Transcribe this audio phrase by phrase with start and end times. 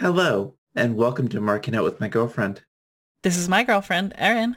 [0.00, 2.62] Hello, and welcome to Marking Out with my girlfriend.
[3.24, 4.56] This is my girlfriend, Erin.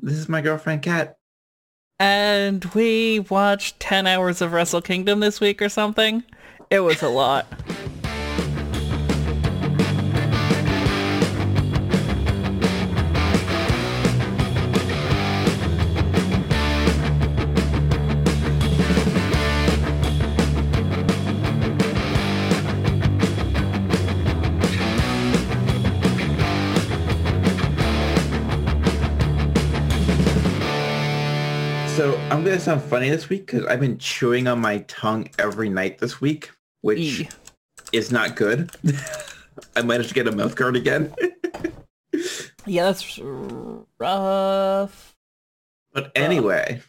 [0.00, 1.18] This is my girlfriend, Kat.
[2.00, 6.24] And we watched 10 hours of Wrestle Kingdom this week or something.
[6.68, 7.46] It was a lot.
[32.62, 36.50] sound funny this week because I've been chewing on my tongue every night this week,
[36.82, 37.28] which E.
[37.92, 38.70] is not good.
[39.76, 41.14] I might have to get a mouth guard again.
[42.64, 43.18] Yeah, that's
[43.98, 45.16] rough.
[45.92, 46.80] but anyway,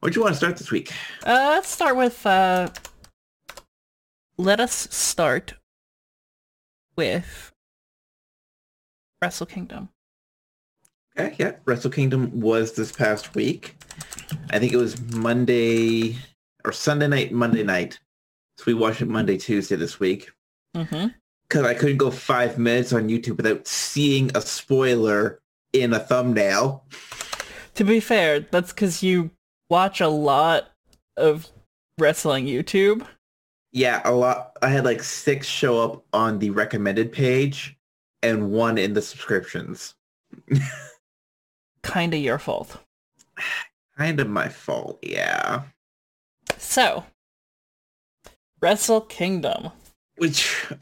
[0.00, 0.90] what do you want to start this week?
[1.24, 2.70] Uh, let's start with, uh,
[4.36, 5.54] let us start
[6.96, 7.52] with
[9.22, 9.90] Wrestle Kingdom.
[11.16, 13.76] Okay, yeah, Wrestle Kingdom was this past week.
[14.50, 16.16] I think it was Monday
[16.64, 17.98] or Sunday night, Monday night.
[18.58, 20.30] So we watched it Monday, Tuesday this week.
[20.76, 21.08] Mm-hmm.
[21.48, 25.40] because I couldn't go five minutes on YouTube without seeing a spoiler
[25.72, 26.84] in a thumbnail.
[27.74, 29.30] To be fair, that's because you
[29.68, 30.70] watch a lot
[31.16, 31.48] of
[31.98, 33.04] wrestling YouTube.
[33.72, 34.56] Yeah, a lot.
[34.62, 37.76] I had like six show up on the recommended page
[38.22, 39.94] and one in the subscriptions.
[41.82, 42.78] Kinda your fault.
[44.00, 45.64] Kind of my fault, yeah.
[46.56, 47.04] So,
[48.62, 49.72] Wrestle Kingdom.
[50.16, 50.72] Which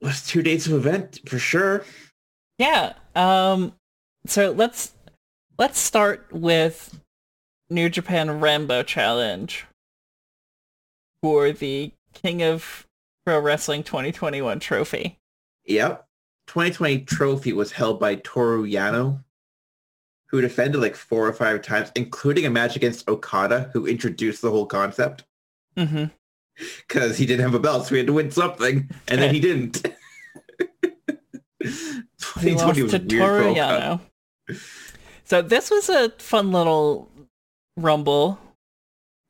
[0.00, 1.84] was two days of event for sure.
[2.58, 2.92] Yeah.
[3.16, 3.72] Um.
[4.26, 4.92] So let's
[5.58, 7.00] let's start with
[7.70, 9.66] New Japan Rambo Challenge
[11.24, 12.86] for the King of
[13.26, 15.18] Pro Wrestling 2021 trophy.
[15.64, 16.06] Yep.
[16.46, 19.24] 2020 trophy was held by Toru Yano,
[20.30, 24.50] who defended like four or five times, including a match against Okada, who introduced the
[24.50, 25.24] whole concept.
[25.76, 26.06] Mm-hmm.
[26.88, 29.40] because he didn't have a belt, so he had to win something, and then he
[29.48, 29.86] didn't.
[31.60, 34.00] He 2020 lost was to weird for Okada.
[34.48, 34.60] Toru Yano.
[35.24, 37.08] So this was a fun little
[37.76, 38.38] rumble.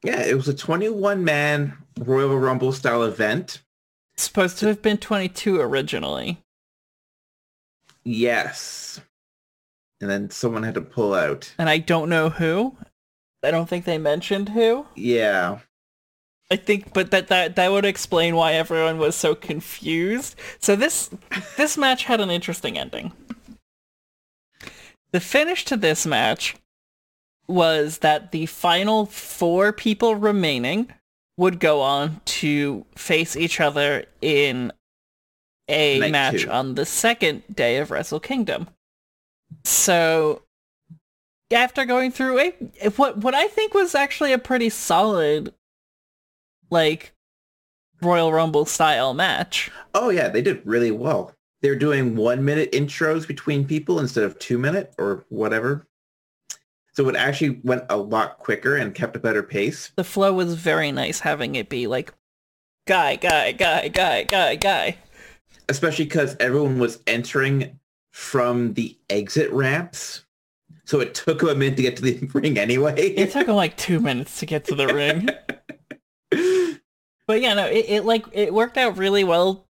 [0.03, 3.60] Yeah, it was a 21 man Royal Rumble style event.
[4.16, 6.39] Supposed to have been 22 originally.
[8.05, 9.00] Yes.
[10.00, 11.53] And then someone had to pull out.
[11.59, 12.77] And I don't know who.
[13.43, 14.87] I don't think they mentioned who.
[14.94, 15.59] Yeah.
[16.50, 20.34] I think, but that, that that would explain why everyone was so confused.
[20.59, 21.10] So this
[21.56, 23.12] this match had an interesting ending.
[25.12, 26.56] The finish to this match
[27.47, 30.93] was that the final four people remaining
[31.37, 34.72] would go on to face each other in
[35.69, 36.50] a Night match two.
[36.50, 38.69] on the second day of Wrestle Kingdom.
[39.65, 40.43] So
[41.53, 42.50] after going through a
[42.97, 45.53] what what I think was actually a pretty solid
[46.71, 47.12] like
[48.03, 49.71] Royal Rumble style match.
[49.94, 51.34] Oh, yeah, they did really well.
[51.60, 55.87] They're doing one minute intros between people instead of two minute or whatever.
[56.93, 59.93] So it actually went a lot quicker and kept a better pace.
[59.97, 62.15] The flow was very nice having it be like
[62.87, 64.97] guy, guy, guy, guy, guy, guy.
[65.69, 67.78] especially because everyone was entering
[68.20, 70.25] from the exit ramps.
[70.84, 72.94] So it took them a minute to get to the ring anyway.
[73.00, 75.28] It took him like two minutes to get to the ring.
[77.26, 79.64] But yeah, no, it, it like it worked out really well.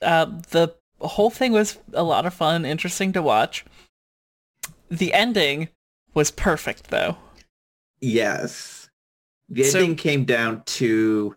[0.00, 3.62] Uh, the whole thing was a lot of fun, interesting to watch.
[4.90, 5.68] The ending
[6.14, 7.18] was perfect though.
[8.00, 8.88] yes.
[9.50, 11.36] The So- ending came down to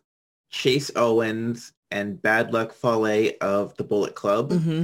[0.51, 4.83] Chase Owens and Bad Luck Fale of the Bullet Club, hmm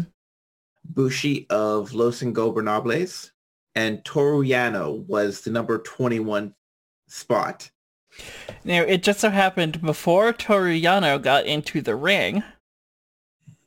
[0.86, 3.31] Bushi of Los Ingobernables,
[3.74, 6.53] and Toru Yano was the number 21
[7.08, 7.72] spot.
[8.66, 12.44] Now, it just so happened before Toru Yano got into the ring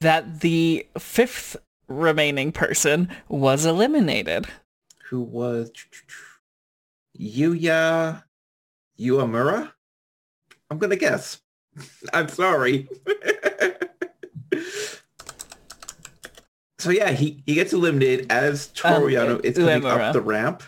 [0.00, 1.56] that the fifth
[1.88, 4.46] remaining person was eliminated.
[5.08, 5.70] Who was
[7.18, 8.24] Yuya
[8.98, 9.72] Uemura?
[10.70, 11.40] I'm gonna guess.
[12.12, 12.88] I'm sorry.
[16.78, 20.00] so yeah, he, he gets eliminated as Toru Um, is coming Uemura.
[20.08, 20.62] up the ramp.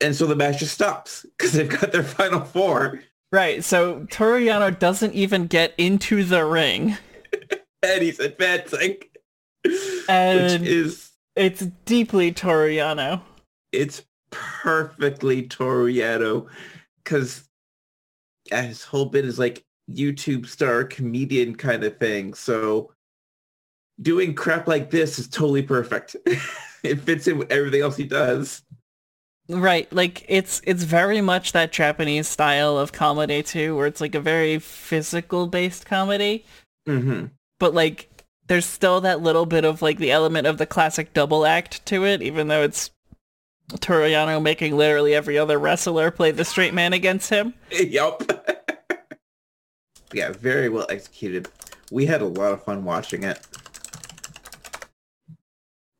[0.00, 3.00] And so the match just stops because they've got their final four.
[3.32, 6.96] Right, so Toru Yano doesn't even get into the ring.
[7.82, 8.98] and he's advancing.
[10.08, 13.20] And- Which is It's deeply Toru Yano.
[13.72, 16.46] it's perfectly Toru Yano
[17.02, 17.44] because
[18.50, 22.34] his whole bit is like YouTube star comedian kind of thing.
[22.34, 22.92] So
[24.00, 26.16] doing crap like this is totally perfect.
[26.82, 28.62] it fits in with everything else he does.
[29.50, 34.14] Right, like it's it's very much that Japanese style of comedy too, where it's like
[34.14, 36.44] a very physical based comedy,
[36.86, 37.26] hmm
[37.58, 41.46] but like there's still that little bit of like the element of the classic double
[41.46, 42.90] act to it, even though it's
[43.80, 47.54] Toru Yano making literally every other wrestler play the straight man against him.
[47.70, 48.22] Yup.
[50.12, 51.48] Yeah, very well executed.
[51.90, 53.40] We had a lot of fun watching it.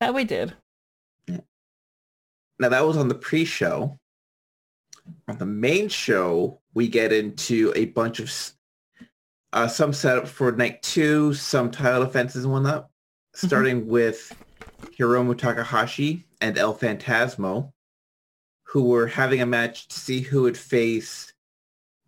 [0.00, 0.54] That we did.
[2.60, 3.98] Now that was on the pre-show.
[5.28, 8.30] On the main show, we get into a bunch of
[9.52, 12.88] uh, some setup for night two, some title defenses and whatnot.
[13.34, 14.34] Starting with
[14.98, 17.72] Hiromu Takahashi and El Fantasmo,
[18.64, 21.32] who were having a match to see who would face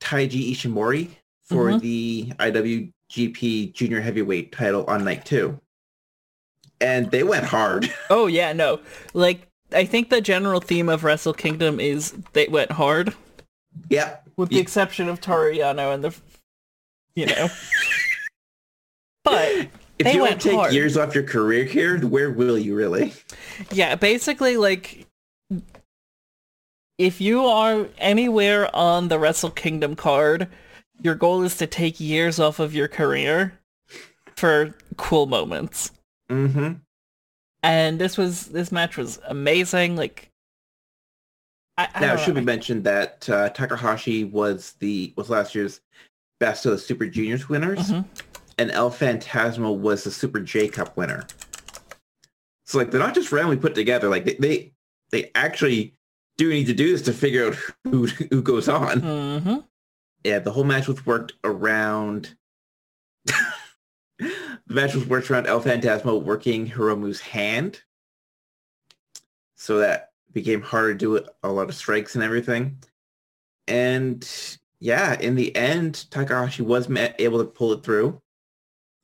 [0.00, 1.11] Taiji Ishimori
[1.50, 1.81] for Mhm.
[1.81, 5.61] the IWGP Junior Heavyweight title on night two.
[6.81, 7.93] And they went hard.
[8.11, 8.81] Oh yeah, no.
[9.14, 13.14] Like I think the general theme of Wrestle Kingdom is they went hard,
[13.88, 14.17] yeah.
[14.37, 16.14] with the exception of Toru Yano and the,
[17.14, 17.49] you know.
[19.25, 19.49] but
[19.99, 20.73] If They you went don't take hard.
[20.73, 23.12] years off your career here, where will you really?
[23.73, 25.06] yeah, basically like
[26.99, 30.49] if you are anywhere on the Wrestle Kingdom card,
[31.02, 33.58] your goal is to take years off of your career
[34.37, 35.91] for cool moments.
[36.31, 36.75] Mm-hmm.
[37.62, 39.97] And this was this match was amazing.
[39.97, 40.31] Like,
[41.76, 45.81] I, I Now, it should be mentioned that uh, Takahashi was the was last year's
[46.38, 48.05] Best of the Super Juniors winners, Mhm.
[48.56, 51.26] and El Fantasmo was the Super J Cup winner.
[52.64, 54.08] So, like, they're not just randomly put together.
[54.08, 54.73] Like, they they,
[55.11, 55.94] they actually
[56.38, 59.03] do need to do this to figure out who who goes on.
[59.03, 59.64] Mhm.
[60.25, 62.34] Yeah, the whole match was worked around.
[64.19, 64.34] the
[64.67, 67.82] match was worked around El Fantasmo working Hiromu's hand,
[69.56, 72.78] so that became harder to do a lot of strikes and everything.
[73.67, 74.28] And
[74.78, 78.20] yeah, in the end, Takahashi was able to pull it through.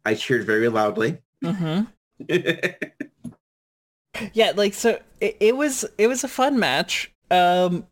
[0.04, 1.18] I cheered very loudly.
[1.42, 1.88] Mhm.
[4.32, 7.12] Yeah, like so it, it was it was a fun match.
[7.30, 7.86] Um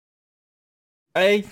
[1.15, 1.45] I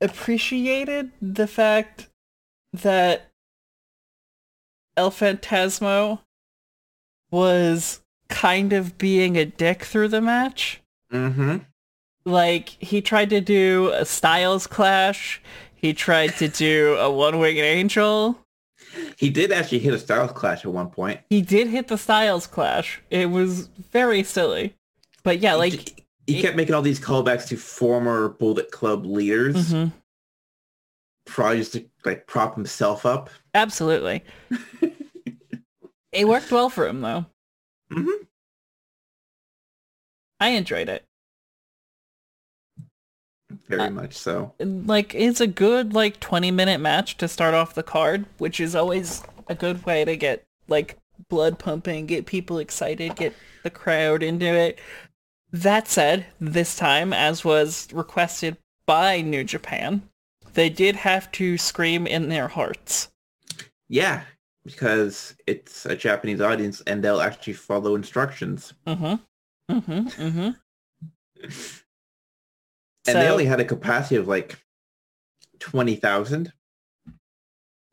[0.00, 2.08] appreciated the fact
[2.72, 3.30] that
[4.96, 6.20] El Fantasmo
[7.30, 10.80] was kind of being a dick through the match.
[11.12, 11.58] mm-hmm.
[12.24, 15.40] Like he tried to do a Styles clash,
[15.74, 18.38] he tried to do a one-winged angel.
[19.16, 21.20] He did actually hit a Styles Clash at one point.
[21.30, 23.00] He did hit the Styles clash.
[23.10, 24.74] It was very silly.
[25.22, 25.97] But yeah, like
[26.34, 29.72] he, kept making all these callbacks to former Bullet Club leaders.
[29.72, 29.92] mhm.
[31.26, 33.28] probably just to like prop himself up.
[33.54, 34.24] Absolutely.
[36.12, 37.26] it worked well for him though.
[37.92, 38.26] Mhm.
[40.40, 41.04] I enjoyed it.
[43.68, 44.54] Very Uh, much so.
[44.58, 48.74] Like it's a good like 20 minute match to start off the card, which is
[48.74, 50.96] always a good way to get like
[51.28, 53.34] blood pumping, get people excited, get
[53.64, 54.78] the crowd into it.
[55.50, 60.02] That said, this time as was requested by New Japan,
[60.54, 63.08] they did have to scream in their hearts.
[63.88, 64.24] Yeah,
[64.64, 68.74] because it's a Japanese audience and they'll actually follow instructions.
[68.86, 69.20] Mhm.
[69.70, 70.14] Mhm.
[70.16, 70.56] Mhm.
[73.06, 74.58] And they only had a capacity of like
[75.60, 76.52] 20,000.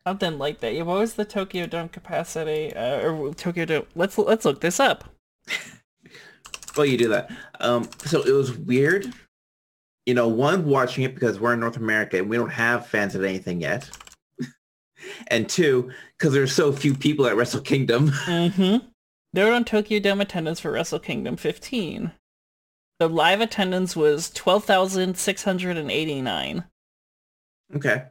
[0.06, 0.74] Something like that.
[0.74, 2.75] Yeah, what was the Tokyo Dome capacity?
[2.75, 3.86] Uh, or Tokyo Dome?
[3.96, 5.06] Let's let's look this up.
[6.75, 7.32] Well, you do that.
[7.60, 9.12] Um, so it was weird.
[10.05, 13.15] You know, one, watching it because we're in North America and we don't have fans
[13.15, 13.89] of anything yet.
[15.27, 18.12] and two, because there's so few people at Wrestle Kingdom.
[18.25, 18.86] Mm-hmm.
[19.34, 22.13] They were on Tokyo Dome attendance for Wrestle Kingdom 15.
[23.00, 26.63] The live attendance was 12,689,
[27.75, 28.03] okay.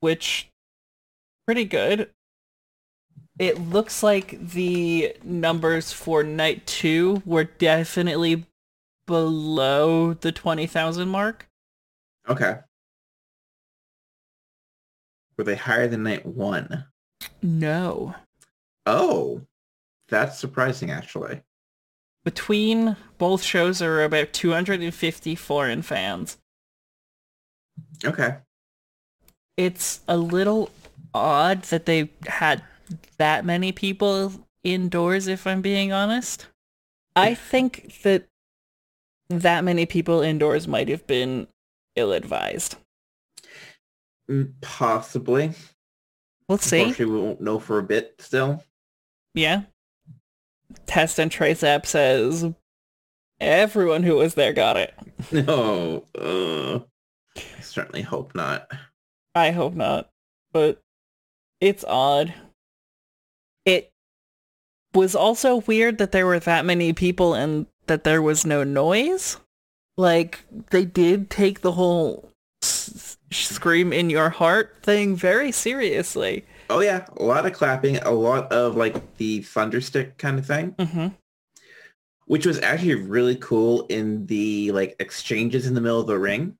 [0.00, 0.50] which
[1.46, 2.10] pretty good.
[3.38, 8.46] It looks like the numbers for night two were definitely
[9.06, 11.48] below the 20,000 mark.
[12.28, 12.58] Okay.
[15.36, 16.84] Were they higher than night one?
[17.42, 18.14] No.
[18.86, 19.42] Oh,
[20.08, 21.42] that's surprising, actually.
[22.24, 26.36] Between both shows there are about 250 foreign fans.
[28.04, 28.36] Okay.
[29.56, 30.70] It's a little
[31.14, 32.62] odd that they had
[33.18, 34.32] that many people
[34.64, 36.46] indoors, if I'm being honest.
[37.14, 38.28] I think that
[39.28, 41.46] that many people indoors might have been
[41.96, 42.76] ill-advised.
[44.30, 45.52] Mm, Possibly.
[46.48, 46.92] We'll see.
[46.98, 48.62] We won't know for a bit still.
[49.34, 49.62] Yeah.
[50.86, 52.52] Test and Trace app says
[53.40, 54.94] everyone who was there got it.
[55.32, 56.04] No.
[56.18, 56.80] Uh,
[57.36, 58.70] I certainly hope not.
[59.34, 60.10] I hope not.
[60.52, 60.82] But
[61.60, 62.34] it's odd.
[64.94, 69.38] Was also weird that there were that many people and that there was no noise.
[69.96, 72.30] Like, they did take the whole
[72.62, 76.44] s- scream in your heart thing very seriously.
[76.70, 80.74] Oh yeah, a lot of clapping, a lot of like the thunderstick kind of thing,
[80.78, 81.08] hmm
[82.26, 86.56] which was actually really cool in the like exchanges in the middle of the ring.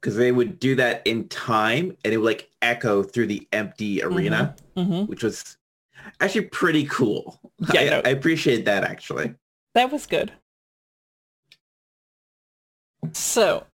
[0.00, 4.02] Because they would do that in time and it would like echo through the empty
[4.02, 5.56] arena, hmm which was
[6.20, 7.40] actually pretty cool.
[7.72, 8.02] Yeah, I, no.
[8.04, 9.34] I appreciate that actually.
[9.74, 10.32] That was good.
[13.12, 13.66] So,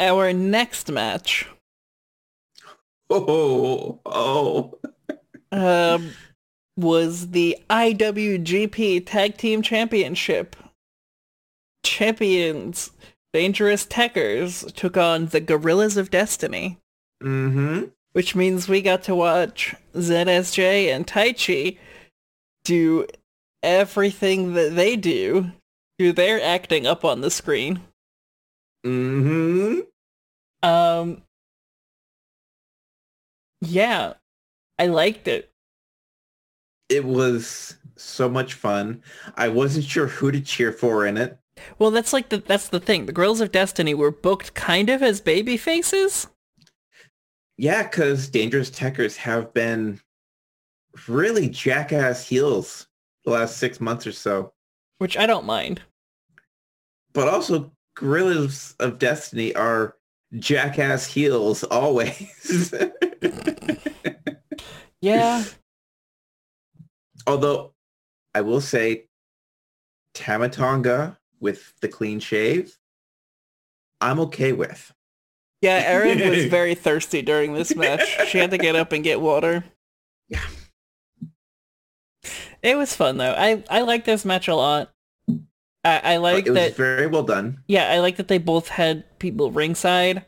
[0.00, 1.48] our next match
[3.10, 4.78] Oh, oh.
[5.52, 6.12] um,
[6.76, 10.56] was the IWGP Tag Team Championship.
[11.84, 12.92] Champions
[13.32, 16.78] Dangerous Tekkers took on the Guerrillas of Destiny,
[17.22, 17.84] Mm-hmm.
[18.12, 21.78] Which means we got to watch ZSJ and Taichi
[22.64, 23.06] do
[23.62, 25.52] everything that they do,
[25.98, 27.80] do their acting up on the screen.
[28.84, 29.80] Mm-hmm.
[30.62, 31.22] Um,
[33.60, 34.14] yeah,
[34.78, 35.50] I liked it.
[36.88, 39.02] It was so much fun.
[39.36, 41.38] I wasn't sure who to cheer for in it.
[41.78, 43.06] Well, that's like the that's the thing.
[43.06, 46.26] The Girls of Destiny were booked kind of as baby faces.
[47.56, 50.00] Yeah, because Dangerous Tekkers have been
[51.08, 52.86] really jackass heels
[53.24, 54.52] the last six months or so.
[54.98, 55.80] which I don't mind.
[57.12, 59.96] But also, Guerrillas of Destiny are
[60.38, 62.74] jackass heels always.
[65.02, 65.42] Yeah,
[67.26, 67.74] Although,
[68.36, 69.08] I will say,
[70.14, 72.78] Tama Tonga with the clean shave,
[74.00, 74.92] I'm okay with.
[75.62, 75.82] Yeah.
[75.86, 78.02] Erin was very thirsty during this match.
[78.28, 79.64] She had to get up and get water.
[80.28, 80.40] Yeah.
[82.62, 83.34] It was fun though.
[83.36, 84.92] I I like this match a lot.
[85.84, 86.76] I, I like it was that.
[86.76, 87.58] very well done.
[87.66, 90.24] Yeah, I like that they both had people ringside.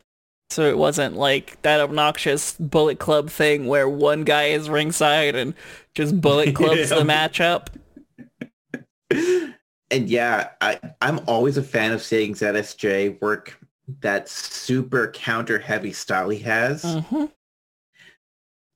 [0.51, 5.55] So it wasn't like that obnoxious Bullet Club thing where one guy is ringside and
[5.95, 6.99] just Bullet Clubs Yeah.
[6.99, 7.69] the matchup.
[9.91, 13.59] And yeah, I, I'm always a fan of seeing ZSJ work
[14.01, 16.83] that super counter heavy style he has.
[16.85, 17.27] hmm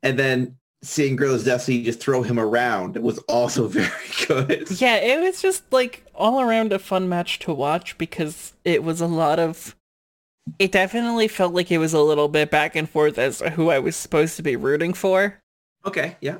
[0.02, 3.90] And then seeing Girls Destiny just throw him around was also very
[4.26, 4.70] good.
[4.80, 9.00] Yeah, it was just like all around a fun match to watch because it was
[9.00, 9.74] a lot of
[10.58, 13.70] it definitely felt like it was a little bit back and forth as to who
[13.70, 15.40] I was supposed to be rooting for.
[15.84, 16.38] Okay, yeah.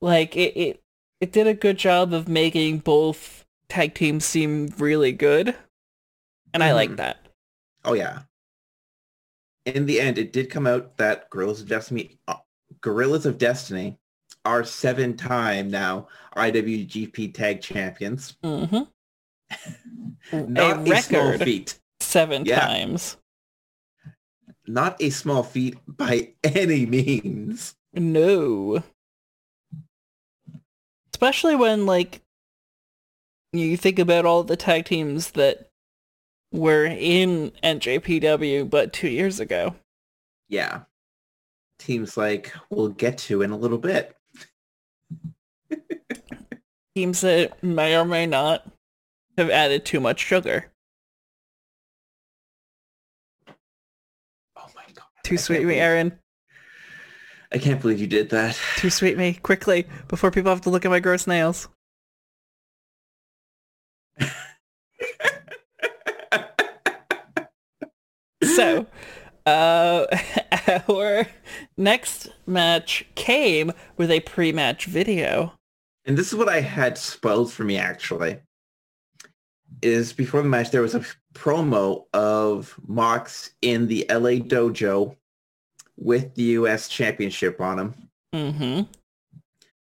[0.00, 0.82] Like it it,
[1.20, 5.56] it did a good job of making both tag teams seem really good.
[6.54, 6.96] And I like Mhm.
[6.96, 7.27] that.
[7.88, 8.20] Oh yeah.
[9.64, 12.36] In the end, it did come out that Guerrillas of Destiny, uh,
[12.82, 13.98] Guerrillas of Destiny,
[14.44, 18.36] are seven-time now IWGP Tag Champions.
[18.44, 18.66] hmm
[20.32, 21.42] Not a, small record.
[21.42, 21.78] feat.
[22.00, 22.60] Seven Yeah.
[22.60, 23.16] times.
[24.66, 27.74] Not a small feat by any means.
[27.94, 28.82] No.
[31.14, 32.20] Especially when like
[33.54, 35.67] you think about all the tag teams that
[36.52, 39.74] were in NJPW but two years ago.
[40.48, 40.80] Yeah.
[41.78, 44.16] Teams like we'll get to in a little bit.
[46.96, 48.66] Teams that may or may not
[49.36, 50.72] have added too much sugar.
[54.56, 55.04] Oh my god.
[55.22, 56.18] Too I sweet me, believe- Erin.
[57.50, 58.58] I can't believe you did that.
[58.76, 59.32] Too sweet me.
[59.34, 61.68] Quickly, before people have to look at my gross nails.
[68.58, 68.86] So,
[69.46, 70.06] uh,
[70.88, 71.28] our
[71.76, 75.52] next match came with a pre-match video.
[76.06, 78.40] And this is what I had spoiled for me actually.
[79.80, 85.14] Is before the match there was a promo of Mox in the LA dojo
[85.96, 87.94] with the US championship on him,
[88.34, 88.90] Mm-hmm.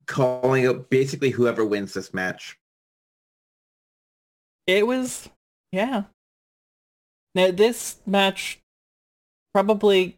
[0.06, 2.60] calling out basically whoever wins this match.
[4.68, 5.30] It was,
[5.72, 6.04] yeah.
[7.36, 8.60] Now this match
[9.54, 10.18] probably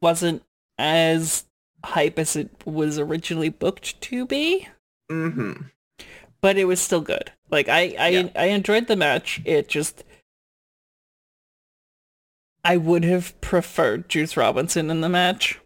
[0.00, 0.42] wasn't
[0.78, 1.44] as
[1.84, 4.68] hype as it was originally booked to be,
[5.10, 5.62] Mm-hmm.
[6.40, 7.32] but it was still good.
[7.50, 8.28] Like I, I, Yeah.
[8.36, 9.40] I enjoyed the match.
[9.44, 10.04] It just,
[12.64, 15.58] I would have preferred Juice Robinson in the match,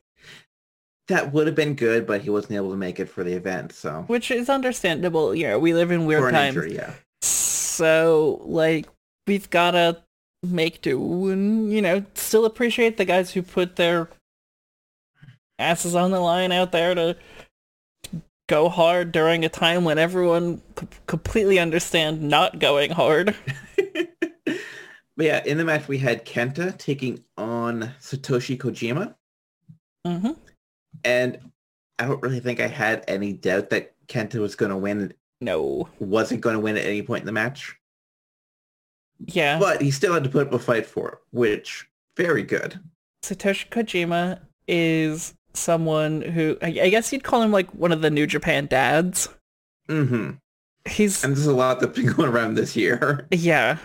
[1.08, 3.72] That would have been good, but he wasn't able to make it for the event,
[3.72, 5.34] so which is understandable.
[5.34, 6.56] You know, we live in weird times.
[6.56, 6.94] injury, yeah.
[7.22, 8.86] So, like,
[9.26, 10.02] we've gotta
[10.42, 14.08] make do and, you know, still appreciate the guys who put their
[15.58, 17.16] asses on the line out there to
[18.48, 23.34] go hard during a time when everyone c- completely understand not going hard.
[25.16, 29.14] But yeah, in the match we had Kenta taking on Satoshi Kojima,
[30.04, 30.32] hmm
[31.04, 31.38] and
[31.98, 35.14] I don't really think I had any doubt that Kenta was going to win.
[35.40, 35.88] No.
[35.98, 37.76] Wasn't going to win at any point in the match,
[39.24, 39.58] Yeah.
[39.58, 42.78] but he still had to put up a fight for it, which very good.
[43.22, 48.10] Satoshi Kojima is someone who, I, I guess you'd call him like one of the
[48.10, 49.28] New Japan dads.
[49.88, 50.32] Mm-hmm.
[50.88, 53.26] He's, And there's a lot that's been going around this year.
[53.30, 53.78] yeah.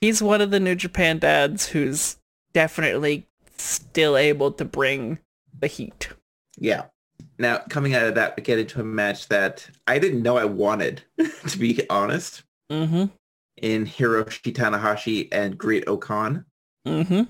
[0.00, 2.16] He's one of the New Japan dads who's
[2.52, 5.18] definitely still able to bring
[5.58, 6.08] the heat.
[6.58, 6.84] Yeah.
[7.38, 10.44] Now, coming out of that, we get into a match that I didn't know I
[10.44, 11.02] wanted,
[11.48, 13.06] to be honest, Mm-hmm.
[13.62, 16.44] In Hiroshi Tanahashi and Great-O-Khan.
[16.86, 17.22] Mm-hmm.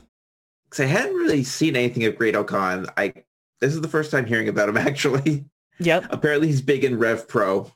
[0.65, 2.87] Because I hadn't really seen anything of Great-O-Khan.
[2.97, 3.13] I
[3.61, 5.45] this is the first time hearing about him actually.
[5.81, 6.07] Yep.
[6.11, 7.73] Apparently he's big in Rev Pro.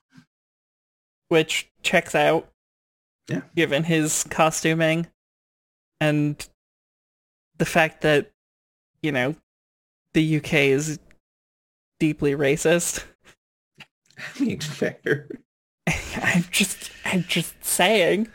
[1.28, 2.48] Which checks out.
[3.28, 3.42] Yeah.
[3.54, 5.06] Given his costuming
[6.00, 6.46] and
[7.58, 8.32] the fact that,
[9.02, 9.36] you know,
[10.14, 10.98] the UK is
[12.00, 13.04] deeply racist.
[13.78, 15.28] I mean, fair.
[16.16, 18.28] I'm just, I'm just saying.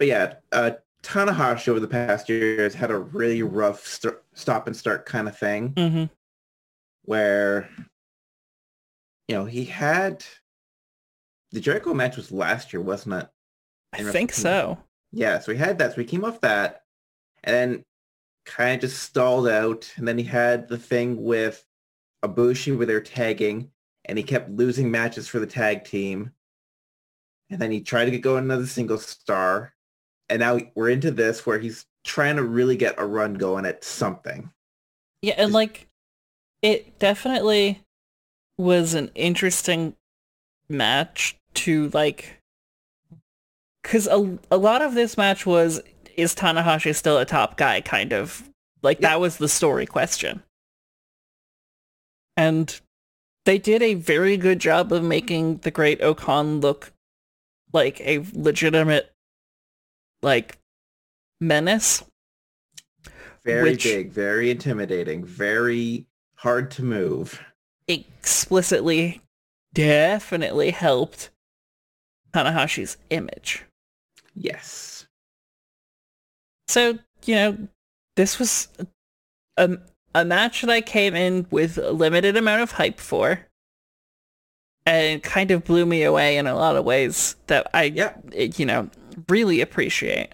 [0.00, 0.70] But yeah, uh,
[1.02, 5.38] Tanahashi over the past years had a really rough st- stop and start kind of
[5.38, 6.04] thing Mm-hmm.
[7.04, 7.68] where,
[9.28, 10.24] you know, he had
[11.52, 13.28] the Jericho match was last year, wasn't it?
[13.92, 14.78] I think so.
[15.12, 15.94] Yeah, so he had that.
[15.94, 16.80] So he came off that
[17.44, 17.84] and then
[18.46, 19.92] kind of just stalled out.
[19.96, 21.62] And then he had the thing with
[22.24, 23.70] Ibushi where they're tagging
[24.06, 26.30] and he kept losing matches for the tag team.
[27.50, 29.74] And then he tried to get going another single star.
[30.30, 33.84] And now we're into this where he's trying to really get a run going at
[33.84, 34.50] something.
[35.20, 35.88] Yeah, and like,
[36.62, 37.82] it definitely
[38.56, 39.96] was an interesting
[40.68, 42.40] match to like,
[43.82, 45.80] because a, a lot of this match was,
[46.16, 48.48] is Tanahashi still a top guy kind of,
[48.82, 49.10] like Yeah.
[49.10, 50.42] that was the story question.
[52.36, 52.80] And
[53.44, 56.92] they did a very good job of making the great O-Khan look
[57.72, 59.12] like a legitimate,
[60.22, 60.58] like,
[61.40, 62.04] menace.
[63.44, 66.06] Very Which- big, very intimidating, very
[66.36, 67.42] hard to move.
[67.88, 69.20] explicitly
[69.74, 71.30] definitely helped
[72.32, 73.64] Tanahashi's image.
[74.34, 75.06] Yes.
[76.68, 77.68] So, you know,
[78.16, 78.68] this was
[79.56, 79.78] a,
[80.14, 83.46] a match that I came in with a limited amount of hype for.
[84.86, 88.16] And kind of blew me away in a lot of ways that I, Yeah.
[88.32, 88.88] you know,
[89.28, 90.30] really appreciate.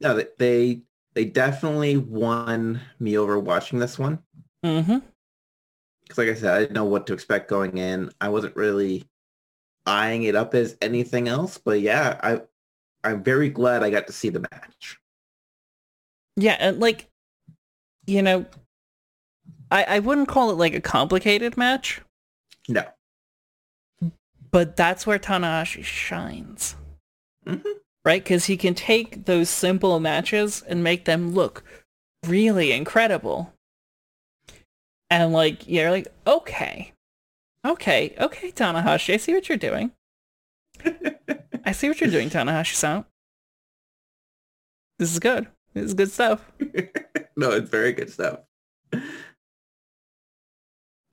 [0.00, 0.82] No, they-
[1.14, 4.18] they definitely won me over watching this one.
[4.64, 4.98] Mm-hmm.
[6.02, 8.10] because like I said, I didn't know what to expect going in.
[8.20, 9.04] I wasn't really
[9.86, 12.42] eyeing it up as anything else, but yeah, I
[13.08, 14.98] I'm very glad I got to see the match.
[16.36, 17.06] Yeah, and like,
[18.06, 18.46] you know,
[19.70, 22.00] I, I wouldn't call it like a complicated match.
[22.68, 22.84] No.
[24.50, 26.76] But that's where Tanahashi shines,
[27.46, 27.58] hmm
[28.04, 28.22] right?
[28.22, 31.64] Because he can take those simple matches and make them look
[32.26, 33.52] really incredible.
[35.10, 36.92] And like, you're like, okay,
[37.64, 39.92] okay, okay, Tanahashi, I see what you're doing.
[41.64, 43.04] I see what you're doing, Tanahashi-san.
[44.98, 45.48] This is good.
[45.72, 46.52] This is good stuff.
[47.36, 48.40] no, it's very good stuff.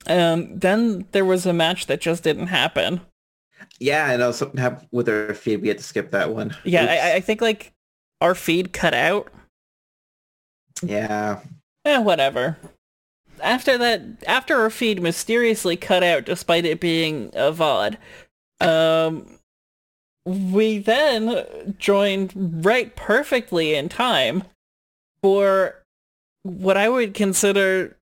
[0.06, 3.00] Um, then there was a match that just didn't happen.
[3.78, 5.62] Yeah, I know something happened with our feed.
[5.62, 6.56] We had to skip that one.
[6.64, 7.72] Yeah, I, I think like
[8.20, 9.30] our feed cut out.
[10.82, 11.40] yeah.
[11.84, 12.56] Eh, whatever.
[13.40, 17.96] After that, after our feed mysteriously cut out despite it being a VOD,
[18.60, 19.38] um,
[20.24, 24.44] we then joined right perfectly in time
[25.22, 25.82] for
[26.44, 27.96] what I would consider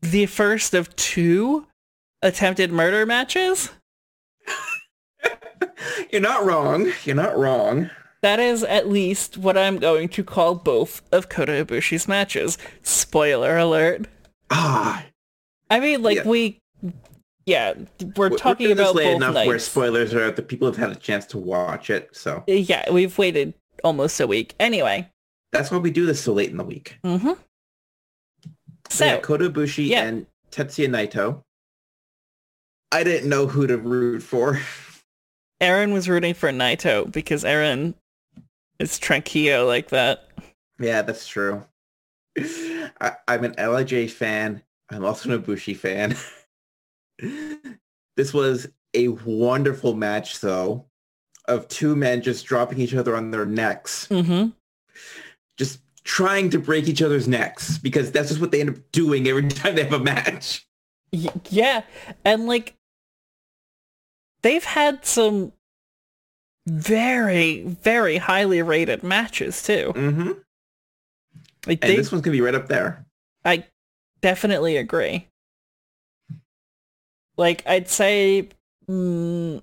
[0.00, 1.66] the first of two
[2.22, 3.70] attempted murder matches.
[6.10, 6.92] You're not wrong.
[7.04, 7.90] You're not wrong.
[8.22, 12.56] That is at least what I'm going to call both of Kota Ibushi's matches.
[12.82, 14.06] Spoiler alert.
[14.50, 15.04] Ah,
[15.70, 16.28] I mean, like Yeah.
[16.28, 16.58] we,
[17.46, 17.72] yeah,
[18.16, 19.48] we're we're talking this about late both enough nights.
[19.48, 22.10] where spoilers are out that people have had a chance to watch it.
[22.12, 24.54] So Yeah, we've waited almost a week.
[24.60, 25.10] Anyway,
[25.50, 26.98] That's why we do this so late in the week.
[27.04, 27.28] Mm-hmm.
[27.28, 27.38] So,
[28.90, 30.02] So yeah, Kota Ibushi yeah.
[30.04, 31.42] and Tetsuya Naito.
[32.92, 34.60] I didn't know who to root for.
[35.62, 37.94] Erin was rooting for Naito because Erin
[38.78, 40.28] is tranquillo like that.
[40.78, 41.64] Yeah, that's true.
[43.00, 44.62] I, I'm an LIJ fan.
[44.90, 46.16] I'm also an Ibushi fan.
[48.16, 50.84] this was a wonderful match, though,
[51.46, 54.48] of two men just dropping each other on their necks, Mm-hmm.
[55.56, 59.28] just trying to break each other's necks, because that's just what they end up doing
[59.28, 60.66] every time they have a match.
[61.50, 61.82] Yeah,
[62.24, 62.74] and like
[64.42, 65.52] they've had some
[66.66, 69.92] very, very highly rated matches too.
[69.94, 70.32] Mm-hmm.
[71.66, 73.04] Like And they, this one's gonna be right up there.
[73.44, 73.64] I
[74.20, 75.28] definitely agree.
[77.36, 78.48] Like I'd say,
[78.88, 79.62] mm,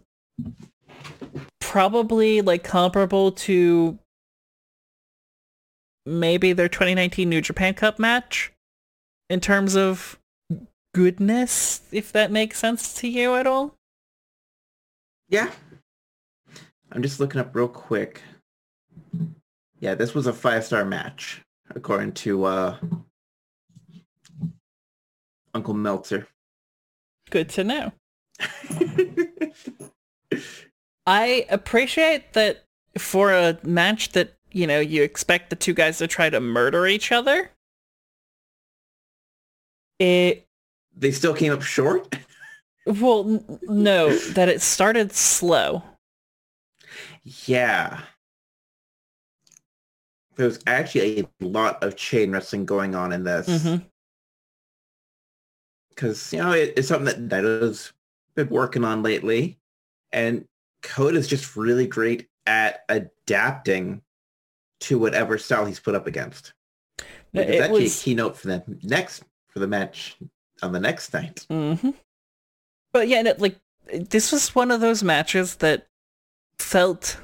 [1.59, 3.99] probably like comparable to
[6.05, 8.51] maybe their 2019 New Japan Cup match
[9.29, 10.17] in terms of
[10.93, 13.75] goodness, if that makes sense to you at all.
[15.29, 15.51] Yeah.
[16.91, 18.21] I'm just looking up real quick.
[19.79, 21.41] Yeah, this was a five-star match,
[21.73, 22.77] according to uh,
[25.53, 26.27] Uncle Meltzer.
[27.29, 27.91] Good to know.
[31.05, 32.65] I appreciate that
[32.97, 36.87] for a match that, you know, you expect the two guys to try to murder
[36.87, 37.51] each other.
[39.99, 40.47] It,
[40.95, 42.15] they still came up short?
[42.89, 45.83] well, no, that it started slow.
[47.23, 48.01] Yeah.
[50.35, 53.79] There's actually a lot of chain wrestling going on in this.
[55.89, 57.93] Because, you know, it, it's something that Naito's
[58.35, 59.59] been working on lately.
[60.11, 60.45] And
[60.81, 64.01] Code is just really great at adapting
[64.81, 66.53] to whatever style he's put up against.
[67.31, 70.17] Which is It actually was, a keynote for the next for the match
[70.61, 71.45] on the next night.
[71.49, 71.89] hmm
[72.91, 73.57] But yeah, no, like
[73.93, 75.87] this was one of those matches that
[76.57, 77.17] felt.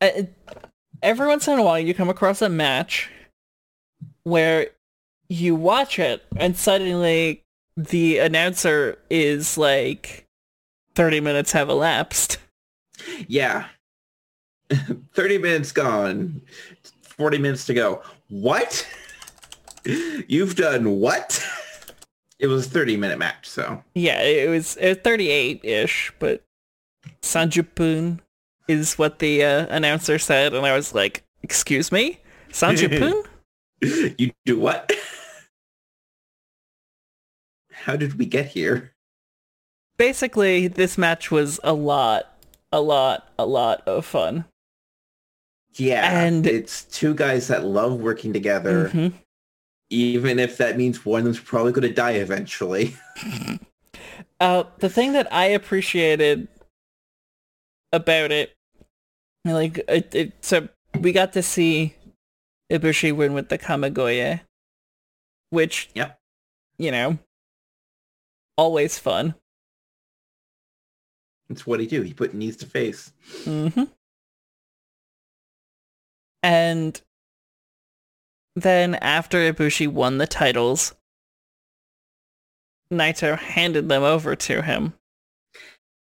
[0.00, 0.22] Uh,
[1.02, 3.10] every once in a while, you come across a match
[4.22, 4.68] where
[5.28, 7.44] you watch it and suddenly
[7.76, 10.26] the announcer is like,
[10.94, 12.38] "30 minutes have elapsed."
[13.26, 13.66] Yeah.
[15.14, 16.40] 30 minutes gone.
[17.02, 18.02] 40 minutes to go.
[18.28, 18.86] What?
[20.28, 21.44] You've done what?
[22.38, 23.82] It was a 30 minute match, so.
[23.94, 26.42] Yeah, it was, it was 38-ish, but
[27.22, 28.20] Sanjupun
[28.68, 32.20] is what the uh, announcer said, and I was like, "Excuse me,
[32.50, 33.24] Sanjupun."
[34.18, 34.90] You do what?
[37.72, 38.92] How did we get here?
[39.96, 42.38] basically this match was a lot
[42.70, 44.44] a lot a lot of fun
[45.74, 46.20] Yeah.
[46.22, 49.12] And- it's two guys that love working together, Mhm.
[49.90, 52.94] Even if that means one of them's probably going to die eventually.
[54.40, 56.46] uh the thing that i appreciated
[57.92, 58.54] about it
[59.44, 60.68] like it, it so
[61.00, 61.94] we got to see
[62.70, 64.40] ibushi win with the kamigoye
[65.50, 66.20] which Yep.
[66.78, 67.18] you know
[68.56, 69.34] always fun
[71.50, 72.02] It's what he do.
[72.02, 73.10] He put knees to face.
[73.44, 73.84] hmm
[76.42, 77.00] And
[78.56, 80.94] then after Ibushi won the titles,
[82.92, 84.94] Naito handed them over to him.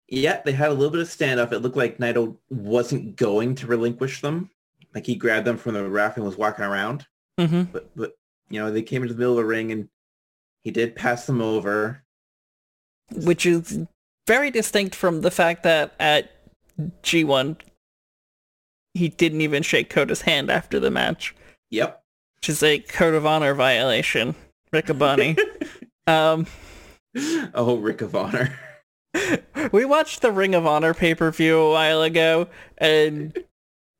[0.08, 1.52] Yeah, they had a little bit of standoff.
[1.52, 4.50] It looked like Naito wasn't going to relinquish them.
[4.94, 7.06] Like he grabbed them from the ref and was walking around.
[7.38, 8.16] hmm But, but
[8.48, 9.88] you know, they came into the middle of the ring and
[10.64, 12.02] he did pass them over.
[13.12, 13.80] Which is
[14.26, 16.30] very distinct from the fact that at
[17.02, 17.58] G1,
[18.94, 21.34] he didn't even shake Kota's hand after the match,
[21.70, 22.02] Yep.
[22.40, 24.34] Which is a code of honor violation.
[24.72, 25.38] Riccaboni.
[26.06, 26.46] um,
[27.54, 28.58] oh, Rick of Honor.
[29.72, 33.36] we watched the Ring of Honor pay-per-view a while ago, and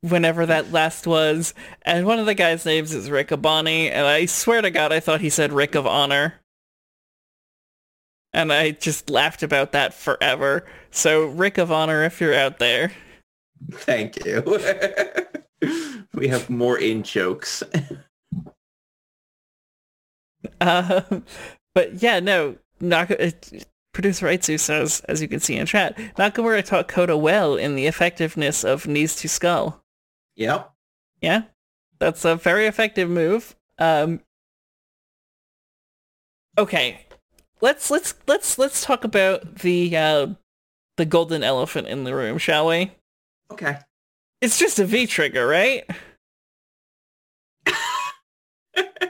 [0.02, 4.62] whenever that last was, and one of the guys' names is Riccaboni, and I swear
[4.62, 6.34] to God, I thought he said Rick of Honor.
[8.34, 10.66] And I just laughed about that forever.
[10.90, 12.92] So, Rick of Honor, if you're out there.
[13.72, 14.42] Thank you.
[16.14, 17.62] we have more in jokes.
[20.60, 21.24] Um,
[21.74, 23.30] but yeah, no, Naka- uh,
[23.92, 27.86] producer Raitsu says, as you can see in chat, Nakamura taught Kota well in the
[27.86, 29.82] effectiveness of knees to skull.
[30.36, 30.70] Yep.
[31.20, 31.42] Yeah,
[31.98, 33.56] that's a very effective move.
[33.78, 34.20] Um,
[36.56, 37.04] okay,
[37.60, 40.26] let's let's let's let's talk about the uh,
[40.96, 42.92] the golden elephant in the room, shall we?
[43.50, 43.78] Okay.
[44.40, 45.84] It's just a V trigger, right?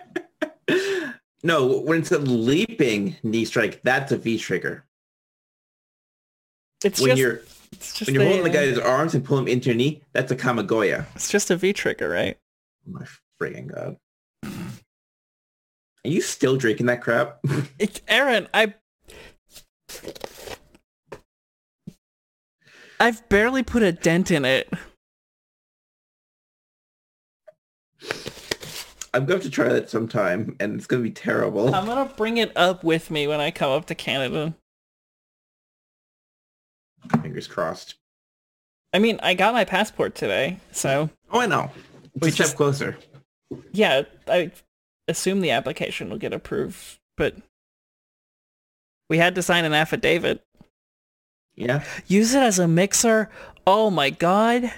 [1.42, 4.84] No, when it's a leaping knee strike, that's a V trigger.
[6.84, 7.40] It's When just you're
[7.72, 10.02] it's just when you're a, holding the guy's arms and pull him into your knee,
[10.12, 11.04] that's a Kamigoye.
[11.14, 12.36] It's just a V trigger, right?
[12.88, 13.06] Oh my
[13.40, 13.96] friggin' god.
[16.04, 17.40] Are you still drinking that crap?
[17.78, 18.74] It, Erin, I
[23.00, 24.72] I've barely put a dent in it.
[29.18, 31.74] I'm going to try that sometime, and it's going to be terrible.
[31.74, 34.54] I'm gonna bring it up with me when I come up to Canada.
[37.20, 37.96] Fingers crossed.
[38.92, 41.72] I mean, I got my passport today, so Oh, I know.
[42.20, 42.96] We step closer.
[43.72, 44.52] yeah, I
[45.08, 47.34] assume the application will get approved, but
[49.10, 50.44] we had to sign an affidavit.
[51.56, 51.82] Yeah.
[52.06, 53.30] Use it as a mixer?
[53.66, 54.72] Oh my god.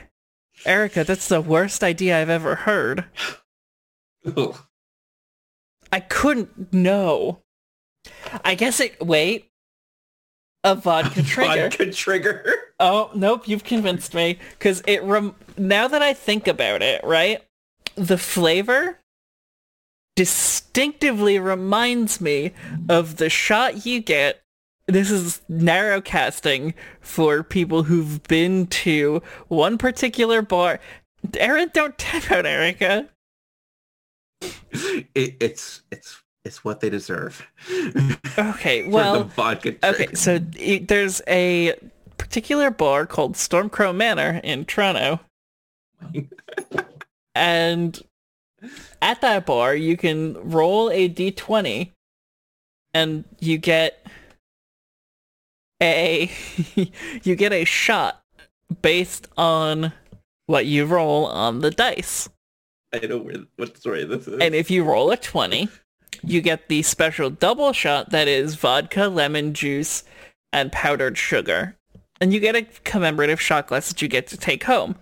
[0.64, 3.04] Erica, that's the worst idea I've ever heard.
[5.92, 7.40] I couldn't know.
[8.44, 9.50] I guess it wait.
[10.64, 11.68] A vodka trigger.
[11.70, 12.54] Vodka trigger.
[12.82, 17.44] Oh, nope, you've convinced me cuz it rem- now that I think about it, right?
[17.94, 19.00] The flavor
[20.16, 22.52] distinctively reminds me
[22.88, 24.42] of the shot you get
[24.86, 30.80] this is narrow casting for people who've been to one particular bar.
[31.36, 33.08] Erin, don't tap out Erica.
[34.72, 37.46] It, it's it's it's what they deserve.
[38.38, 39.30] Okay, well,
[39.84, 41.74] okay, so i- there's a
[42.16, 45.20] particular bar called Stormcrow Manor in Toronto.
[47.34, 48.00] and
[49.02, 51.90] at that bar, you can roll a d20
[52.94, 54.06] and you get
[55.82, 56.30] a
[57.22, 58.22] you get a shot
[58.82, 59.92] based on
[60.46, 62.28] what you roll on the dice.
[62.92, 64.40] I know where what story this is.
[64.40, 65.68] And if you roll a 20,
[66.22, 70.04] you get the special double shot that is vodka, lemon juice,
[70.52, 71.76] and powdered sugar.
[72.20, 74.96] And you get a commemorative shot glass that you get to take home.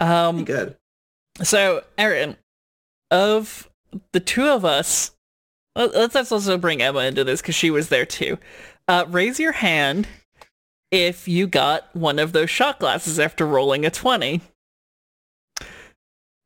[0.00, 0.76] Um, good.
[1.42, 2.36] so, Erin,
[3.10, 3.70] of
[4.12, 5.12] the two of us,
[5.76, 8.38] let- let's let's also bring Emma into this because she was there too.
[8.88, 10.08] Uh, raise your hand
[10.90, 14.42] if you got one of those shot glasses after rolling a 20.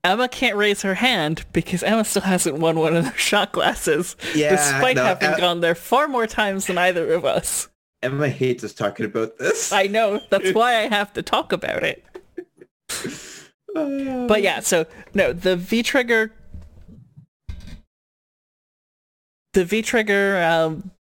[0.07, 4.14] Emma can't raise her hand because Emma still hasn't won one of those shot glasses,
[4.37, 7.69] Yeah, despite no, having gone there far more times than either of us.
[8.03, 9.73] Emma hates us talking about this.
[9.73, 12.05] I know, that's why I have to talk about it.
[13.75, 16.33] But yeah, so no, the V trigger,
[19.55, 20.92] the V trigger um,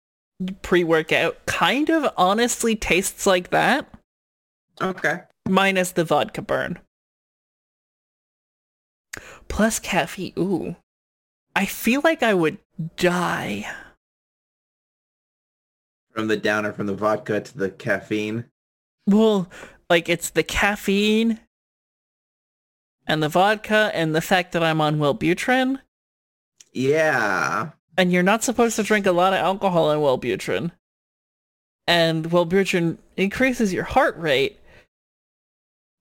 [0.64, 3.88] pre workout kind of honestly tastes like that,
[4.82, 5.22] okay.
[5.48, 6.80] minus the vodka burn.
[9.48, 10.34] Plus caffeine.
[10.38, 10.76] Ooh,
[11.56, 12.58] I feel like I would
[12.98, 13.66] die.
[16.12, 18.46] From the downer from the vodka to the caffeine.
[19.08, 19.50] Well,
[19.90, 21.40] like it's the caffeine
[23.06, 25.80] and the vodka and the fact that I'm on Wellbutrin.
[26.74, 27.70] Yeah.
[27.98, 30.72] and you're not supposed to drink a lot of alcohol in Wellbutrin.
[31.88, 34.60] And Wellbutrin increases your heart rate.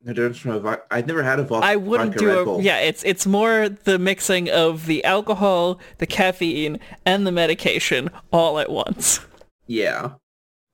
[0.07, 0.85] Difference from a vodka.
[0.91, 1.67] I've never had a vodka.
[1.67, 2.61] I wouldn't do a Bull.
[2.61, 2.79] yeah.
[2.79, 8.71] It's it's more the mixing of the alcohol, the caffeine, and the medication all at
[8.71, 9.21] once.
[9.67, 10.13] Yeah.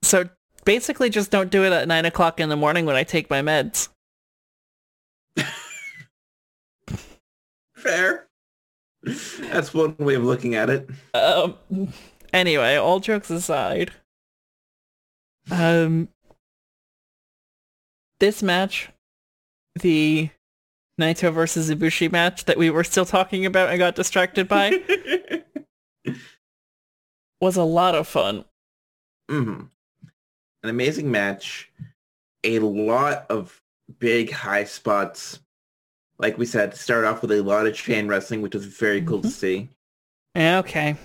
[0.03, 0.27] So
[0.65, 3.41] basically, just don't do it at nine o'clock in the morning when I take my
[3.41, 3.87] meds.
[7.75, 8.27] Fair.
[9.03, 10.89] That's one way of looking at it.
[11.13, 11.55] Um.
[12.33, 13.91] Anyway, all jokes aside,
[15.49, 16.07] um,
[18.19, 18.89] this match,
[19.79, 20.29] the
[20.99, 24.81] Naito versus Ibushi match that we were still talking about and got distracted by,
[27.41, 28.45] was a lot of fun.
[29.29, 29.61] hmm
[30.63, 31.71] An amazing match.
[32.43, 33.61] A lot of
[33.99, 35.39] big high spots.
[36.19, 39.21] Like we said, start off with a lot of chain wrestling, which was very cool
[39.21, 39.31] to Mhm.
[39.31, 39.69] see.
[40.37, 40.95] Okay.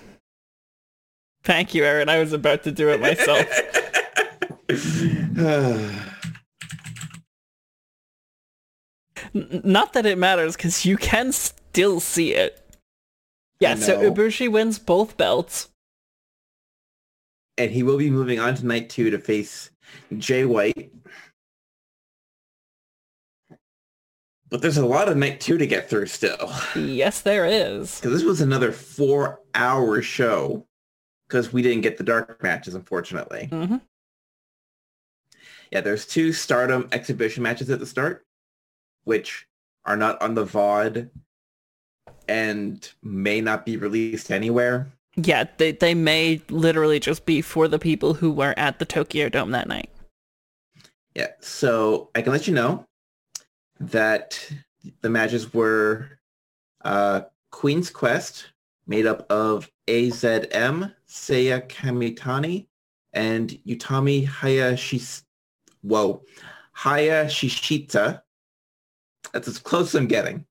[1.43, 2.09] Thank you, Erin.
[2.09, 3.45] I was about to do it myself.
[9.37, 12.63] N- not that it matters, because you can still see it.
[13.59, 14.11] Yeah, so.
[14.11, 15.69] Ibushi wins both belts.
[17.57, 19.71] and he will be moving on to night two to face
[20.17, 20.91] Jay White.
[24.49, 26.51] But there's a lot of night two to get through still.
[26.75, 27.99] Yes, there is.
[27.99, 30.65] Because this was another four hour show.
[31.27, 33.47] Because we didn't get the dark matches, unfortunately.
[33.47, 33.77] hmm
[35.71, 38.23] Yeah, there's two Stardom exhibition matches at the start,
[39.07, 39.47] which
[39.85, 41.09] are not on the VOD
[42.27, 44.87] and may not be released anywhere.
[45.15, 49.29] Yeah, they they may literally just be for the people who were at the Tokyo
[49.29, 49.89] Dome that night.
[51.15, 52.85] Yeah, so I can let you know
[53.79, 54.51] that
[55.01, 56.19] the matches were
[56.83, 58.51] uh, Queen's Quest,
[58.85, 62.67] made up of AZM, Saya Kamitani,
[63.13, 65.01] and Utami Hayashi.
[65.81, 66.21] Whoa,
[66.77, 68.21] Hayashishita.
[69.33, 70.45] That's as close as I'm getting.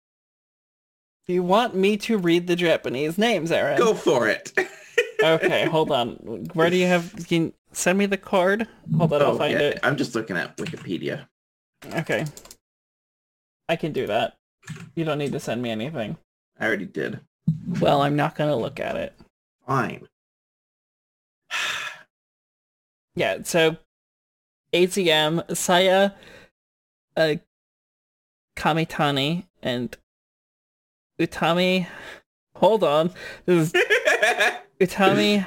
[1.26, 3.78] Do you want me to read the Japanese names, Erin?
[3.78, 4.52] Go for it.
[5.22, 6.10] okay, hold on.
[6.54, 7.12] Where do you have?
[7.26, 8.68] Can you send me the card?
[8.96, 9.80] Hold on, I'll Oh, find yeah, it.
[9.82, 11.26] I'm just looking at Wikipedia.
[11.94, 12.24] Okay.
[13.68, 14.36] I can do that.
[14.94, 16.16] You don't need to send me anything.
[16.60, 17.20] I already did.
[17.80, 19.12] Well, I'm not gonna look at it.
[19.66, 20.06] Fine.
[23.18, 23.78] Yeah, so
[24.74, 26.10] AZM, Saya,
[27.16, 27.36] uh,
[28.56, 29.96] Kamitani, and
[31.20, 31.86] Utami.
[32.56, 33.10] Hold on.
[33.44, 33.82] This is
[34.80, 35.46] Utami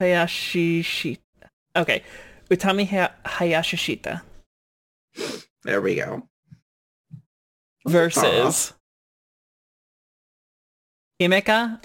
[0.00, 1.18] Hayashishita.
[1.76, 2.02] Okay.
[2.50, 4.22] Utami Ha- Hayashishita
[5.64, 6.26] there we go.
[7.86, 8.72] versus
[11.20, 11.82] Himeka,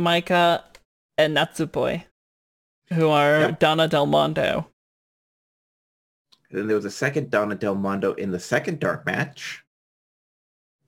[0.00, 0.62] Maika,
[1.18, 2.04] and Natsupoi,
[2.92, 3.58] who are Yep.
[3.58, 4.68] Donna Del Mondo.
[6.50, 9.64] And then there was a second Donna Del Mondo in the second dark match.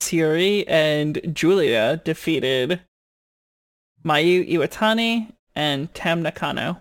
[0.05, 2.81] Syuri and Giulia defeated
[4.05, 6.77] Mayu Iwatani and Tam Nakano.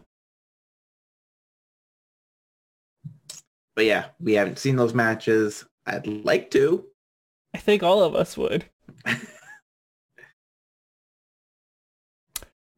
[3.75, 5.65] But yeah, we haven't seen those matches.
[5.87, 6.85] I'd like to.
[7.55, 8.67] I think all of us would.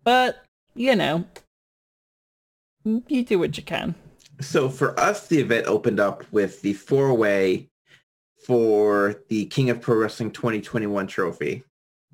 [0.05, 0.45] but,
[0.77, 1.25] you know,
[2.85, 3.97] you do what you can.
[4.41, 7.69] So for us, the event opened up with the four-way
[8.47, 11.65] for the King of Pro Wrestling 2021 trophy.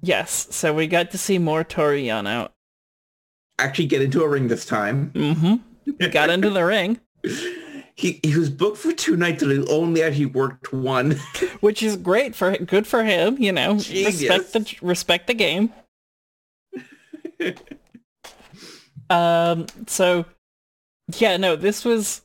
[0.01, 2.49] Yes, so we got to see more Toru Yano.
[3.59, 5.11] Actually get into a ring this time.
[5.15, 6.09] Mm-hmm.
[6.11, 7.01] Got into the ring,
[7.95, 11.21] He, he was booked for two nights and he only actually worked one.
[11.61, 13.79] which is great for good for him, you know.
[13.79, 14.23] Genius.
[14.23, 15.73] Respect the respect the game.
[19.11, 20.25] Um, so
[21.19, 22.23] yeah, no, this was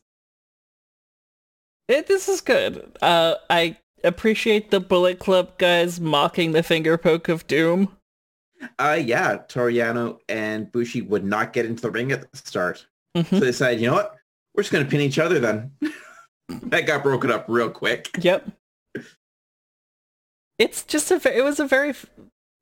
[1.89, 2.97] it, this is good.
[3.01, 7.95] Uh, I appreciate the Bullet Club guys mocking the finger poke of doom.
[8.79, 12.85] uh, yeah, Toru Yano and Bushi would not get into the ring at the start.
[13.15, 13.29] Mhm.
[13.29, 14.15] So they decided, you know what?
[14.55, 15.71] We're just going to pin each other then.
[16.49, 18.09] that got broken up real quick.
[18.19, 18.49] Yep.
[20.57, 21.93] It's just a it was a very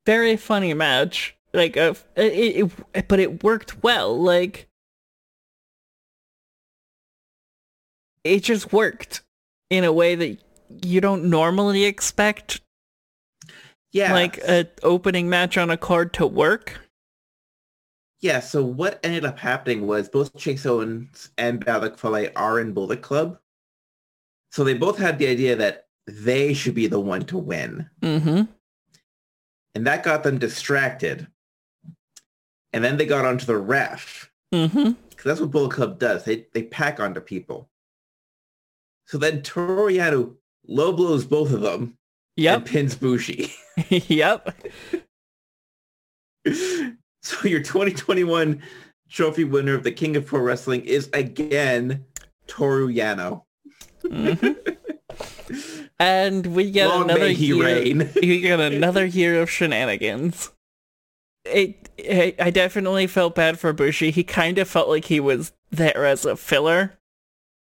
[0.06, 1.38] very funny match.
[1.54, 4.18] Like uh, it, it but it worked well.
[4.22, 4.68] Like
[8.26, 9.22] it just worked
[9.70, 10.40] in a way that
[10.84, 12.62] you don't normally expect
[13.92, 14.14] Yeah.
[14.14, 16.80] like a opening match on a card to work.
[18.22, 22.60] Yeah, so what ended up happening was both Chase Owens and Bad Luck Fale are
[22.60, 23.38] in Bullet Club.
[24.52, 27.90] So they both had the idea that they should be the one to win.
[28.02, 28.44] Mm-hmm.
[29.76, 31.28] And that got them distracted.
[32.72, 34.32] And then they got onto the ref.
[34.54, 34.92] Mm-hmm.
[35.10, 36.24] Because that's what Bullet Club does.
[36.24, 37.70] They they pack onto people.
[39.08, 40.36] So then Toru Yano
[40.68, 41.94] low blows both of them and
[42.38, 42.66] Yep.
[42.66, 43.54] pins Bushi.
[43.90, 44.56] yep.
[47.22, 48.62] so your 2021
[49.10, 52.06] trophy winner of the King of Pro Wrestling is again
[52.48, 53.44] Toru Yano.
[54.04, 54.56] Mhm.
[55.98, 57.80] And we get Long another year.
[57.80, 60.52] you get another year of shenanigans.
[61.46, 64.12] It, it, I definitely felt bad for Bushi.
[64.12, 66.98] He kind of felt like he was there as a filler.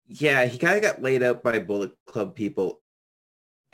[0.07, 2.81] yeah, he kind of got laid out by Bullet Club people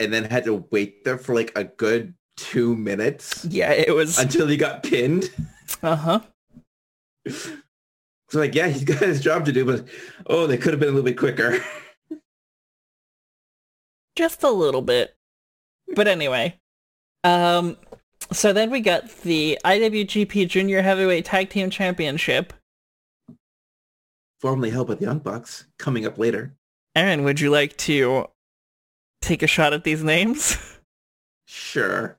[0.00, 4.18] and then had to wait there for like a good two minutes Yeah, it was.
[4.22, 5.30] until he got pinned.
[5.82, 6.20] Uh huh.
[8.28, 9.86] So like, yeah, he's got his job to do, but
[10.26, 11.64] oh, they could have been a little bit quicker.
[14.16, 15.14] Just a little bit.
[15.94, 16.58] But anyway,
[17.22, 17.76] um,
[18.32, 22.52] so then we got the IWGP Junior Heavyweight Tag Team Championship.
[24.40, 26.56] Formerly held by the Young Bucks, coming up later.
[26.96, 28.26] Erin, would you like to
[29.20, 30.56] take a shot at these names?
[31.46, 32.18] Sure.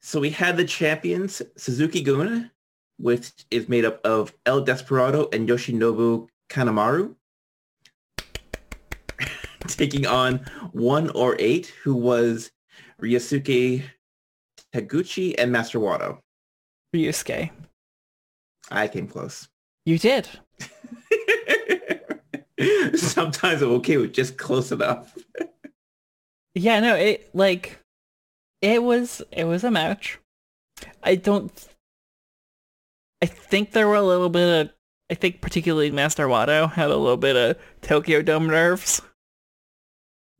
[0.00, 2.50] So we had the champions, Suzuki Gun,
[2.98, 7.14] which is made up of El Desperado and Yoshinobu Kanemaru,
[9.66, 12.50] taking on one or eight, who was
[13.00, 13.82] Ryusuke
[14.74, 16.18] Taguchi and Master Wato.
[16.94, 17.50] Ryusuke.
[18.70, 19.48] I came close.
[19.84, 20.28] You did.
[22.94, 25.16] Sometimes I'm okay with just close enough.
[26.54, 27.78] Yeah, no, it like
[28.60, 30.18] it was it was a match.
[31.02, 31.52] I don't
[33.22, 34.72] I think there were a little bit of
[35.10, 39.00] I think particularly Master Wato had a little bit of Tokyo Dome nerves.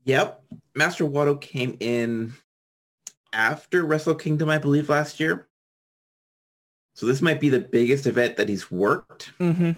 [0.05, 0.43] Yep.
[0.75, 2.33] Master Wato came in
[3.31, 5.47] after Wrestle Kingdom, I believe, last year.
[6.95, 9.71] So this might be the biggest event that he's worked, Mm-hmm.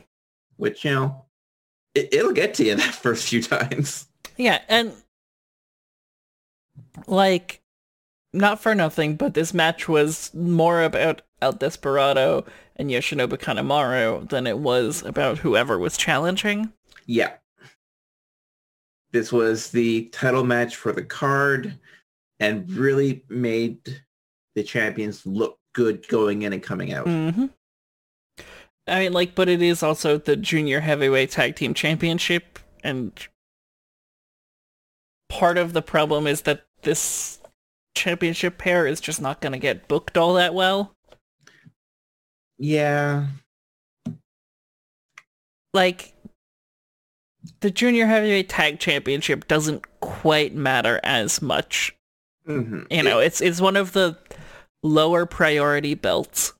[0.58, 1.26] which, you know,
[1.94, 4.08] it, it'll get to you that first few times.
[4.38, 4.92] Yeah, and
[7.08, 7.62] like
[8.34, 12.46] not for nothing, but this match was more about El Desperado
[12.76, 16.72] and Yoshinobu Kanemaru than it was about whoever was challenging.
[17.06, 17.34] Yeah.
[19.12, 21.80] This was the title match for the card
[22.40, 23.80] and really made
[24.56, 27.06] the champions look good going in and coming out.
[27.06, 27.46] Mm-hmm.
[28.88, 33.12] I mean, like, but it is also the junior heavyweight tag team championship, and
[35.28, 37.40] part of the problem is that this
[37.96, 40.94] championship pair is just not going to get booked all that well.
[42.58, 43.28] Yeah.
[45.74, 46.14] Like,
[47.60, 51.96] the junior heavyweight tag championship doesn't quite matter as much.
[52.46, 54.18] hmm You know, it's it's one of the
[54.84, 56.54] lower priority belts.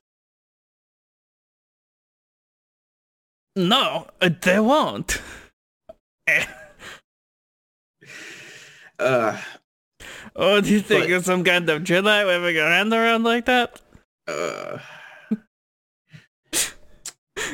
[3.56, 5.22] No, uh, they won't.
[8.98, 9.40] uh,
[10.38, 13.46] Oh, do you think But- you're some kind of Jedi waving a hand around like
[13.46, 13.80] that?
[14.28, 14.78] uh.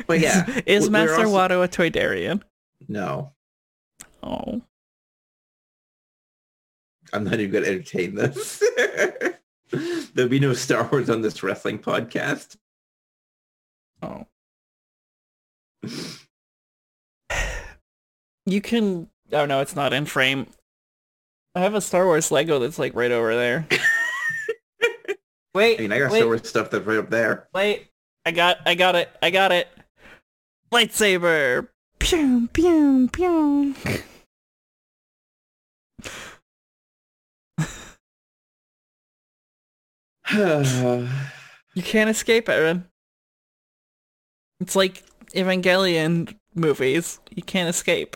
[0.07, 2.41] But yeah, Is, is Master also- Watto a Toydarian?
[2.87, 3.31] no.
[4.23, 4.61] Oh.
[7.11, 8.63] I'm not even going to entertain this.
[10.13, 12.55] There'll be no Star Wars on this wrestling podcast.
[14.01, 14.25] Oh.
[18.45, 19.07] You can...
[19.31, 20.47] Oh, no, it's not in frame.
[21.55, 23.67] I have a Star Wars Lego that's, like, right over there.
[25.55, 27.47] Wait, I mean, I got wait, Star Wars stuff that's right up there.
[27.53, 27.87] wait.
[28.25, 29.67] I got, I got it, I got it.
[30.71, 31.67] Lightsaber!
[31.99, 33.75] Pew, pew, pew.
[41.75, 42.85] You can't escape, Erin.
[44.59, 47.19] It's like Evangelion movies.
[47.31, 48.15] You can't escape.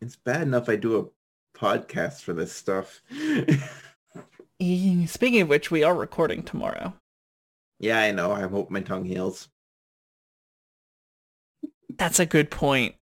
[0.00, 1.12] it's bad enough I do
[1.60, 3.00] podcast for this stuff.
[4.60, 6.94] Speaking of which, we are recording tomorrow.
[7.78, 8.32] yeah, I know.
[8.32, 9.48] I hope my tongue heals.
[11.96, 12.94] That's a good point.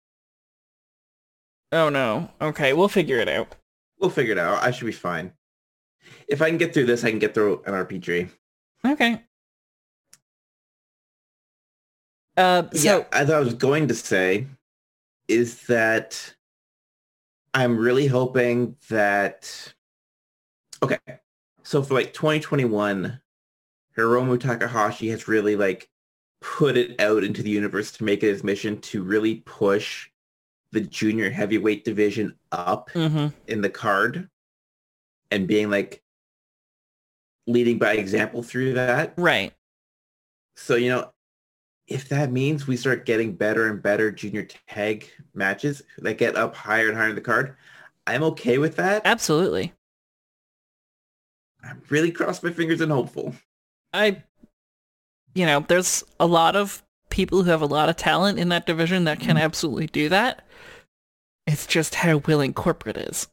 [1.71, 2.29] Oh no.
[2.41, 3.55] Okay, we'll figure it out.
[3.99, 4.63] We'll figure it out.
[4.63, 5.33] I should be fine.
[6.27, 8.29] If I can get through this, I can get through an RPG.
[8.85, 9.21] Okay.
[12.37, 14.45] Uh, so yeah, as I was going to say,
[15.27, 16.35] is that
[17.57, 19.73] I'm really hoping that.
[20.83, 20.99] Okay,
[21.63, 23.19] so for like 2021,
[23.97, 25.89] Hiromu Takahashi has really like
[26.39, 30.07] put it out into the universe to make it his mission to really push
[30.71, 33.33] the junior heavyweight division up mhm.
[33.47, 34.29] in the card
[35.31, 36.03] and being like
[37.47, 39.15] leading by example through that.
[39.17, 39.51] right.
[40.57, 41.11] So, you know,
[41.87, 46.55] if that means we start getting better and better junior tag matches that get up
[46.55, 47.55] higher and higher in the card,
[48.05, 49.01] I'm okay with that.
[49.05, 49.73] Absolutely.
[51.63, 53.35] I'm really cross my fingers and hopeful.
[53.93, 54.23] I,
[55.33, 58.65] you know, there's a lot of people who have a lot of talent in that
[58.65, 60.45] division that can absolutely do that.
[61.45, 63.27] It's just how willing corporate is.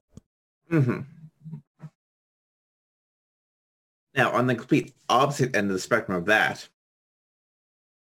[0.70, 1.00] Mm-hmm.
[4.14, 6.68] Now, on the complete opposite end of the spectrum of that,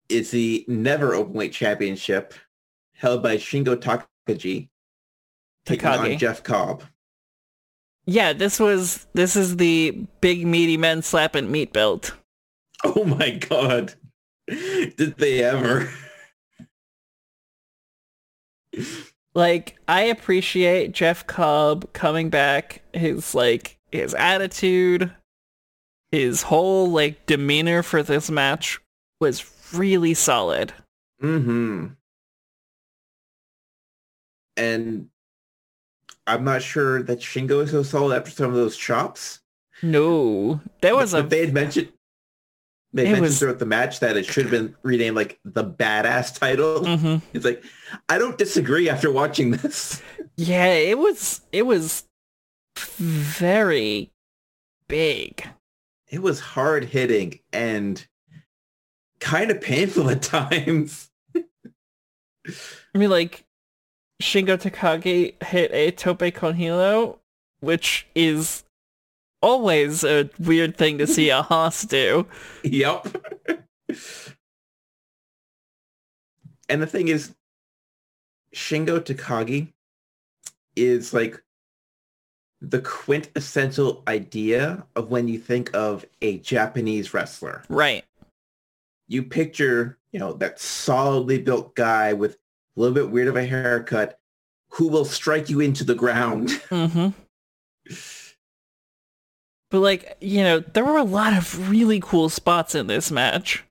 [0.09, 2.35] is the never openweight championship
[2.95, 4.69] held by Shingo Takagi
[5.65, 6.85] taking on Jeff Cobb.
[8.07, 12.15] Yeah, this was this is the big meaty men slapping meat belt.
[12.85, 13.95] Oh my god.
[14.47, 15.91] Did they ever?
[19.35, 25.11] Like I appreciate Jeff Cobb coming back, his like his attitude,
[26.13, 28.81] his whole like demeanor for this match
[29.21, 29.41] was
[29.73, 30.73] really solid.
[31.23, 31.87] Mm-hmm.
[34.57, 35.09] And
[36.27, 39.41] I'm not sure that Shingo is so solid after some of those chops.
[39.83, 41.89] No, there was But a they had mentioned
[42.93, 46.39] they mentioned was- throughout the match that it should have been renamed like the badass
[46.39, 46.81] title.
[46.81, 47.17] Mm-hmm.
[47.37, 47.65] It's like
[48.09, 50.03] I don't disagree after watching this.
[50.37, 52.09] Yeah, it was it was
[52.77, 54.11] very
[54.89, 55.47] big.
[56.09, 58.05] It was hard hitting and
[59.21, 61.11] kind of painful at times.
[62.47, 63.45] I mean, like
[64.23, 67.19] Shingo Takagi hit a tope con hilo,
[67.61, 68.65] which is
[69.43, 72.27] always a weird thing to see a hoss do.
[72.63, 73.07] yep.
[76.69, 77.35] And the thing is,
[78.55, 79.69] Shingo Takagi
[80.77, 81.43] is like
[82.61, 87.63] the quintessential idea of when you think of a Japanese wrestler.
[87.69, 88.05] Right.
[89.07, 92.35] You picture, you know, that solidly built guy with
[92.77, 94.19] a little bit weird of a haircut
[94.71, 96.51] who will strike you into the ground.
[96.71, 97.11] Mm-hmm.
[99.71, 103.65] But like, you know, there were a lot of really cool spots in this match.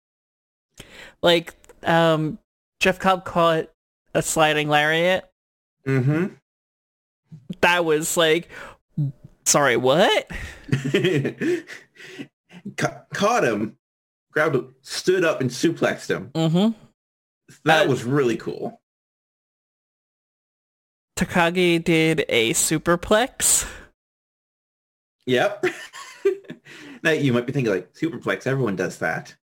[1.21, 1.53] Like,
[1.84, 2.39] um,
[2.79, 3.69] Jeff Cobb caught
[4.13, 5.31] a sliding lariat.
[5.88, 6.27] mm-hmm.
[7.61, 8.49] That was like,
[9.45, 10.29] sorry, what?
[12.77, 13.77] Ca- caught him,
[14.34, 16.31] grabbed him, stood up and suplexed him.
[16.34, 16.77] Mm-hmm.
[17.65, 18.81] That Uh, was really cool.
[21.17, 23.69] Takagi did a superplex.
[25.25, 25.65] Yep.
[27.03, 29.36] now you might be thinking like superplex, everyone does that.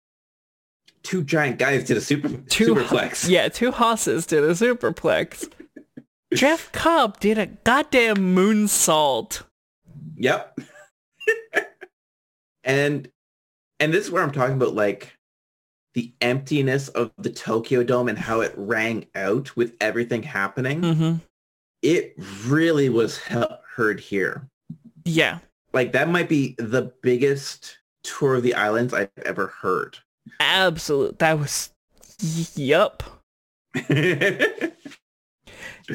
[1.03, 3.29] Two giant guys did a super Two superplex.
[3.31, 5.51] Yeah, two hosses did a superplex.
[6.35, 9.43] Jeff Cobb did a goddamn moonsault.
[10.17, 10.59] Yep.
[12.65, 13.11] and
[13.81, 15.15] and this is where I'm talking about like
[15.95, 20.83] the emptiness of the Tokyo Dome and how it rang out with everything happening.
[20.83, 21.17] Mm-hmm.
[21.83, 22.15] It
[22.47, 23.43] really was he-
[23.75, 24.49] heard here.
[25.05, 25.39] Yeah,
[25.73, 29.97] Like that might be the biggest tour of the islands I've ever heard.
[30.41, 31.19] absolute.
[31.21, 31.71] That was,
[32.55, 33.03] yup.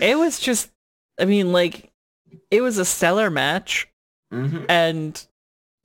[0.01, 0.71] It was just,
[1.19, 1.91] I mean, like,
[2.49, 3.88] it was a stellar match,
[4.34, 4.65] Mhm.
[4.67, 5.27] and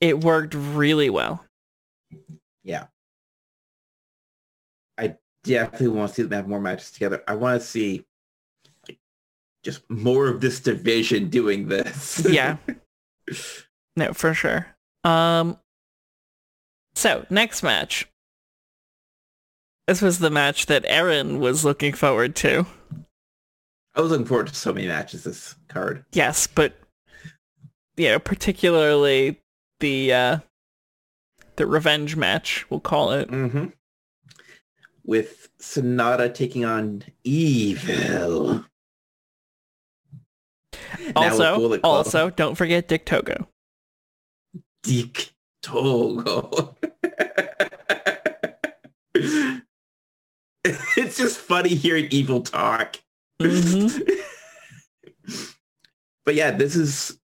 [0.01, 1.45] it worked really well.
[5.49, 7.23] Definitely want to see them have more matches together.
[7.27, 8.05] I want to see
[8.87, 8.99] like,
[9.65, 12.27] just more of this division doing this.
[12.29, 12.57] Yeah.
[13.97, 14.65] No, for sure.
[15.03, 15.59] Um.
[16.95, 18.07] So next match.
[19.89, 22.65] This was the match that Erin was looking forward to.
[23.97, 26.05] I was looking forward to so many matches this card.
[26.13, 26.79] Yes, but
[27.97, 29.41] you know, particularly
[29.81, 30.39] the uh
[31.59, 33.31] the revenge match, we'll call it.
[33.31, 33.67] Mm-hmm.
[35.05, 38.65] With Sanada taking on Evil.
[41.15, 43.49] Also, also, don't forget Dick Togo.
[44.83, 45.31] Dick
[45.63, 46.77] Togo.
[50.65, 52.97] it's just funny hearing Evil talk.
[53.41, 54.11] Mhm.
[56.25, 57.18] but yeah, this is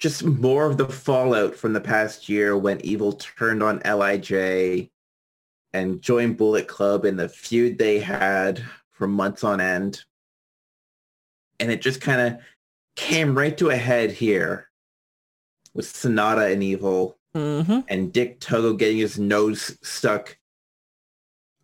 [0.00, 4.90] just more of the fallout from the past year when Evil turned on LIJ
[5.72, 10.02] and joined Bullet Club in the feud they had for months on end.
[11.60, 12.40] And it just kind of
[12.96, 14.70] came right to a head here
[15.74, 17.84] with Sanada and Evil Mhm.
[17.88, 20.36] and Dick Togo getting his nose stuck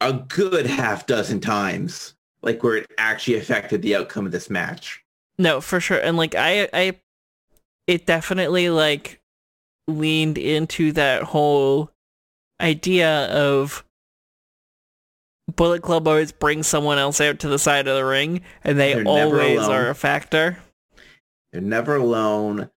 [0.00, 5.02] a good half dozen times, like where it actually affected the outcome of this match.
[5.38, 5.98] No, for sure.
[5.98, 7.00] And like I I
[7.86, 9.20] it definitely like
[9.88, 11.90] leaned into that whole
[12.60, 13.84] idea of
[15.54, 18.94] Bullet Club always brings someone else out to the side of the ring and they
[18.94, 20.58] They're always are a factor.
[21.52, 22.70] They're never alone.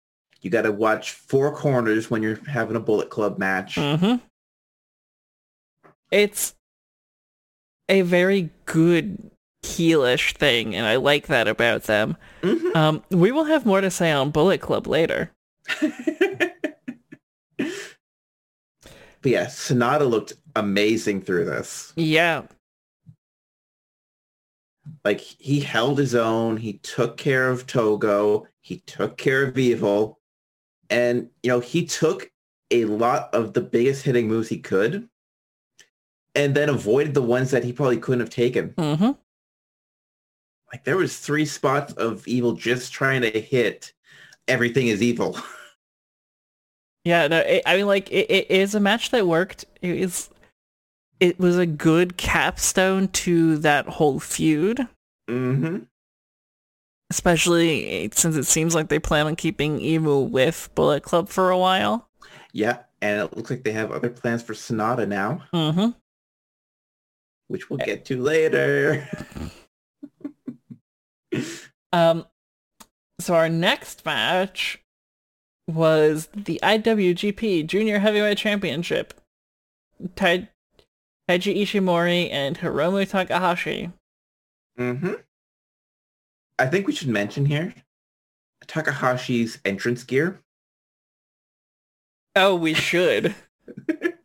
[0.42, 3.76] You got to watch four corners when you're having a Bullet Club match.
[3.76, 4.16] hmm
[6.10, 6.54] It's
[7.88, 9.30] a very good
[9.62, 12.16] heelish thing, and I like that about them.
[12.42, 12.74] Mhm.
[12.76, 15.30] Um, we will have more to say on Bullet Club later.
[15.80, 16.52] but
[19.24, 21.92] yeah, Sanada looked amazing through this.
[21.96, 22.42] Yeah,
[25.04, 26.56] Like he held his own.
[26.56, 28.46] He took care of Togo.
[28.62, 30.18] He took care of Evil.
[30.90, 32.30] And, you know, he took
[32.70, 35.08] a lot of the biggest hitting moves he could
[36.34, 38.74] and then avoided the ones that he probably couldn't have taken.
[38.78, 39.10] hmm
[40.72, 43.92] Like there was three spots of Evil just trying to hit
[44.46, 45.38] everything is evil.
[47.04, 47.26] yeah.
[47.28, 49.64] No, it, I mean, like it, it is a match that worked.
[49.80, 50.28] It is.
[51.20, 54.86] It was a good capstone to that whole feud,
[55.28, 55.78] Mm-hmm.
[57.10, 61.58] especially since it seems like they plan on keeping Evil with Bullet Club for a
[61.58, 62.08] while.
[62.52, 62.78] Yeah.
[63.02, 65.90] And it looks like they have other plans for Sanada now, Mm-hmm.
[67.48, 69.08] which we'll get to later.
[71.90, 72.26] Um,
[73.18, 74.78] so our next match
[75.66, 79.14] was the IWGP Junior Heavyweight Championship.
[80.14, 80.50] Tai-
[81.28, 83.90] Taiji Ishimori and Hiromu Takahashi.
[84.76, 85.14] hmm
[86.58, 87.72] I think we should mention here
[88.66, 90.42] Takahashi's entrance gear.
[92.36, 93.34] Oh, we should.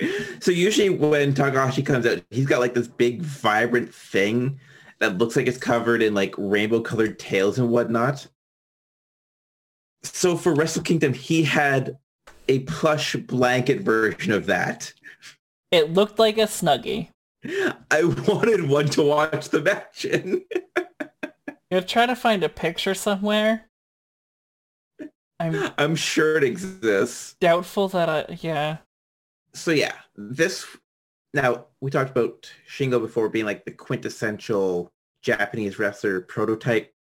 [0.40, 4.60] so usually when Takahashi comes out, he's got like this big vibrant thing
[5.04, 8.26] that looks like it's covered in like rainbow colored tails and whatnot.
[10.02, 11.98] So for Wrestle Kingdom, he had
[12.48, 14.94] a plush blanket version of that.
[15.72, 17.10] It looked like a snuggie.
[17.92, 20.46] I wanted one to watch the match in.
[21.70, 23.68] You try to find a picture somewhere.
[25.40, 27.36] I'm I'm sure it exists.
[27.42, 28.78] doubtful that I yeah.
[29.54, 30.66] So yeah, this
[31.34, 34.93] now we talked about Shingo before being like the quintessential
[35.24, 36.94] Japanese wrestler prototype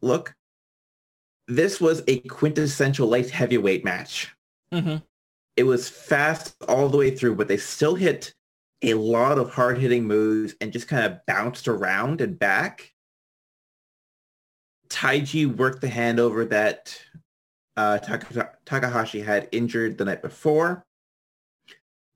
[0.00, 0.34] look.
[1.48, 4.34] This was a quintessential light heavyweight match.
[4.72, 4.96] hmm
[5.56, 8.34] It was fast all the way through, but they still hit
[8.82, 12.92] a lot of hard hitting moves and just kind of bounced around and back.
[14.88, 17.00] Taiji worked the handover that
[17.76, 20.84] uh, Taka- Takahashi had injured the night before.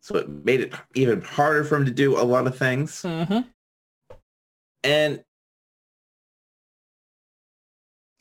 [0.01, 3.03] So it made it even harder for him to do a lot of things.
[3.03, 3.41] hmm
[4.85, 5.22] And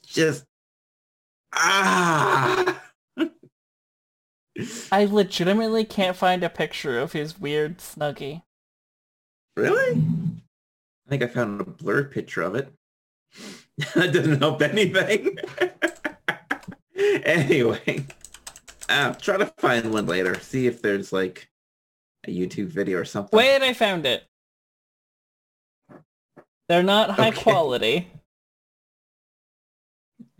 [0.05, 0.45] just,
[1.53, 2.82] ah!
[4.91, 8.43] I legitimately can't find a picture of his weird snuggie.
[9.55, 10.01] Really?
[11.07, 12.72] I think I found a blurred picture of it.
[13.95, 15.38] that doesn't help anything.
[17.24, 18.05] anyway,
[18.89, 20.39] I'll try to find one later.
[20.39, 21.49] See if there's like
[22.26, 23.36] a YouTube video or something.
[23.38, 24.26] Wait, I found it.
[26.72, 27.41] They're not high Okay.
[27.41, 28.07] quality.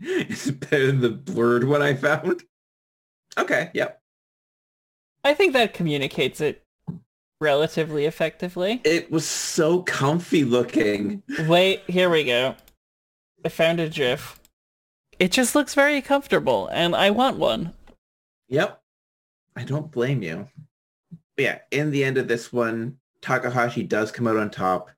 [0.00, 2.44] Is it better than the blurred one I found?
[3.36, 4.00] Okay, yep.
[5.24, 6.64] I think that communicates it
[7.38, 8.80] relatively effectively.
[8.82, 11.22] It was so comfy looking.
[11.40, 12.56] Wait, here we go.
[13.44, 14.40] I found a GIF.
[15.18, 17.74] It just looks very comfortable, and I want one.
[18.48, 18.80] Yep.
[19.54, 20.48] I don't blame you.
[21.36, 24.88] But yeah, in the end of this one, Takahashi does come out on top.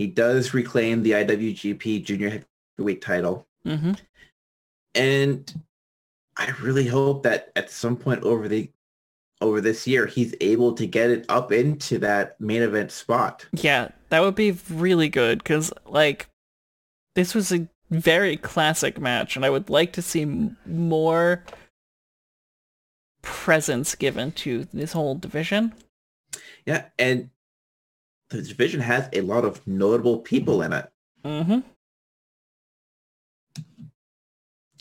[0.00, 2.42] He does reclaim the IWGP Junior
[2.78, 3.46] Heavyweight title.
[3.66, 3.92] hmm
[4.94, 5.62] And
[6.38, 8.70] I really hope that at some point over the
[9.42, 13.44] over this year, he's able to get it up into that main event spot.
[13.52, 16.30] Yeah, that would be really good, because, like,
[17.14, 21.44] this was a very classic match, and I would like to see m- more
[23.20, 25.74] presence given to this whole division.
[26.64, 27.28] Yeah, and
[28.30, 30.88] the division has a lot of notable people in it.
[31.24, 31.58] hmm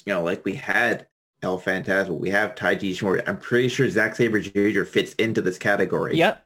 [0.06, 1.08] You know, like we had
[1.41, 3.28] El Phantasmo, we have Taiji Ishimori.
[3.28, 4.84] I'm pretty sure Zack Sabre Jr.
[4.84, 6.16] fits into this category.
[6.18, 6.45] Yep.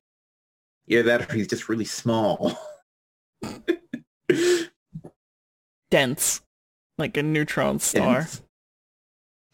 [0.88, 2.58] Either that or he's just really small.
[5.92, 6.42] Dense.
[6.98, 8.22] Like a neutron star.
[8.22, 8.42] Dense.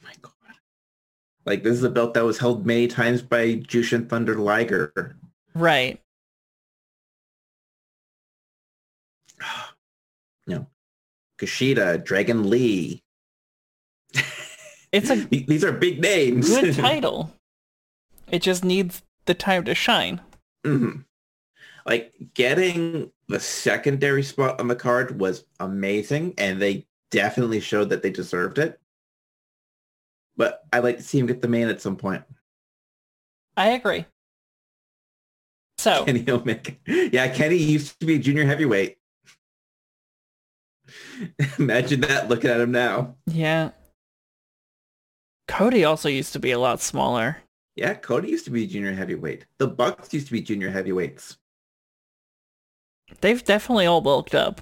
[0.03, 0.33] My God.
[1.45, 5.15] Like this is a belt that was held many times by Jushin Thunder Liger.
[5.53, 6.01] Right.
[11.39, 13.03] Kushida, Dragon Lee.
[14.91, 16.49] It's a These are big names.
[16.49, 17.31] good title.
[18.31, 20.21] It just needs the time to shine.
[20.65, 21.05] Mhm.
[21.85, 28.03] Like getting the secondary spot on the card was amazing, and they definitely showed that
[28.03, 28.79] they deserved it.
[30.37, 32.23] But I'd like to see him get the main at some point.
[33.57, 34.05] I agree.
[35.79, 36.75] So, Kenny Omega.
[36.85, 38.97] Yeah, Kenny used to be a junior heavyweight.
[41.59, 43.15] Imagine that looking at him now.
[43.25, 43.71] yeah.
[45.47, 47.37] Cody also used to be a lot smaller.
[47.75, 49.45] Yeah, Cody used to be junior heavyweight.
[49.57, 51.37] The Bucks used to be junior heavyweights.
[53.21, 54.61] They've definitely all bulked up.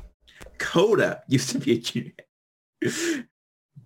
[0.59, 2.13] Kota used to be a junior.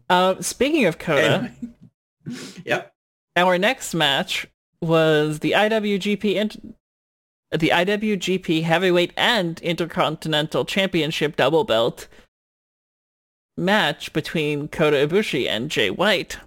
[0.10, 1.50] Uh, speaking of Kota,
[2.28, 2.42] Anyway.
[2.66, 2.94] Yep.
[3.38, 4.46] our next match
[4.82, 6.76] was the IWGP int-
[7.58, 12.10] the IWGP Heavyweight and Intercontinental Championship double belt
[13.58, 16.38] match between Kota Ibushi and Jay White.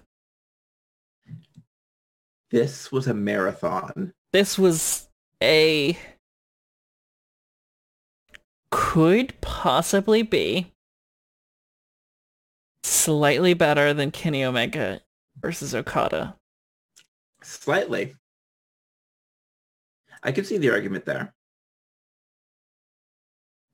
[2.51, 4.13] This was a marathon.
[4.31, 5.07] This was
[5.41, 5.97] a
[8.71, 10.71] could possibly be
[12.83, 15.01] slightly better than Kenny Omega
[15.39, 16.35] versus Okada.
[17.41, 18.15] Slightly.
[20.23, 21.33] I could see the argument there.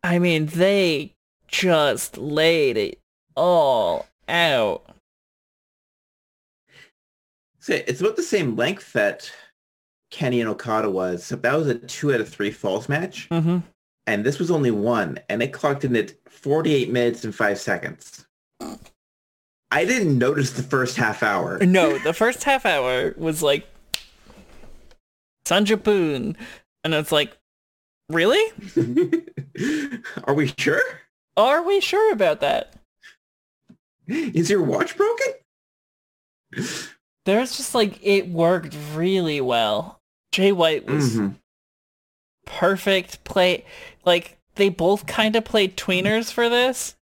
[0.04, 1.16] I mean, they
[1.48, 3.01] just laid it
[3.36, 4.84] all out.
[7.60, 9.32] So it's about the same length that
[10.10, 11.24] Kenny and Okada was.
[11.24, 13.28] So that was a two out of three falls match.
[13.32, 13.60] hmm
[14.08, 15.20] And this was only one.
[15.30, 18.26] And it clocked in at 48 minutes and five seconds.
[19.74, 21.60] I didn't notice the first half hour.
[21.66, 23.68] No, the first half hour was like
[25.46, 26.36] Sanjapoon,
[26.84, 27.38] and it's like,
[28.10, 28.42] really?
[30.26, 30.82] Are we sure?
[31.38, 32.74] Are we sure about that?
[34.36, 35.34] Is your watch broken?
[37.26, 40.00] There's just like it worked really well.
[40.32, 41.36] Jay White was Mhm.
[42.46, 43.66] perfect play
[44.06, 46.96] like they both kind of played tweeners for this.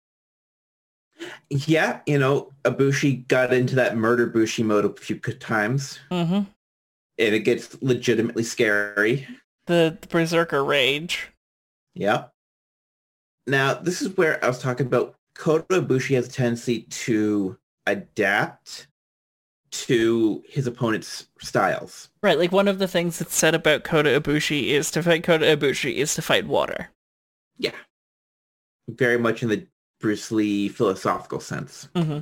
[1.49, 6.33] Yeah, you know, Ibushi got into that murder Bushi mode a few times, Mm-hmm.
[6.35, 6.47] and
[7.17, 9.27] it gets legitimately scary.
[9.65, 11.27] The, the Berserker Rage.
[11.93, 12.25] Yeah.
[13.47, 18.87] Now, this is where I was talking about Kota Ibushi has a tendency to adapt
[19.71, 22.09] to his opponent's styles.
[22.21, 25.45] Right, like one of the things that's said about Kota Ibushi is to fight Kota
[25.45, 26.89] Ibushi is to fight water.
[27.57, 27.71] Yeah.
[28.89, 29.65] Very much in the
[30.01, 31.87] Bruce Lee philosophical sense.
[31.95, 32.19] Mm-hmm.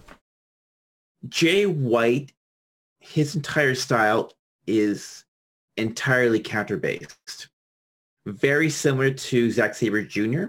[1.28, 2.34] Jay White,
[3.00, 4.32] his entire style
[4.68, 5.26] is
[5.76, 7.48] entirely counter-based.
[8.28, 10.46] Very similar to Zack Sabre Jr.,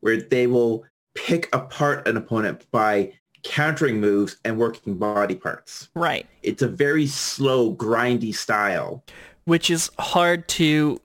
[0.00, 0.84] where they will
[1.16, 3.12] pick apart an opponent by
[3.42, 5.88] countering moves and working body parts.
[5.94, 6.26] Right.
[6.42, 9.04] It's a very slow, grindy style.
[9.44, 11.00] Which is hard to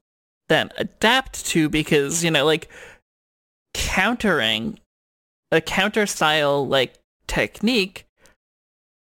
[0.49, 2.70] then adapt to because, you know, like
[3.74, 4.80] countering
[5.51, 6.95] a counter style like
[7.28, 8.05] technique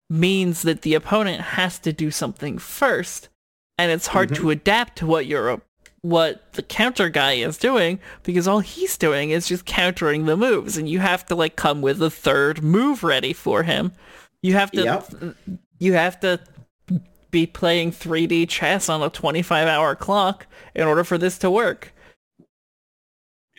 [0.09, 3.29] means that the opponent has to do something first
[3.77, 4.35] and it's hard Mhm.
[4.35, 5.61] to adapt to what your
[6.01, 10.77] what the counter guy is doing because all he's doing is just countering the moves
[10.77, 13.91] and you have to like come with a third move ready for him
[14.41, 15.35] you have to Yep.
[15.79, 16.39] you have to
[17.31, 21.93] be playing 3D chess on a 25 hour clock in order for this to work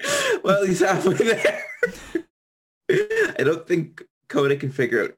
[0.43, 1.63] well, he's halfway there.
[3.39, 5.11] I don't think Kota can figure out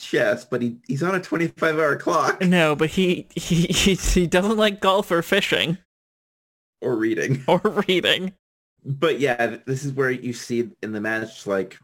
[0.00, 4.56] chess, but he, he's on a 25-hour clock no but he, he he he doesn't
[4.56, 5.76] like golf or fishing
[6.80, 7.42] or reading.
[7.48, 8.32] or reading
[8.84, 11.78] But yeah, this is where you see in the match, like,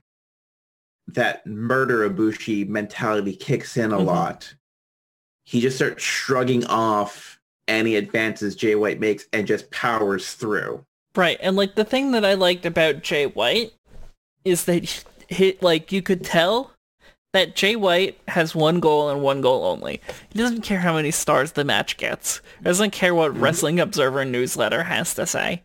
[1.08, 4.06] that murder Ibushi mentality kicks in a Mhm.
[4.06, 4.54] lot.
[5.44, 7.38] He just starts shrugging off
[7.68, 10.84] any advances Jay White makes and just powers through.
[11.14, 13.72] Right, and like the thing that I liked about Jay White
[14.44, 16.72] is that he, he- like you could tell
[17.34, 20.00] that Jay White has one goal and one goal only.
[20.32, 22.40] He doesn't care how many stars the match gets.
[22.58, 25.62] He doesn't care what Wrestling Observer newsletter has to say.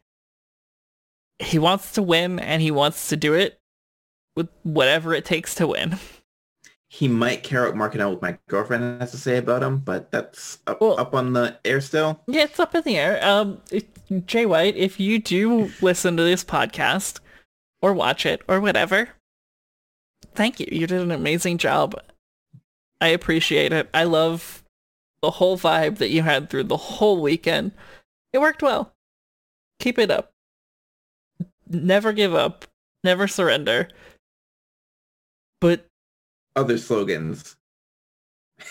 [1.38, 3.60] He wants to win and he wants to do it
[4.36, 5.98] with whatever it takes to win.
[6.90, 10.10] He might care what Marking Out with my girlfriend has to say about him, but
[10.12, 12.20] that's up, Well- up on the air still.
[12.28, 13.24] Yeah, it's up in the air.
[13.24, 13.62] Um,
[14.26, 17.20] Jay White, if you do listen to this podcast
[17.80, 19.10] or watch it or whatever,
[20.36, 20.68] thank you.
[20.72, 21.96] You did an amazing job.
[23.02, 23.90] I appreciate it.
[23.94, 24.64] I love
[25.22, 27.72] the whole vibe that you had through the whole weekend.
[28.34, 28.94] It worked well.
[29.80, 30.32] Keep it up.
[31.68, 32.66] Never give up.
[33.04, 33.90] Never surrender.
[35.62, 35.86] But
[36.56, 37.56] Other slogans.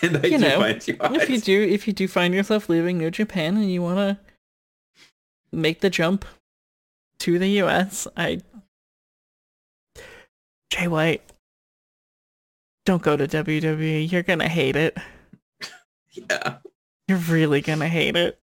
[0.03, 2.69] And I You do know, find you if you do if you do find yourself
[2.69, 4.19] leaving New Japan and you want to
[5.51, 6.25] make the jump
[7.19, 8.41] to the US, I
[10.69, 11.23] Jay White
[12.85, 14.11] don't go to WWE.
[14.11, 14.97] You're going to hate it.
[16.11, 16.57] Yeah.
[17.07, 18.39] You're really going to hate it.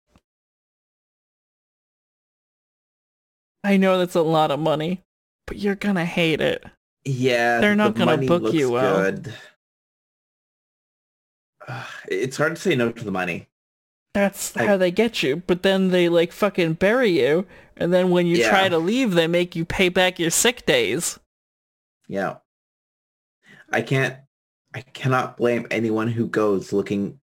[3.64, 5.02] I know that's a lot of money,
[5.46, 6.64] but you're going to hate it.
[7.04, 7.60] Yeah.
[7.60, 9.02] They're not the gonna money book you well.
[9.02, 9.34] Good.
[11.66, 13.48] Uh, It's hard to say no to the money.
[14.14, 17.46] That's how they get you, but then they like fucking bury you,
[17.78, 18.50] and then when you Yeah.
[18.50, 21.18] try to leave, they make you pay back your sick days.
[22.08, 22.36] Yeah.
[23.72, 24.16] I can't,
[24.74, 27.20] I cannot blame anyone who goes looking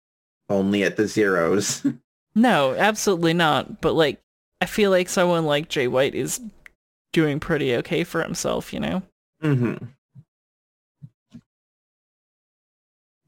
[0.48, 1.84] only at the zeros.
[2.36, 3.80] No, absolutely not.
[3.80, 4.20] But like,
[4.60, 6.40] I feel like someone like Jay White is
[7.12, 9.02] doing pretty okay for himself, you know.
[9.40, 9.74] hmm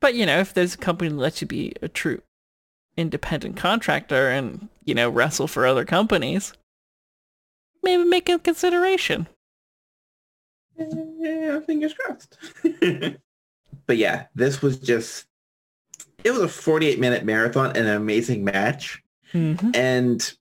[0.00, 2.20] But you know, if there's a company that lets you be a true
[2.96, 6.52] independent contractor and you know wrestle for other companies,
[7.82, 9.28] maybe make a consideration.
[10.78, 12.36] Yeah, fingers crossed.
[13.86, 15.26] but yeah, this was just,
[16.24, 19.02] it was a 48 minute marathon and an amazing match.
[19.32, 20.32] hmm And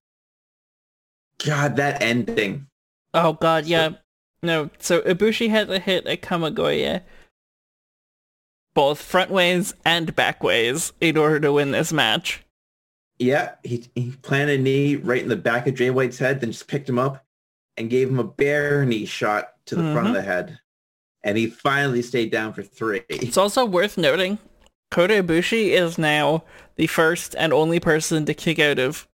[1.45, 2.67] God, that ending.
[3.13, 3.91] Oh god, yeah.
[4.43, 7.01] No, so Ibushi had to hit a Kamigoye
[8.75, 12.43] both front ways and back ways in order to win this match.
[13.17, 16.51] Yeah, he, he planted a knee right in the back of Jay White's head, then
[16.51, 17.25] just picked him up
[17.77, 20.59] and gave him a bare knee shot to the front of the head.
[21.23, 23.01] And he finally stayed down for three.
[23.09, 24.37] It's also worth noting,
[24.91, 26.43] Kota Ibushi is now
[26.75, 29.07] the first and only person to kick out of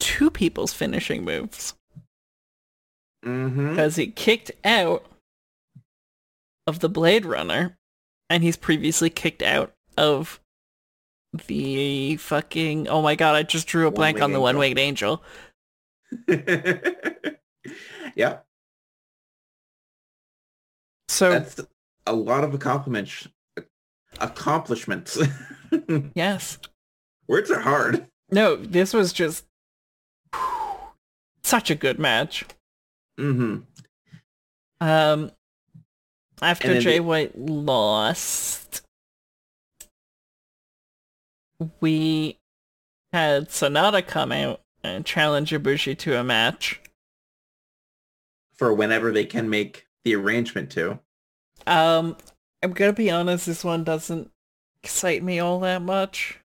[0.00, 1.74] two people's finishing moves.
[3.24, 3.70] Mm-hmm.
[3.70, 5.04] Because he kicked out
[6.66, 7.78] of the Blade Runner,
[8.30, 10.40] and he's previously kicked out of
[11.46, 12.88] the fucking.
[12.88, 13.34] Oh my god!
[13.34, 15.22] I just drew a blank on the One Winged Angel.
[18.14, 18.38] yeah.
[21.08, 21.60] So that's
[22.06, 23.28] a lot of accomplishments.
[24.20, 25.18] Accomplishments.
[26.14, 26.58] yes.
[27.26, 28.06] Words are hard.
[28.30, 29.44] No, this was just
[31.42, 32.44] such a good match.
[33.18, 33.60] Mm-hmm.
[34.80, 35.30] Um,
[36.40, 38.82] after Jay the- White lost,
[41.80, 42.38] we
[43.12, 46.80] had Sanada come out and challenge Ibushi to a match.
[48.54, 50.98] For whenever they can make the arrangement to.
[51.66, 52.16] Um,
[52.62, 54.30] I'm gonna be honest, this one doesn't
[54.82, 56.40] excite me all that much.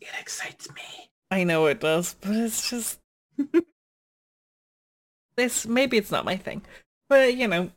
[0.00, 1.10] It excites me.
[1.30, 3.00] I know it does, but it's just
[5.36, 5.66] this.
[5.66, 6.62] Maybe it's not my thing,
[7.08, 7.70] but you know,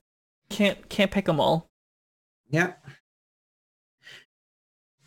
[0.49, 1.68] can't can't pick them all.
[2.49, 2.74] Yeah.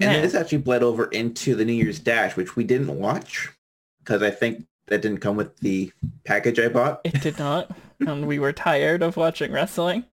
[0.00, 0.20] And Yeah.
[0.22, 3.50] this actually bled over into the New Year's Dash, which we didn't watch
[3.98, 5.90] because I think that didn't come with the
[6.24, 7.00] package I bought.
[7.04, 7.70] It did not,
[8.00, 10.04] and we were tired of watching wrestling.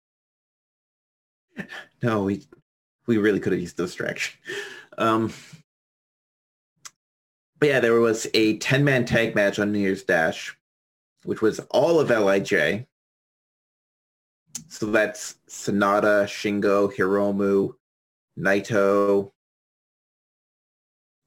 [2.02, 2.42] No, we
[3.06, 4.38] we really could have used the distraction.
[4.98, 5.32] Um,
[7.58, 10.54] but yeah, there was a 10-man tag match on New Year's Dash,
[11.24, 12.86] which was all of LIJ.
[14.68, 17.72] So that's Sanada, Shingo, Hiromu,
[18.38, 19.32] Naito.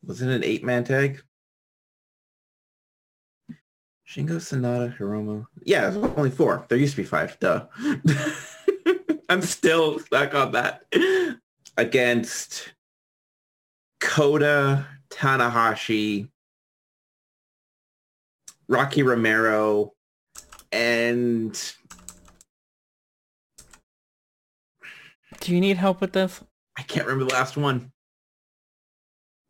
[0.06, 1.24] Was it an eight-man tag?
[4.10, 5.46] Shingo, Sanada, Hiromu.
[5.64, 6.66] Yeah, only four.
[6.68, 7.40] There used to be five.
[7.40, 7.68] Duh.
[9.30, 10.84] I'm still stuck on that.
[11.78, 12.74] Against
[14.00, 16.30] Kota, Tanahashi,
[18.68, 19.94] Rocky Romero,
[20.72, 21.74] and
[25.40, 26.44] Do you need help with this?
[26.78, 27.92] I can't remember the last one.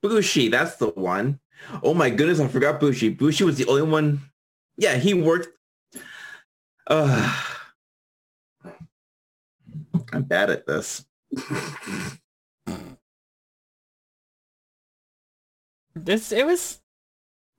[0.02, 1.40] Bushi, that's the one.
[1.82, 3.10] Oh my goodness, I forgot Bushi.
[3.10, 4.22] Bushi was the only one.
[4.80, 5.50] Yeah, he worked.
[6.88, 7.44] Uh,
[10.14, 11.06] I'm bad at this.
[15.96, 16.80] This it was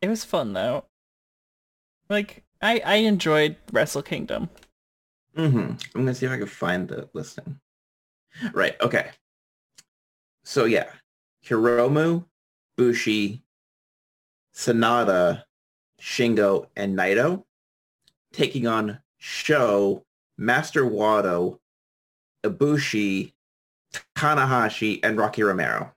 [0.01, 0.87] it was fun though.
[2.09, 4.49] Like I I enjoyed Wrestle Kingdom.
[5.37, 7.61] hmm I'm gonna see if I can find the listing.
[8.55, 8.81] Right.
[8.81, 9.11] Okay.
[10.45, 10.91] So yeah,
[11.45, 12.25] Hiromu,
[12.79, 13.43] Bushi,
[14.55, 15.45] Sanada,
[16.01, 17.45] Shingo, and Naito
[18.33, 20.05] taking on Sho,
[20.39, 21.59] Master Wato,
[22.45, 23.33] Ibushi,
[24.17, 25.93] Tanahashi, and Rocky Romero.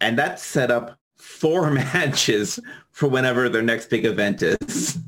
[0.00, 4.98] And that set up four matches for whenever their next big event is.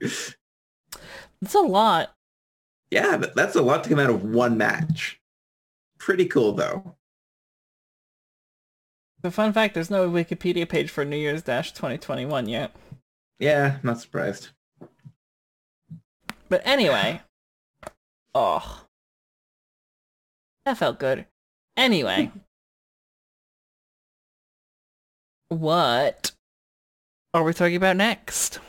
[0.00, 2.14] That's a lot.
[2.90, 5.20] Yeah, that's a lot to come out of one match.
[5.98, 6.95] Pretty cool though.
[9.26, 12.70] The fun fact, there's no Wikipedia page for New Year's Dash 2021 yet.
[13.40, 14.50] Yeah, not surprised.
[16.48, 17.22] But anyway.
[18.36, 18.84] Oh.
[20.64, 21.26] That felt good.
[21.76, 22.30] Anyway.
[25.48, 26.30] what
[27.34, 28.60] are we talking about next?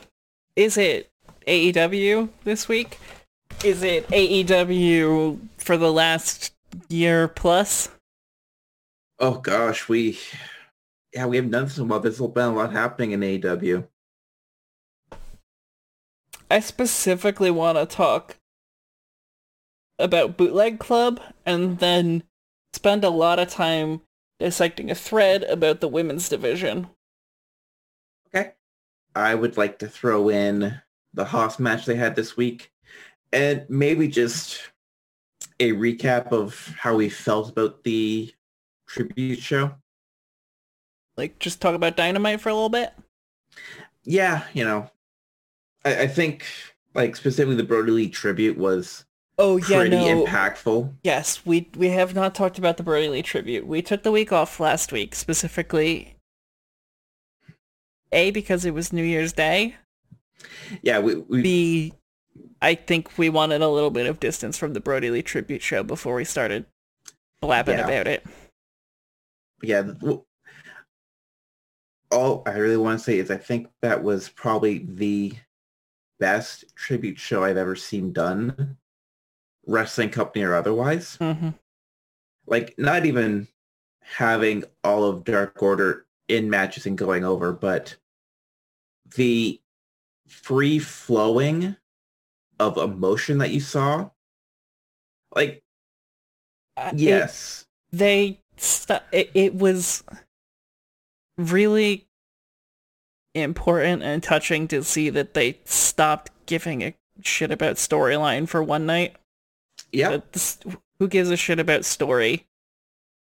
[0.56, 1.08] Is it
[1.46, 2.98] AEW this week?
[3.62, 6.52] Is it AEW for the last
[6.88, 7.90] year plus?
[9.20, 10.18] Oh gosh, we
[11.12, 12.18] yeah, we haven't done some about this.
[12.18, 13.86] There's been a lot happening in AEW.
[16.50, 18.36] I specifically want to talk
[19.98, 22.22] about Bootleg Club and then
[22.72, 24.02] spend a lot of time
[24.38, 26.88] dissecting a thread about the women's division.
[28.28, 28.52] Okay.
[29.14, 30.80] I would like to throw in
[31.12, 32.70] the Haas match they had this week
[33.32, 34.60] and maybe just
[35.60, 38.32] a recap of how we felt about the
[38.88, 39.74] tribute show.
[41.16, 42.92] Like, just talk about Dynamite for a little bit.
[44.04, 44.90] Yeah, you know,
[45.84, 46.44] I, I think
[46.94, 49.04] like specifically the Brodie Lee tribute was
[49.38, 50.94] Oh yeah, pretty impactful.
[51.02, 53.66] Yes, we we have not talked about the Brodie Lee tribute.
[53.66, 56.16] We took the week off last week, specifically
[58.12, 59.76] A because it was New Year's Day.
[60.82, 61.92] Yeah, we, we B
[62.62, 65.82] I think we wanted a little bit of distance from the Brodie Lee tribute show
[65.82, 66.66] before we started
[67.40, 67.84] blabbing Yeah.
[67.84, 68.24] about it.
[69.62, 69.90] Yeah.
[72.10, 75.34] All I really want to say is I think that was probably the
[76.18, 78.76] best tribute show I've ever seen done,
[79.66, 81.16] wrestling company or otherwise.
[81.16, 81.50] hmm
[82.46, 83.46] Like not even
[84.02, 87.96] having all of Dark Order in matches and going over, but
[89.16, 89.60] the
[90.26, 91.76] free flowing
[92.58, 94.10] of emotion that you saw.
[95.34, 95.62] Like
[96.76, 97.66] uh, it- Yes.
[97.92, 98.40] they
[99.12, 100.02] it, it was
[101.36, 102.06] really
[103.34, 108.86] important and touching to see that they stopped giving a shit about storyline for one
[108.86, 109.16] night.
[110.10, 112.46] That who gives a shit about story?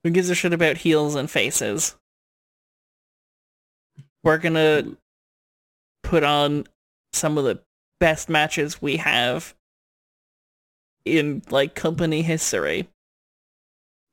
[0.05, 1.97] Who gives a shit about heels and faces?
[4.23, 4.97] We're gonna
[6.03, 6.67] put on
[7.13, 7.61] some of the
[8.01, 9.55] best matches we have
[11.05, 12.89] in like company history.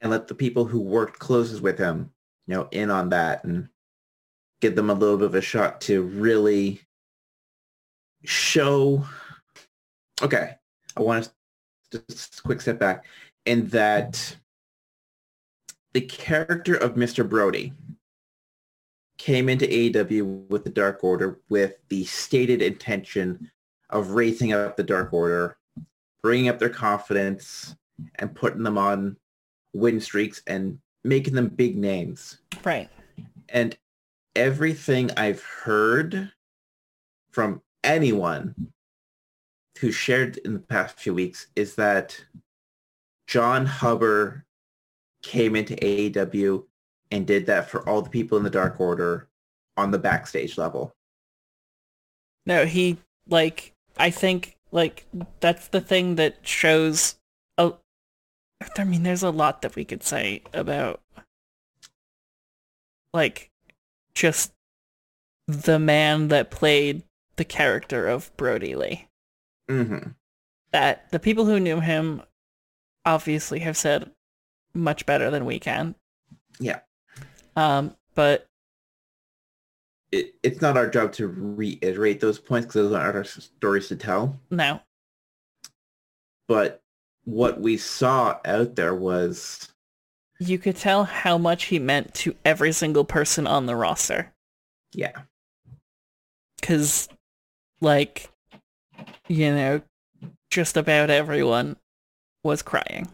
[0.04, 2.12] And let the people who worked closest with him,
[2.45, 3.70] you know, in on that and
[4.60, 6.82] give them a little bit of a shot to really
[8.26, 9.06] show.
[10.22, 10.56] Okay,
[10.97, 11.32] I want
[11.91, 13.06] to just quick step back
[13.45, 14.36] in that
[15.93, 17.28] the character of Mr.
[17.28, 17.72] Brodie
[19.18, 23.49] came into AEW with the Dark Order with the stated intention
[23.89, 25.56] of raising up the Dark Order,
[26.22, 27.76] bringing up their confidence,
[28.16, 29.16] and putting them on
[29.74, 32.40] win streaks and making them big names.
[32.64, 32.90] Right.
[33.50, 33.78] And
[34.36, 36.32] everything I've heard
[37.32, 38.56] from anyone
[39.80, 42.24] who shared in the past few weeks is that
[43.28, 44.44] John Hubbard
[45.24, 46.64] came into AEW
[47.12, 49.28] and did that for all the people in the Dark Order
[49.78, 50.96] on the backstage level.
[52.46, 52.98] No, he
[53.28, 55.06] like I think like
[55.40, 57.16] that's the thing that shows
[58.78, 61.01] I mean there's a lot that we could say about
[63.14, 63.51] like
[64.16, 64.53] just
[65.47, 67.03] the man that played
[67.36, 69.07] the character of Brodie Lee.
[69.70, 70.09] Mm-hmm.
[70.72, 72.22] That the people who knew him
[73.05, 74.11] obviously have said
[74.74, 75.95] much better than we can.
[76.59, 76.80] Yeah.
[77.55, 78.47] Um but
[80.11, 83.95] It, it's not our job to reiterate those points because those aren't our stories to
[83.95, 84.39] tell.
[84.49, 84.80] no.
[86.47, 86.83] But
[87.26, 89.70] what we saw out there was
[90.40, 94.34] You could tell how much he meant to every single person on the roster.
[94.94, 95.22] yeah
[96.60, 97.10] because
[97.82, 98.30] like
[99.28, 99.82] you know
[100.50, 101.76] just about everyone
[102.44, 103.08] was crying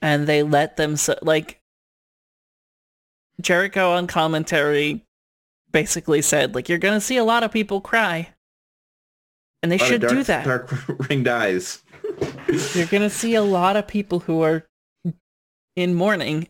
[0.00, 1.60] and they let them so like
[3.40, 5.04] jericho on commentary
[5.72, 8.28] basically said like you're gonna see a lot of people cry
[9.62, 10.70] and they A lot of should do that Dark
[11.10, 11.82] ring dies.
[12.74, 14.66] You're gonna see a lot of people who are
[15.76, 16.48] in mourning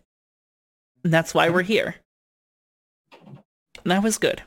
[1.03, 1.97] and that's why we're here.
[3.23, 4.43] And that was good.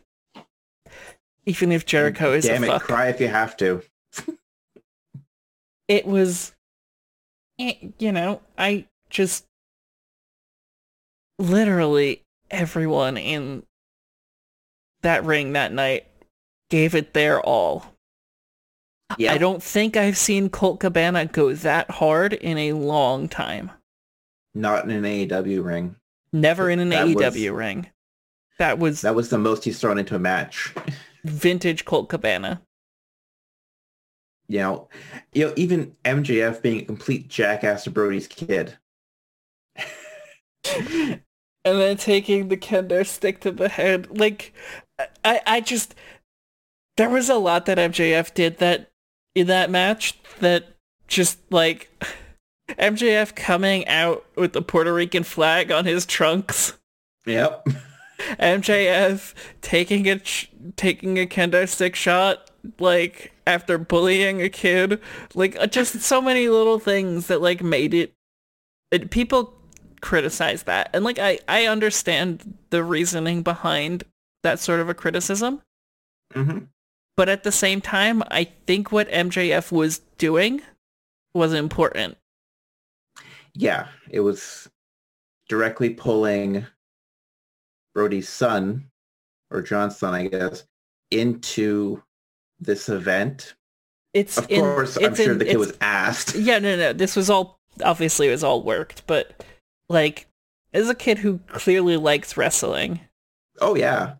[1.45, 2.84] Even if jericho is Damn a it, fuck.
[2.84, 3.82] cry if you have to.
[5.88, 6.53] it was
[7.59, 9.45] eh, you know i just
[11.39, 13.63] literally everyone in
[15.03, 16.07] that ring that night
[16.70, 17.86] gave it their all
[19.18, 19.34] Yeah.
[19.34, 23.72] i don't think i've seen colt cabana go that hard in a long time
[24.53, 25.95] Not in an AEW ring.
[26.34, 27.89] never in an That was- aew ring
[28.60, 30.74] that was That was the most he's thrown into a match.
[31.24, 32.62] vintage colt cabana
[34.49, 34.88] you know,
[35.34, 38.78] you know, even MJF being a complete jackass to Brodie's kid.
[40.66, 41.22] and
[41.64, 44.18] then taking the kendo stick to the head.
[44.18, 44.53] Like,
[45.26, 45.95] I, I just,
[46.95, 48.89] there was a lot that MJF did that
[49.38, 50.65] in that match that
[51.07, 51.91] just like
[52.69, 56.77] MJF coming out with the Puerto Rican flag on his trunks.
[57.27, 57.67] Yep.
[58.39, 60.19] MJF taking a
[60.75, 64.99] taking a kendo stick shot like after bullying a kid
[65.35, 68.13] like uh, just so many little things that like made it,
[68.89, 69.53] it people
[70.01, 74.03] criticize that and like I I understand the reasoning behind
[74.41, 75.61] that sort of a criticism
[76.33, 76.57] hmm
[77.18, 80.61] but at the same time I think what MJF was doing
[81.34, 82.18] was important
[83.53, 84.70] Yeah, it was
[85.49, 86.65] directly pulling
[87.95, 88.86] Brodie's son,
[89.49, 90.65] or John's son, I guess,
[91.09, 92.03] into
[92.59, 93.55] this event.
[94.13, 96.36] it's Of in- course, I'm it's sure in- the kid was asked.
[96.36, 96.93] Yeah, no, no.
[96.93, 99.43] This was all obviously it was all worked, but
[99.89, 100.28] like
[100.74, 102.99] as a kid who clearly likes wrestling,
[103.59, 104.15] Oh yeah,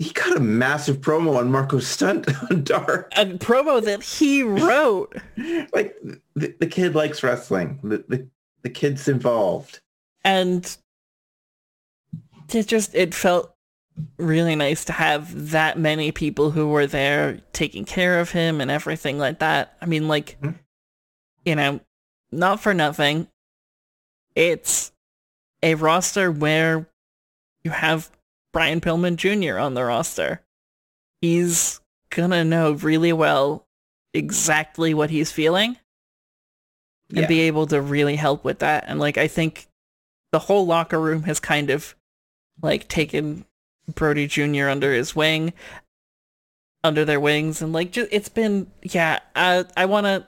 [0.00, 3.12] he got a massive promo on Marko Stunt on Dark.
[3.16, 5.14] a promo that he wrote.
[5.72, 5.94] Like
[6.34, 7.78] the, the kid likes wrestling.
[7.84, 8.26] The, the
[8.62, 9.80] the kid's involved.
[10.24, 10.76] and
[12.52, 13.54] it just it felt
[14.18, 18.70] really nice to have that many people who were there taking care of him and
[18.70, 19.76] everything like that.
[19.80, 20.58] I mean like Mhm.
[21.44, 21.80] you know,
[22.32, 23.28] not for nothing.
[24.34, 24.92] It's
[25.62, 26.88] a roster where
[27.64, 28.10] you have
[28.52, 29.58] Brian Pillman Jr.
[29.58, 30.42] on the roster.
[31.20, 31.80] He's
[32.10, 33.66] gonna know really well
[34.14, 35.76] exactly what he's feeling
[37.10, 37.26] and Yeah.
[37.26, 38.84] be able to really help with that.
[38.88, 39.68] And like I think
[40.32, 41.94] the whole locker room has kind of
[42.62, 43.44] like taken
[43.94, 44.68] Brodie Jr.
[44.68, 45.52] under his wing,
[46.82, 49.20] under their wings, and like just it's been yeah.
[49.36, 50.26] I I want to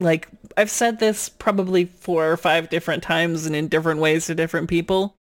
[0.00, 4.34] like I've said this probably four or five different times and in different ways to
[4.34, 5.16] different people.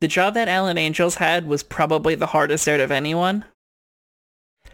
[0.00, 3.44] The job that Alan Angels had was probably the hardest out of anyone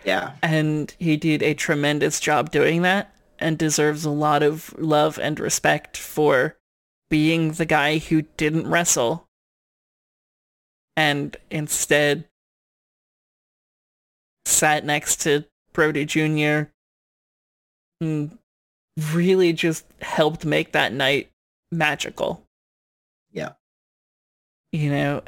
[0.04, 0.34] Yeah.
[0.42, 5.40] and he did a tremendous job doing that and deserves a lot of love and
[5.40, 6.56] respect for
[7.08, 9.26] being the guy who didn't wrestle
[10.96, 12.28] and instead
[14.44, 16.70] sat next to Brodie Jr.
[18.00, 18.38] and
[19.12, 21.30] really just helped make that night
[21.72, 22.46] magical.
[23.32, 23.52] Yeah.
[24.74, 25.22] You know,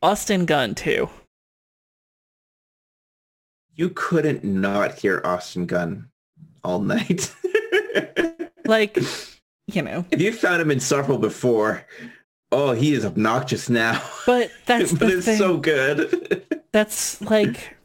[0.00, 1.10] Austin Gunn too.
[3.74, 6.10] You couldn't not hear Austin Gunn
[6.62, 7.34] all night.
[8.66, 8.96] Like,
[9.66, 11.84] you know, if you found him in insufferable before,
[12.50, 14.02] oh, he is obnoxious now.
[14.24, 15.36] but that's but the it's thing.
[15.36, 16.46] so good.
[16.72, 17.76] that's like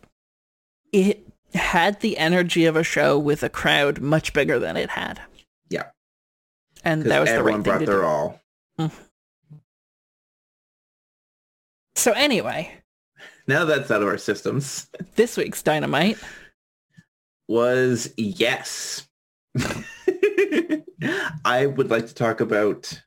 [0.94, 5.20] it had the energy of a show with a crowd much bigger than it had.
[5.70, 5.88] Yeah.
[6.86, 8.06] And that was the everyone right thing brought to their do.
[8.06, 8.42] all.
[8.80, 9.04] Mm-hmm.
[12.00, 12.72] So anyway,
[13.46, 14.88] Now that's out of our systems.
[15.18, 16.18] this week's Dynamite.
[17.50, 19.06] was yes.
[21.44, 23.02] I would like to talk about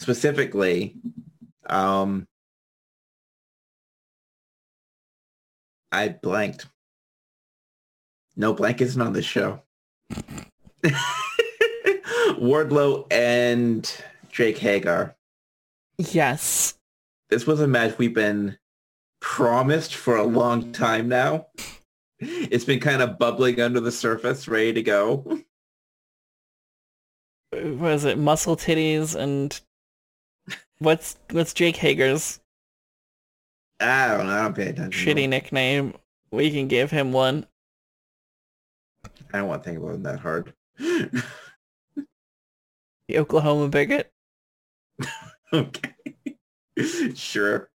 [0.00, 0.96] specifically
[1.66, 2.26] um
[5.92, 6.66] I blanked.
[8.34, 9.62] No blank isn't on this show.
[12.34, 13.88] Wardlow and
[14.28, 15.14] Jake Hager.
[15.98, 16.74] Yes.
[17.28, 18.58] This was a match we've been
[19.20, 21.46] promised for a long time now.
[22.18, 25.40] It's been kind of bubbling under the surface, ready to go.
[27.52, 29.60] Was it muscle titties and
[30.78, 32.40] what's what's Jake Hager's
[33.80, 34.32] I don't know.
[34.32, 35.06] I don't pay attention.
[35.06, 35.94] shitty nickname?
[36.30, 37.46] We can give him one.
[39.32, 40.54] I don't want to think about it that hard.
[43.08, 44.12] The Oklahoma bigot.
[45.52, 46.15] okay.
[47.14, 47.70] sure.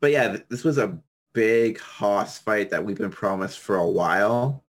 [0.00, 0.98] But yeah, this was a
[1.32, 4.64] big Hoss fight that we've been promised for a while.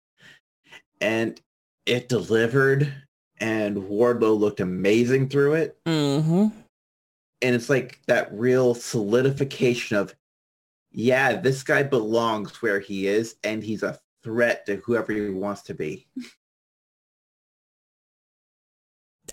[0.99, 1.39] And
[1.85, 2.93] it delivered
[3.39, 5.77] and Wardlow looked amazing through it.
[5.85, 6.47] Mm-hmm.
[7.43, 10.13] And it's like that real solidification of,
[10.91, 15.63] yeah, this guy belongs where he is and he's a threat to whoever he wants
[15.63, 16.07] to be.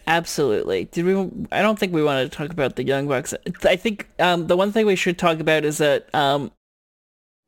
[0.09, 0.87] Absolutely.
[0.87, 1.47] Did we?
[1.53, 3.35] I don't think we wanted to talk about the Young Bucks.
[3.65, 6.51] I think um, the one thing we should talk about is that um,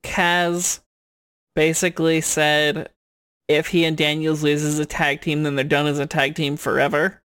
[0.05, 0.81] Kaz
[1.57, 2.91] basically said
[3.49, 6.35] if he and Daniels lose as a tag team, then they're done as a tag
[6.35, 7.23] team forever.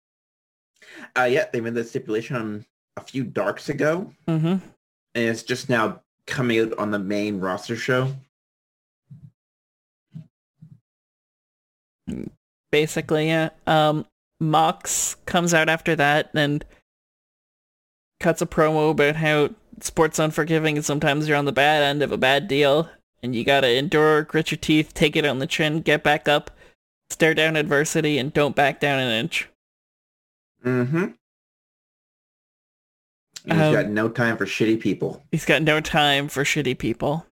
[1.16, 2.66] Uh, yeah, they made that stipulation on
[2.96, 4.12] a few darks ago.
[4.26, 4.46] Mm-hmm.
[4.46, 4.60] and
[5.14, 8.12] it's just now coming out on the main roster show.
[12.72, 13.50] Basically, yeah.
[13.68, 14.06] Um,
[14.40, 16.64] Mox comes out after that and
[18.18, 19.50] cuts a promo about how
[19.80, 22.88] sports unforgiving and sometimes you're on the bad end of a bad deal
[23.22, 26.50] and you gotta endure, grit your teeth, take it on the chin, get back up,
[27.10, 29.48] stare down adversity, and don't back down an inch.
[30.64, 31.06] Mm-hmm.
[33.44, 35.22] He's Um, got no time for shitty people.
[35.30, 37.26] He's got no time for shitty people.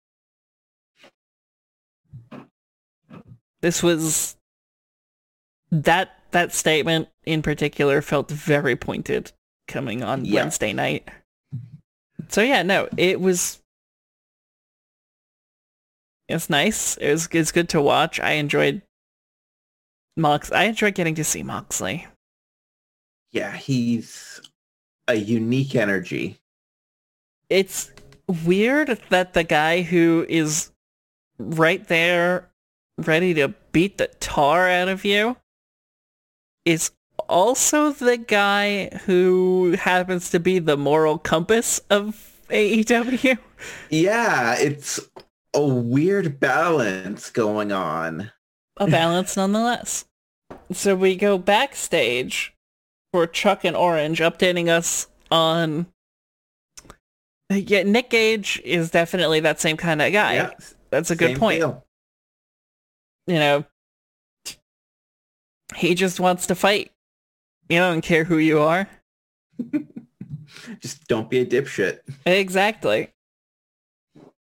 [3.61, 4.35] This was
[5.71, 9.31] that that statement in particular felt very pointed
[9.69, 10.41] coming on Yeah.
[10.41, 11.07] Wednesday night.
[12.27, 13.61] So yeah, no, it was
[16.27, 16.97] it's nice.
[16.97, 18.19] It was it's good to watch.
[18.19, 18.81] I enjoyed
[20.17, 20.51] Mox.
[20.51, 22.07] I enjoyed getting to see Moxley.
[23.31, 24.41] Yeah, he's
[25.07, 26.39] a unique energy.
[27.49, 27.91] it's
[28.43, 30.71] weird that the guy who is
[31.37, 32.49] right there
[32.97, 35.37] ready to beat the tar out of you
[36.65, 36.91] is
[37.29, 43.37] also the guy who happens to be the moral compass of AEW.
[43.89, 44.99] Yeah, it's
[45.53, 48.31] a weird balance going on.
[48.77, 50.05] A balance nonetheless.
[50.71, 52.53] So we go backstage
[53.11, 55.87] for Chuck and Orange updating us on
[57.49, 60.33] yeah, Nick Gage is definitely that same kind of guy.
[60.33, 60.51] yeah,
[60.89, 61.59] That's a good point.
[61.59, 61.85] deal.
[63.27, 63.65] you know,
[65.75, 66.91] he just wants to fight.
[67.69, 68.87] You don't care who you are.
[70.79, 71.99] Just don't be a dipshit.
[72.25, 73.09] Exactly.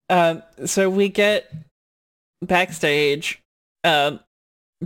[0.08, 1.52] Um, so we get
[2.42, 3.42] backstage,
[3.84, 4.20] um,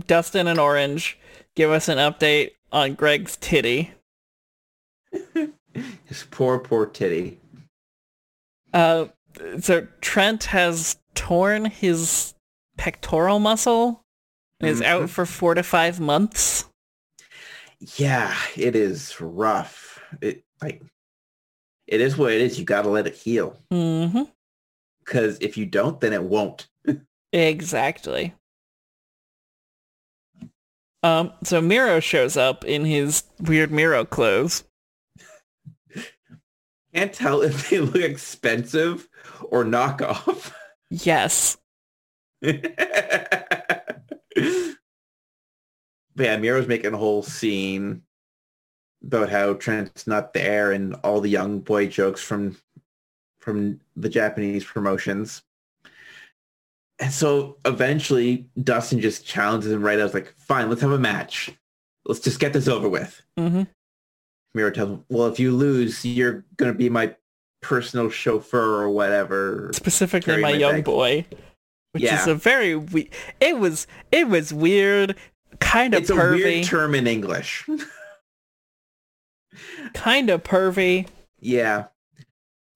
[0.07, 1.17] Dustin and Orange
[1.55, 3.91] give us an update on Greg's titty.
[6.05, 7.37] His poor, poor titty.
[8.73, 9.07] Uh,
[9.59, 12.33] so Trent has torn his
[12.77, 14.03] pectoral muscle
[14.61, 14.85] is Mhm.
[14.85, 16.65] out for four to five months.
[17.97, 20.01] Yeah, it is rough.
[20.21, 20.81] It like
[21.87, 22.59] it is what it is.
[22.59, 23.57] You gotta let it heal.
[23.71, 24.23] Mm-hmm.
[24.99, 26.67] Because if you don't, then it won't.
[27.31, 28.33] Exactly.
[31.03, 34.63] Um, so Miro shows up in his weird Miro clothes.
[36.93, 39.07] Can't tell if they look expensive
[39.43, 40.51] or knockoff.
[40.89, 41.57] Yes.
[44.35, 48.03] but yeah, Miro's making a whole scene
[49.03, 52.57] about how Trent's not there and all the young boy jokes from
[53.39, 55.43] from the Japanese promotions.
[56.99, 60.13] And so eventually Dustin just challenges him right out.
[60.13, 61.49] like, fine, let's have a match.
[62.05, 63.21] Let's just get this over with.
[63.37, 63.63] Mm-hmm.
[64.53, 67.15] Miro tells him, well, if you lose, you're going to be my
[67.61, 69.71] personal chauffeur or whatever.
[69.73, 70.85] Specifically, my, my young bag.
[70.85, 71.25] boy,
[71.91, 73.09] which is a very we-
[73.39, 75.15] it was it was weird,
[75.59, 77.67] kind of It's a pervy, weird term in English.
[79.93, 81.07] kind of pervy.
[81.39, 81.85] Yeah.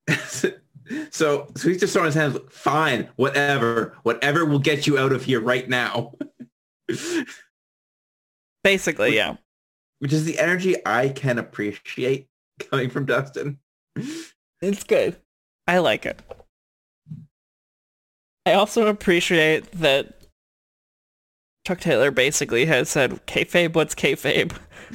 [1.12, 2.38] so so he's just throwing his hands.
[2.50, 6.14] Fine, whatever, whatever will get you out of here right now.
[8.64, 9.36] Basically, yeah.
[10.00, 12.28] Which is the energy I can appreciate
[12.60, 13.60] coming from Dustin.
[14.62, 15.18] It's good.
[15.68, 16.22] I like it.
[18.46, 20.24] I also appreciate that
[21.66, 24.54] Chuck Taylor basically has said, "Kayfabe, what's kayfabe?"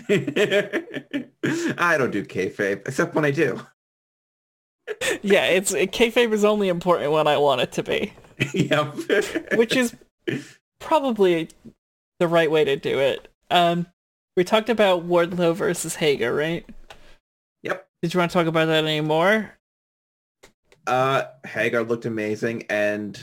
[1.79, 3.61] I don't do kayfabe, except when I do.
[5.23, 8.12] yeah, it's kayfabe is only important when I want it to be,
[8.55, 8.95] yep.
[9.55, 9.97] which is
[10.79, 11.49] probably
[12.20, 13.29] the right way to do it.
[13.51, 13.87] Um,
[14.37, 16.66] we talked about Wardlow versus Hager, right?
[17.62, 17.89] Yep.
[18.03, 19.53] Did you want to talk about that anymore?
[20.87, 23.20] Uh, Hager looked amazing, and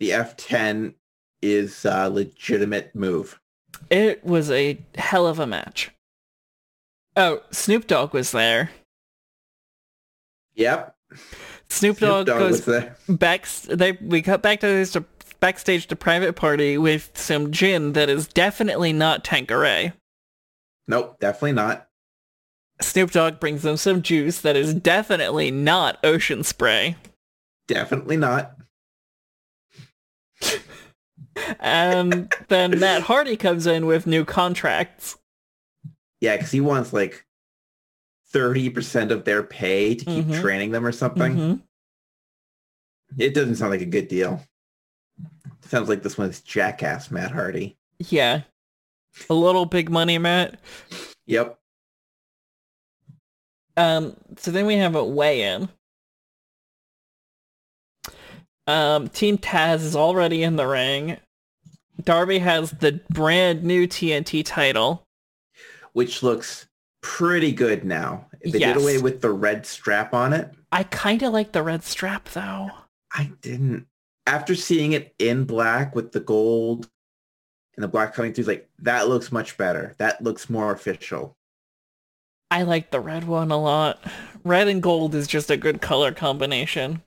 [0.00, 0.94] the F10
[1.40, 3.38] is a legitimate move.
[3.88, 5.90] It was a hell of a match.
[7.16, 8.70] Oh, Snoop Dogg was there.
[10.54, 10.96] Yep.
[11.68, 12.96] Snoop Snoop Dogg Dogg goes was there.
[13.08, 13.46] back.
[13.68, 15.04] They we cut back to this to
[15.38, 19.92] backstage to private party with some gin that is definitely not Tanqueray.
[20.86, 21.88] Nope, definitely not.
[22.80, 26.96] Snoop Dogg brings them some juice that is definitely not ocean spray.
[27.68, 28.52] Definitely not.
[31.58, 35.16] And then Matt Hardy comes in with new contracts.
[36.20, 37.24] Yeah, because he wants like
[38.32, 40.40] 30% of their pay to keep Mhm.
[40.40, 41.34] training them or something.
[41.36, 41.62] Mhm.
[43.18, 44.42] It doesn't sound like a good deal.
[45.62, 47.76] Sounds like this one's jackass Matt Hardy.
[47.98, 48.42] Yeah.
[49.28, 50.60] A little big money, Matt.
[51.26, 51.58] Yep.
[53.76, 55.68] Um, so then we have a weigh-in.
[58.66, 61.16] Um, Team Taz is already in the ring.
[62.04, 65.04] Darby has the brand new TNT title.
[65.92, 66.66] Which looks
[67.02, 68.26] pretty good now.
[68.44, 68.74] They Yes.
[68.74, 70.50] did away with the red strap on it.
[70.72, 72.70] I kind of like the red strap though.
[73.12, 73.86] I didn't.
[74.26, 76.88] After seeing it in black with the gold
[77.74, 79.94] and the black coming through, like that looks much better.
[79.98, 81.36] That looks more official.
[82.52, 84.00] I like the red one a lot.
[84.44, 87.02] Red and gold is just a good color combination.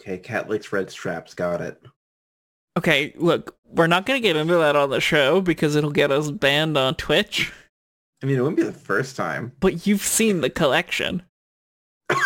[0.00, 1.34] Okay, Cat likes red straps.
[1.34, 1.80] Got it.
[2.76, 6.10] Okay, look, we're not going to get into that on the show because it'll get
[6.12, 7.52] us banned on Twitch,
[8.22, 9.52] I mean, it wouldn't be the first time.
[9.60, 11.22] but you've seen the collection.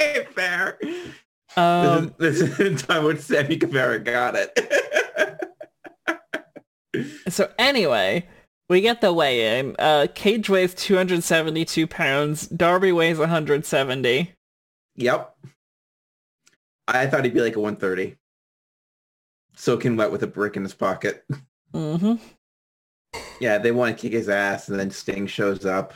[0.00, 0.78] Okay, fair.
[1.56, 4.58] Um, this, is, this is the time when Sammy Guevara got it.
[7.28, 8.28] So anyway,
[8.68, 9.76] we get the weigh-in.
[9.78, 12.46] Uh, Cage weighs 272 pounds.
[12.48, 14.32] Darby weighs 170.
[14.96, 15.36] yep.
[16.88, 18.16] I thought he'd be like a 130.
[19.54, 21.24] Soaking wet with a brick in his pocket.
[21.74, 22.14] Mm-hmm.
[23.40, 25.94] Yeah, they want to kick his ass, and then Sting shows up.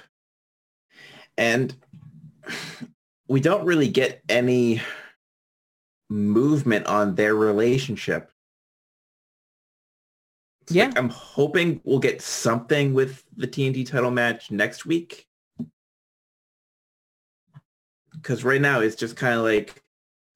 [1.38, 1.74] And
[3.28, 4.80] we don't really get any
[6.08, 8.30] movement on their relationship.
[10.62, 10.86] It's Yeah.
[10.86, 15.26] like, I'm hoping we'll get something with the TNT title match next week.
[18.12, 19.82] Because right now it's just kind of like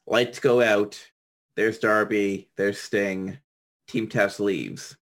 [0.06, 1.09] lights go out.
[1.60, 2.48] There's Darby.
[2.56, 3.36] There's Sting.
[3.86, 4.96] Team Test leaves.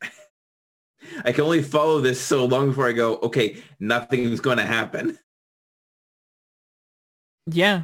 [1.22, 5.18] I can only follow this so long before I go, okay, nothing's going to happen.
[7.44, 7.82] Yeah.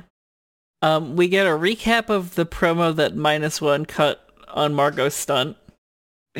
[0.80, 5.58] Um, we get a recap of the promo that minus one cut on Marko Stunt.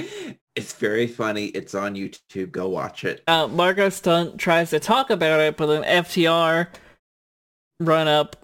[0.57, 1.47] It's very funny.
[1.47, 2.53] It's on YouTube.
[2.53, 3.25] Go watch it.
[3.27, 6.69] Uh, Marko Stunt tries to talk about it, but then FTR
[7.81, 8.44] run up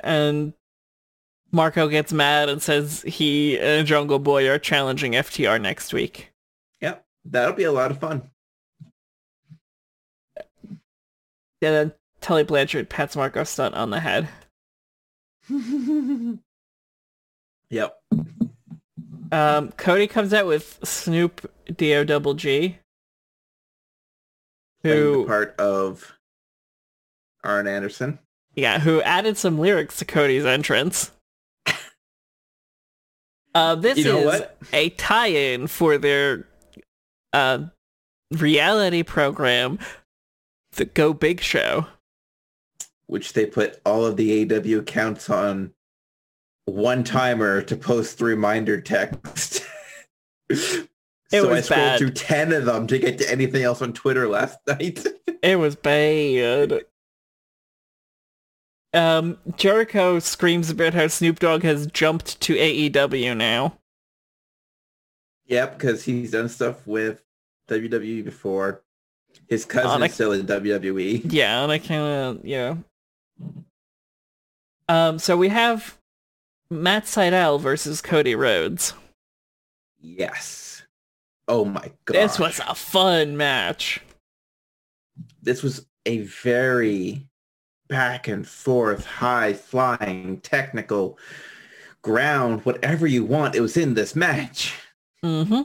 [0.00, 0.52] and
[1.52, 6.32] Marko gets mad and says he and Jungle Boy are challenging FTR next week.
[6.80, 7.04] Yep.
[7.24, 8.30] That'll be a lot of fun.
[10.66, 10.80] And
[11.60, 14.28] then Tully Blanchard pats Marko Stunt on the head.
[17.70, 17.94] yep.
[19.32, 22.78] Um, Cody comes out with Snoop D-O double G.
[24.82, 26.12] Playing Who, the part of
[27.42, 28.18] Arn Anderson.
[28.56, 31.10] Yeah, who added some lyrics to Cody's entrance.
[33.54, 34.56] Uh, this You know is what?
[34.72, 36.48] a tie-in for their
[37.32, 37.60] uh,
[38.32, 39.78] reality program,
[40.72, 41.86] the Go Big Show.
[43.06, 45.72] Which they put all of the AW accounts on
[46.64, 49.62] one timer to post the reminder text.
[50.52, 51.98] so I scrolled bad.
[52.00, 55.06] through 10 of them to get to anything else on Twitter last night.
[55.42, 56.84] It was bad.
[58.94, 63.76] Um, Jericho screams about how Snoop Dogg has jumped to AEW now.
[65.46, 67.22] yep, because he's done stuff with
[67.68, 68.82] WWE before.
[69.48, 70.46] His cousin a- is still in.
[70.46, 71.22] WWE.
[71.32, 72.02] Yeah, and I kind
[72.38, 72.76] of, yeah.
[74.88, 75.98] Um, so we have
[76.70, 78.94] Matt Sydal versus Cody Rhodes.
[80.00, 80.82] Yes.
[81.48, 82.14] Oh my god.
[82.14, 84.00] This was a fun match.
[85.42, 87.26] this was a very
[87.88, 91.18] back and forth, high flying, technical
[92.02, 93.54] ground, whatever you want.
[93.54, 94.74] It was in this match.
[95.24, 95.62] Mm-hmm.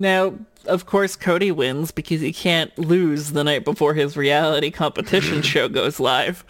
[0.00, 0.34] Now,
[0.66, 5.68] of course, Cody wins because he can't lose the night before his reality competition show
[5.68, 6.44] goes live.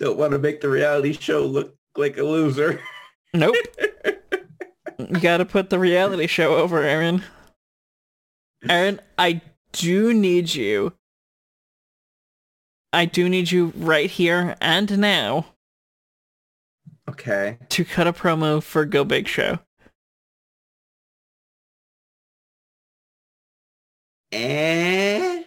[0.00, 2.80] Don't want to make the reality show look like a loser.
[3.34, 3.54] Nope.
[4.98, 7.22] you gotta put the reality show over, Aaron.
[8.68, 9.42] Aaron, I
[9.72, 10.94] do need you.
[12.92, 15.46] I do need you right here and now
[17.08, 17.58] Okay.
[17.70, 19.58] to cut a promo for Go Big Show.
[24.32, 25.44] And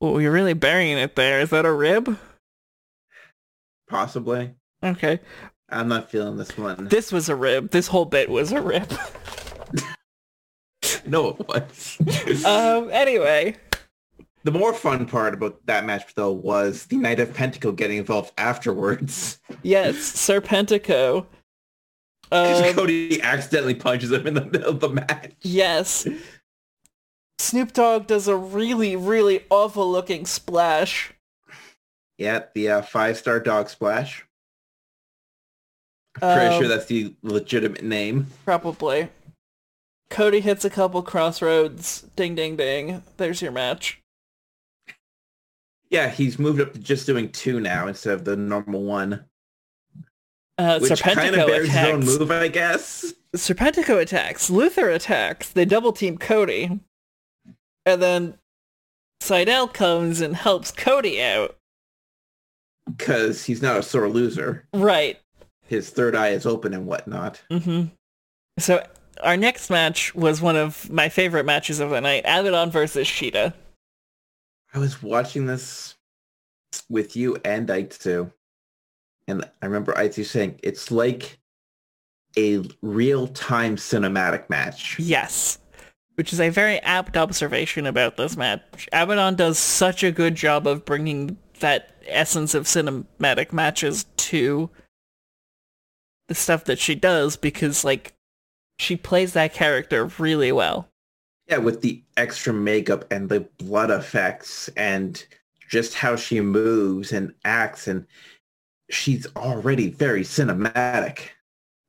[0.00, 1.40] Oh, you're really burying it there.
[1.40, 2.18] Is that a rib?
[3.88, 4.54] possibly.
[4.82, 5.20] Okay.
[5.68, 6.88] I'm not feeling this one.
[6.88, 7.70] This was a rib.
[7.70, 8.90] This whole bit was a rib.
[11.06, 11.98] no, it was.
[12.46, 13.56] um, anyway.
[14.44, 18.32] The more fun part about that match, though, was the Knight of Pentacle getting involved
[18.38, 19.38] afterwards.
[19.62, 21.26] Yes, Serpentico.
[22.30, 25.32] 'Cause Um, Cody accidentally punches him in the middle of the match.
[25.42, 26.06] yes.
[27.38, 31.12] Snoop Dogg does a really, really awful looking splash.
[32.18, 34.24] Yeah, the uh, five-star dog splash.
[36.22, 38.28] I'm pretty Um, sure that's the legitimate name.
[38.44, 39.08] Probably.
[40.10, 42.02] Cody hits a couple crossroads.
[42.16, 43.02] Ding, ding, ding.
[43.16, 44.01] There's your match.
[45.92, 49.26] Yeah, he's moved up to just doing two now instead of the normal one,
[50.58, 53.12] Uh, which kind of bears his own move, I guess.
[53.36, 54.48] Serpentico attacks.
[54.50, 55.50] Luther attacks.
[55.50, 56.80] They double team Cody.
[57.84, 58.38] And then
[59.22, 61.56] Sydal comes and helps Cody out.
[62.96, 64.66] Because he's not a sore loser.
[64.74, 65.20] Right.
[65.66, 67.42] His third eye is open and whatnot.
[67.50, 67.84] hmm
[68.58, 68.84] So
[69.22, 72.24] our next match was one of my favorite matches of the night.
[72.24, 73.52] Abaddon versus Shida.
[74.74, 75.96] I was watching this
[76.88, 78.32] with you and Aitsu,
[79.28, 81.38] and I remember Aitsu saying it's like
[82.38, 84.98] a real-time cinematic match.
[84.98, 85.58] Yes.
[86.14, 88.88] Which is a very apt observation about this match.
[88.92, 94.70] Abaddon does such a good job of bringing that essence of cinematic matches to
[96.28, 98.14] the stuff that she does because, like,
[98.78, 100.88] she plays that character really well.
[101.52, 105.22] Yeah, with the extra makeup and the blood effects and
[105.68, 108.06] just how she moves and acts and
[108.88, 111.28] she's already very cinematic.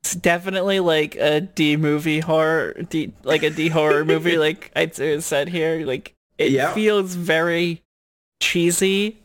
[0.01, 4.91] It's definitely like a D movie horror, D, like a D horror movie, like I
[5.01, 5.85] uh, said here.
[5.85, 6.73] Like it Yeah.
[6.73, 7.81] feels very
[8.41, 9.23] cheesy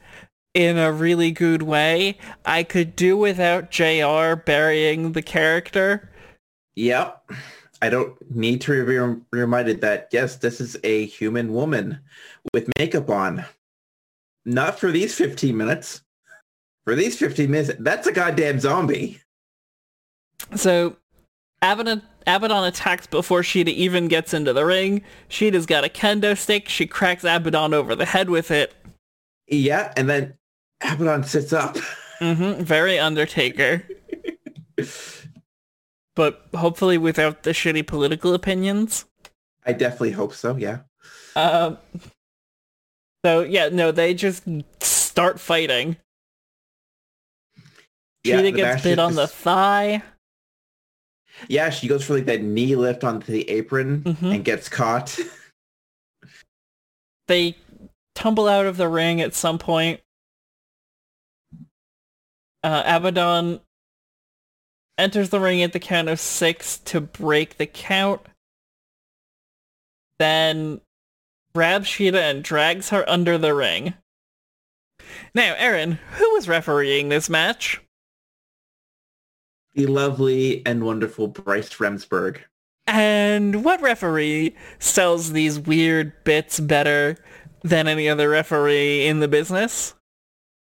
[0.55, 2.17] in a really good way.
[2.45, 6.11] I could do without JR burying the character.
[6.77, 7.33] Yep.
[7.81, 12.01] I don't need to be reminded that, yes, this is a human woman
[12.53, 13.45] with makeup on.
[14.45, 16.03] Not for these 15 minutes.
[16.85, 19.21] For these 15 minutes, that's a goddamn zombie.
[20.57, 20.97] So
[21.61, 25.03] Abaddon, Abaddon attacks before Shida even gets into the ring.
[25.29, 26.69] Shida's got a kendo stick.
[26.69, 28.75] She cracks Abaddon over the head with it.
[29.47, 30.35] Yeah, and then
[30.81, 31.77] Abaddon sits up.
[32.19, 33.85] hmm Very Undertaker.
[36.19, 39.05] but hopefully without the shitty political opinions.
[39.65, 40.57] I definitely hope so.
[40.57, 40.81] Yeah.
[41.37, 41.79] Um.
[43.25, 44.43] So yeah, no, they just
[44.83, 45.97] start fighting.
[48.25, 50.03] Yeah, Shida gets bit on the thigh.
[51.47, 54.35] Yeah, she goes for like that knee lift onto the apron Mhm.
[54.35, 55.17] and gets caught.
[57.29, 57.57] They
[58.15, 60.01] tumble out of the ring at some point.
[62.65, 63.61] Uh, Abaddon
[64.99, 68.21] enters the ring at the count of six to break the count.
[70.19, 70.81] Then
[71.55, 73.95] grabs Shida and drags her under the ring.
[75.35, 77.81] Now, Aaron, who was refereeing this match?
[79.79, 82.39] the lovely and wonderful Bryce Remsburg.
[82.89, 87.17] And what referee sells these weird bits better
[87.63, 89.95] than any other referee in the business?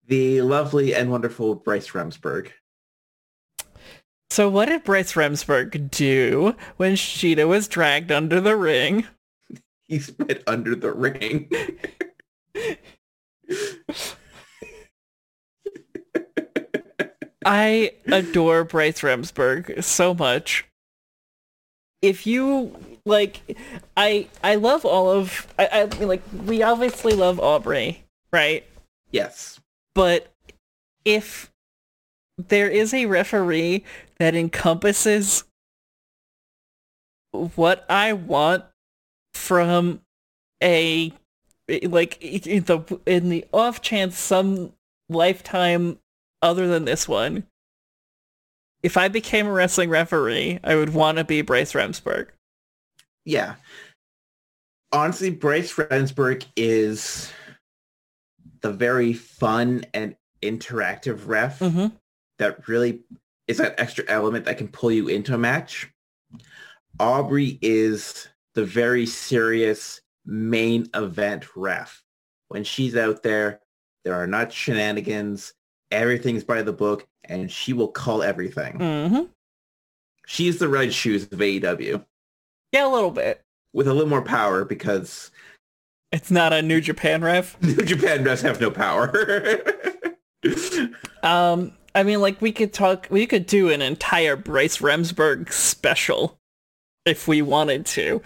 [0.07, 2.51] The lovely and wonderful Bryce Remsburg.
[4.33, 9.05] So what did Bryce Remsburg do when Shida was dragged under the ring?
[9.87, 11.51] He spit under the ring.
[17.45, 20.65] I adore Bryce Remsburg so much.
[22.01, 23.55] If you like,
[23.95, 28.65] I I love all of I, I mean, like we obviously love Aubrey, right?
[29.11, 29.59] yes.
[29.93, 30.33] But
[31.05, 31.52] if
[32.37, 33.83] there is a referee
[34.19, 35.43] that encompasses
[37.31, 38.65] what I want
[39.33, 40.01] from
[40.61, 41.13] a
[41.83, 44.73] like in the in the off chance some
[45.09, 45.99] lifetime
[46.41, 47.43] other than this one
[48.83, 52.27] if I became a wrestling referee, I would want to be Bryce Remsburg.
[53.25, 53.55] Yeah.
[54.91, 57.31] Honestly, Bryce Remsburg is
[58.61, 61.95] the very fun and interactive ref Mm-hmm.
[62.39, 63.01] That really
[63.47, 65.89] is that extra element that can pull you into a match.
[66.99, 72.03] Aubrey is the very serious main event ref.
[72.49, 73.59] When she's out there,
[74.05, 75.53] there are not shenanigans.
[75.91, 78.77] Everything's by the book, and she will call everything.
[78.77, 79.21] Mm-hmm.
[80.25, 82.03] She's the red shoes of AEW
[82.71, 83.41] Yeah, a little bit.
[83.73, 85.31] with a little more power because
[86.11, 87.59] It's not a New Japan ref.
[87.61, 89.11] New Japan does have no power.
[91.23, 96.39] Um, I mean, like we could talk, we could do an entire Bryce Remsburg special
[97.05, 98.21] if we wanted to.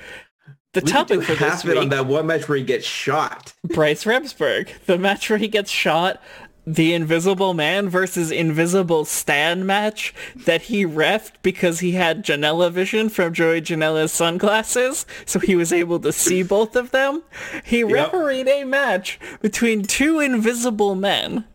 [0.74, 3.54] The we topic for half this it on that one match where he gets shot.
[3.64, 6.22] Bryce Remsburg, the match where he gets shot,
[6.68, 13.08] the Invisible Man versus Invisible Stan match that he refed because he had Janela vision
[13.10, 17.24] from Joey Janela's sunglasses, so he was able to see both of them.
[17.64, 17.90] He Yep.
[17.90, 21.46] refereed a match between two invisible men,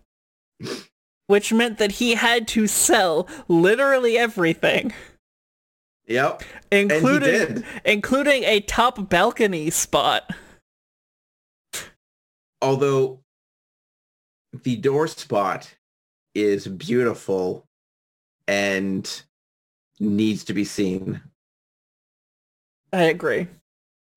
[1.33, 4.93] which meant that he had to sell literally everything,
[6.07, 6.43] Yep.
[6.71, 10.31] including including a top balcony spot.
[12.61, 13.21] Although
[14.53, 15.75] the door spot
[16.35, 17.67] is beautiful
[18.47, 19.23] and
[19.99, 21.23] needs to be seen.
[22.93, 23.49] I agree.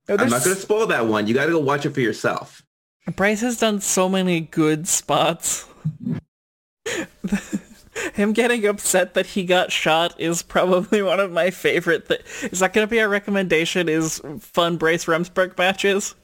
[0.10, 1.28] No, I'm not going to spoil that one.
[1.28, 2.62] You got to go watch it for yourself.
[3.16, 5.66] Bryce has done so many good spots.
[8.14, 12.08] Him getting upset that he got shot is probably one of my favorite.
[12.08, 12.22] Th-
[12.52, 13.88] is that going to be our recommendation?
[13.88, 16.16] Is fun Bryce Remsburg matches?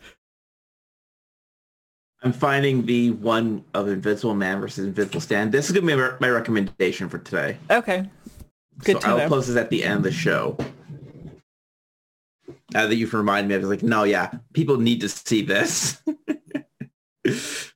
[2.23, 5.51] I'm finding the one of Invincible Man versus Invincible Stand.
[5.51, 7.57] This is going to be my, my recommendation for today.
[7.69, 8.07] Okay,
[8.83, 9.29] good so to I'll know.
[9.29, 10.55] post this at the end of the show.
[12.73, 16.01] Now that you've reminded me, I was like, no, yeah, people need to see this.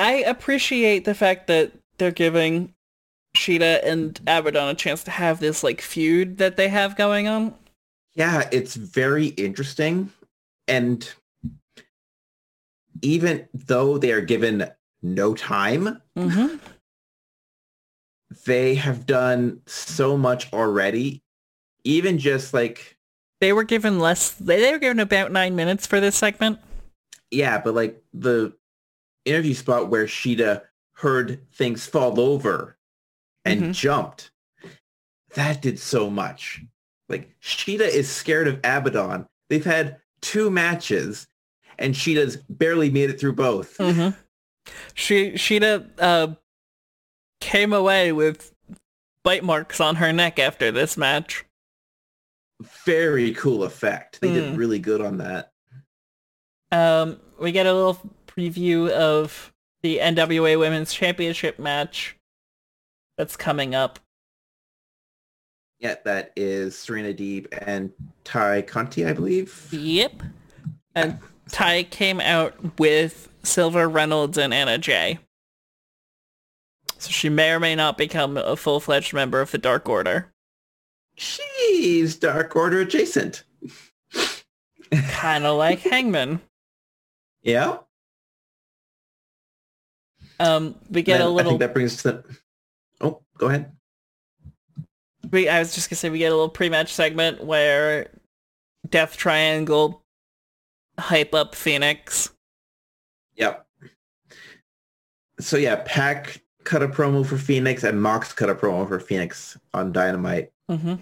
[0.00, 2.74] I appreciate the fact that they're giving
[3.36, 7.54] Shida and Abaddon a chance to have this like feud that they have going on.
[8.14, 10.10] yeah, it's very interesting.
[10.66, 11.08] And
[13.02, 14.68] even though they are given
[15.02, 16.56] no time, Mm-hmm.
[18.46, 21.22] they have done so much already.
[21.84, 22.98] Even just like,
[23.40, 24.30] They were given less.
[24.32, 26.58] They they were given about nine minutes for this segment.
[27.30, 28.52] yeah, but like the
[29.24, 32.76] interview spot where Shida heard things fall over
[33.44, 33.72] and Mhm.
[33.74, 34.30] jumped,
[35.34, 36.62] that did so much.
[37.08, 39.26] Like Shida is scared of Abaddon.
[39.48, 41.26] They've had two matches
[41.78, 43.76] and Shida's barely made it through both.
[43.78, 44.16] Mm-hmm.
[44.94, 46.34] She Shida uh,
[47.40, 48.54] came away with
[49.24, 51.44] bite marks on her neck after this match.
[52.84, 54.20] Very cool effect.
[54.20, 54.34] They Mm.
[54.34, 55.52] did really good on that.
[56.70, 57.98] Um, we get a little
[58.40, 59.52] preview of
[59.82, 62.16] the NWA Women's Championship match
[63.16, 63.98] that's coming up.
[65.78, 67.90] Yeah, that is Serena Deeb and
[68.24, 69.68] Ty Conti, I believe.
[69.72, 70.22] Yep.
[70.94, 71.18] And
[71.50, 75.18] Ty came out with Silver Reynolds and Anna Jay.
[76.98, 80.30] So she may or may not become a full-fledged member of the Dark Order.
[81.16, 83.44] She's Dark Order adjacent.
[84.92, 86.40] kind of like Hangman.
[87.42, 87.78] Yeah.
[90.40, 91.50] Um, we get a little.
[91.50, 92.24] I think that brings us to the...
[93.02, 93.70] Oh, go ahead.
[95.30, 98.10] We, I was just gonna say we get a little pre-match segment where
[98.88, 100.02] Death Triangle
[100.98, 102.30] hype up Fenix.
[103.36, 103.66] Yep.
[105.40, 109.58] So yeah, Pac cut a promo for Fenix and Mox cut a promo for Fenix
[109.74, 110.50] on Dynamite.
[110.68, 110.94] hmm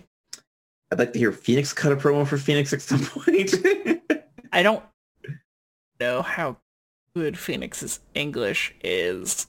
[0.90, 3.54] I'd like to hear Fenix cut a promo for Fenix at some point.
[4.52, 4.82] I don't
[6.00, 6.56] know how
[7.18, 9.48] good Fenix's English is.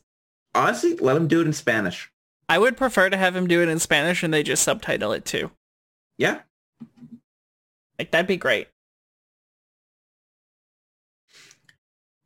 [0.55, 2.11] Honestly, let him do it in Spanish.
[2.47, 5.23] I would prefer to have him do it in Spanish and they just subtitle it
[5.23, 5.51] too.
[6.17, 6.39] Yeah.
[7.99, 8.67] Like that'd be great.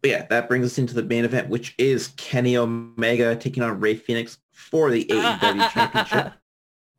[0.01, 3.81] But yeah, that brings us into the main event, which is Kenny Omega taking on
[3.81, 6.33] Rey Fenix for the AEW Championship.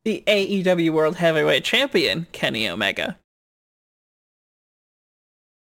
[0.03, 3.17] The AEW World Heavyweight Champion, Kenny Omega.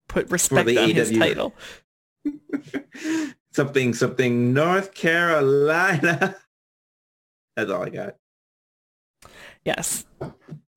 [0.10, 1.54] Put respect on his title.
[3.52, 6.36] something, something, North Carolina.
[7.56, 8.16] That's all I got.
[9.64, 10.06] Yes.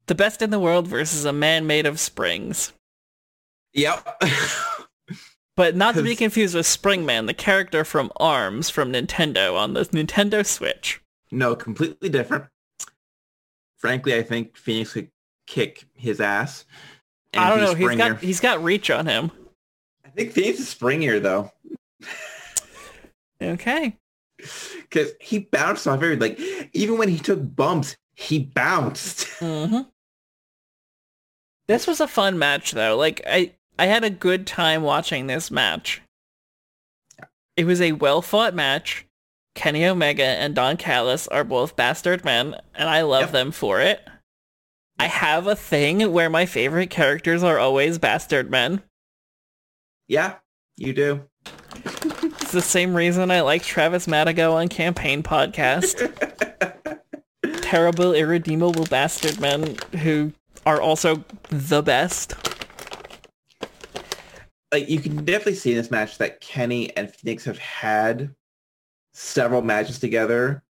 [0.06, 2.72] The best in the world versus a man made of springs.
[3.74, 4.22] Yep.
[5.56, 9.80] But not to be confused with Springman, the character from ARMS from Nintendo on the
[9.86, 11.02] Nintendo Switch.
[11.32, 12.44] no, completely different.
[13.76, 15.10] Frankly, I think Fenix could
[15.48, 16.64] kick his ass.
[17.32, 19.32] and I don't know, he's got he's got reach on him.
[20.09, 21.52] I think Fenix is springier though,
[23.43, 23.97] Okay.
[24.82, 26.40] because he bounced off every like
[26.72, 29.24] even when he took bumps, he bounced.
[29.39, 29.80] hmm
[31.68, 32.97] This was a fun match though.
[32.97, 36.02] Like I I had a good time watching this match.
[37.56, 39.05] It was a well fought match.
[39.55, 43.32] Kenny Omega and Don Callis are both bastard men, and I love Yep.
[43.32, 44.01] them for it.
[45.01, 48.82] I have a thing where my favorite characters are always bastard men.
[50.09, 50.36] Yeah,
[50.76, 51.24] you do.
[51.85, 56.10] It's the same reason I like Travis Madigo on Campaign Podcast.
[57.62, 60.32] Terrible, irredeemable bastard men who
[60.64, 62.35] are also the best.
[64.72, 68.35] like you can definitely see in this match that Kenny and Fenix have had
[69.14, 70.62] several matches together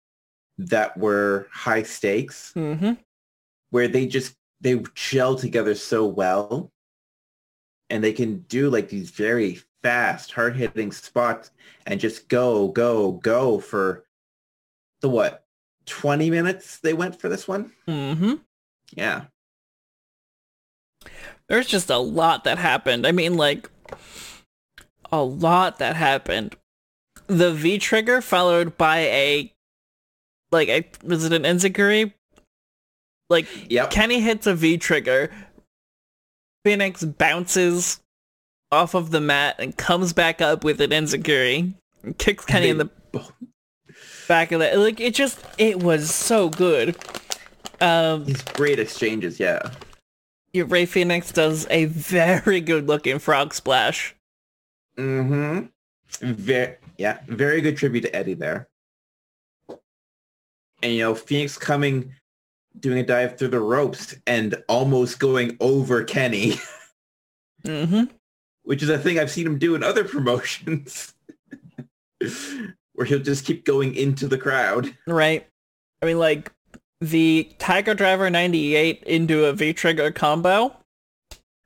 [0.59, 2.93] that were high stakes hmm
[3.71, 6.73] where they just they gel together so well
[7.91, 11.51] and they can do like these very fast hard-hitting spots
[11.87, 14.05] and just go go go for
[15.01, 15.45] the what
[15.87, 18.35] 20 minutes they went for this one Mm-hmm.
[18.95, 19.25] yeah
[21.49, 23.07] There's just a lot that happened.
[23.07, 23.71] I mean, like,
[25.11, 26.57] a lot that happened.
[27.27, 29.55] The V trigger followed by a,
[30.51, 32.13] like, a, was it an Enziguri?
[33.31, 35.31] Like, yep Kenny hits a V trigger.
[36.65, 38.01] Fenix bounces
[38.71, 41.75] off of the mat and comes back up with an Enziguri.
[42.03, 42.91] And kicks Kenny in the
[44.29, 46.97] back of the like it just it was so good.
[47.81, 49.71] Um these great exchanges yeah
[50.53, 54.15] yeah, Rey Fenix does a very good looking frog splash.
[54.97, 55.67] Mm-hmm.
[56.21, 58.69] Very, yeah, very good tribute to Eddie there.
[60.83, 62.15] And you know, Fenix coming,
[62.81, 66.57] doing a dive through the ropes and almost going over Kenny,
[67.65, 68.05] hmm
[68.63, 71.15] which is a thing I've seen him do in other promotions,
[72.95, 74.95] where he'll just keep going into the crowd.
[75.07, 75.47] Right.
[76.03, 76.53] I mean like
[77.01, 80.77] the Tiger Driver 98 into a V-trigger combo.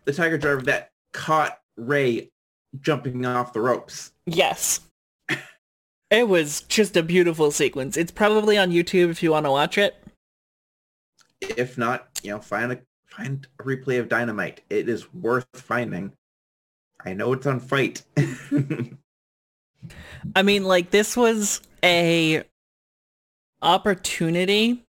[0.04, 2.30] The Tiger Driver that caught Ray
[2.80, 4.12] jumping off the ropes.
[4.26, 4.80] Yes.
[6.10, 7.96] It was just a beautiful sequence.
[7.96, 9.96] It's probably on YouTube if you want to watch it.
[11.42, 14.62] If not, you know, find a find a replay of Dynamite.
[14.70, 16.12] It is worth finding.
[17.04, 18.02] I know it's on FITE.
[20.36, 22.44] I mean, like this was a
[23.60, 24.84] opportunity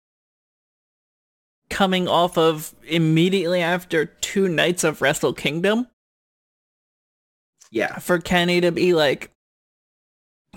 [1.69, 5.87] coming off of immediately after two nights of Wrestle Kingdom
[7.71, 7.99] yeah.
[7.99, 9.31] for Kenny to be like,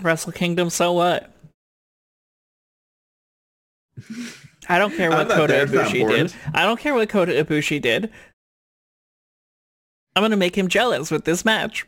[0.01, 1.31] Wrestle Kingdom, so what?
[4.69, 6.33] I don't care what Kota there, it's not Ibushi did.
[6.53, 8.09] I don't care what Kota Ibushi did.
[10.15, 11.85] I'm gonna make him jealous with this match.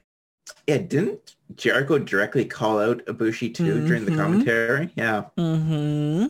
[0.68, 4.18] Yeah, didn't Jericho directly call out Ibushi too during the Mhm.
[4.18, 4.90] commentary?
[4.96, 5.26] Yeah.
[5.38, 6.28] Mm-hmm.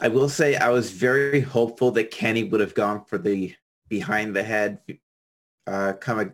[0.00, 3.54] I will say I was very hopeful that Kenny would have gone for the
[3.88, 4.78] behind the head
[5.66, 6.26] uh Kami,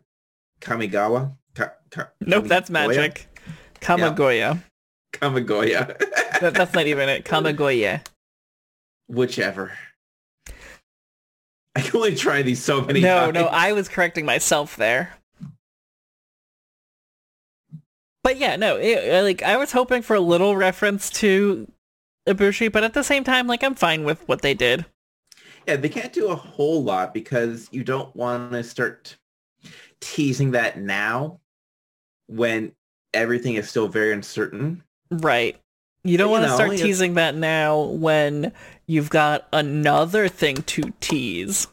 [0.60, 1.34] Kamigawa.
[1.54, 3.28] Ka, Ka, Nope, that's magic.
[3.80, 4.62] Kamagoya.
[5.12, 5.98] Kamigoya.
[6.40, 7.24] That, that's not even it.
[7.26, 8.02] Kamagoya.
[9.08, 9.72] Whichever.
[11.74, 13.34] I can only try these so many No, times.
[13.34, 15.14] no, I was correcting myself there.
[18.22, 21.70] But yeah, no, it, like I was hoping for a little reference to
[22.28, 24.86] Ibushi, but at the same time, like I'm fine with what they did.
[25.66, 29.16] Yeah, they can't do a whole lot because you don't want to start
[30.00, 31.40] teasing that now
[32.26, 32.72] when
[33.14, 34.82] everything is still very uncertain.
[35.10, 35.60] Right.
[36.04, 38.52] You don't want to start teasing that now when
[38.86, 41.68] you've got another thing to tease.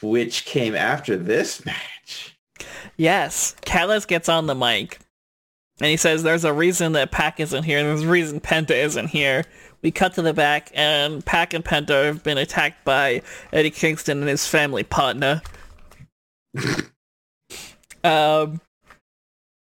[0.00, 2.36] Which came after this match.
[2.96, 4.98] Yes, Callis gets on the mic
[5.80, 8.70] and he says there's a reason that Pac isn't here and there's a reason Penta
[8.70, 9.44] isn't here.
[9.82, 13.22] We cut to the back and Pac and Penta have been attacked by
[13.52, 15.42] Eddie Kingston and his family partner.
[18.04, 18.60] um,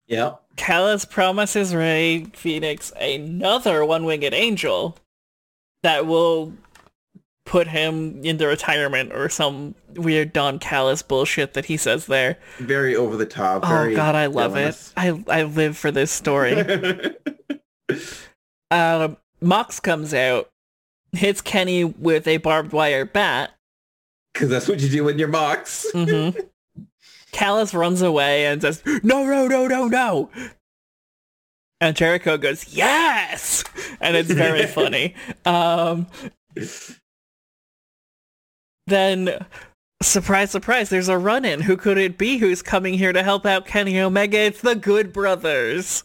[0.07, 0.35] Yeah.
[0.61, 4.99] Callis promises Rey Fenix another one-winged angel
[5.83, 6.53] that will
[7.47, 12.37] put him into retirement or some weird Don Callis bullshit that he says there.
[12.59, 13.63] Very over the top.
[13.65, 14.93] Oh god, I love villainous.
[14.99, 15.25] it.
[15.29, 16.55] I I live for this story.
[18.71, 20.51] um, Mox comes out,
[21.13, 23.53] hits Kenny with a barbed wire bat.
[24.35, 25.87] Because that's what you do when you're Mox.
[25.93, 26.31] hmm
[27.33, 30.31] Callis runs away and says, "No, no, no, no, no!"
[31.81, 33.65] And Jericho goes, "Yes!"
[34.01, 35.15] And it's very funny.
[35.45, 36.07] Um,
[38.87, 39.47] then,
[40.03, 41.63] surprise, surprise, there's a run-in.
[41.63, 42.39] Who could it be?
[42.39, 44.39] Who's coming here to help out Kenny Omega?
[44.39, 46.05] It's the Good Brothers.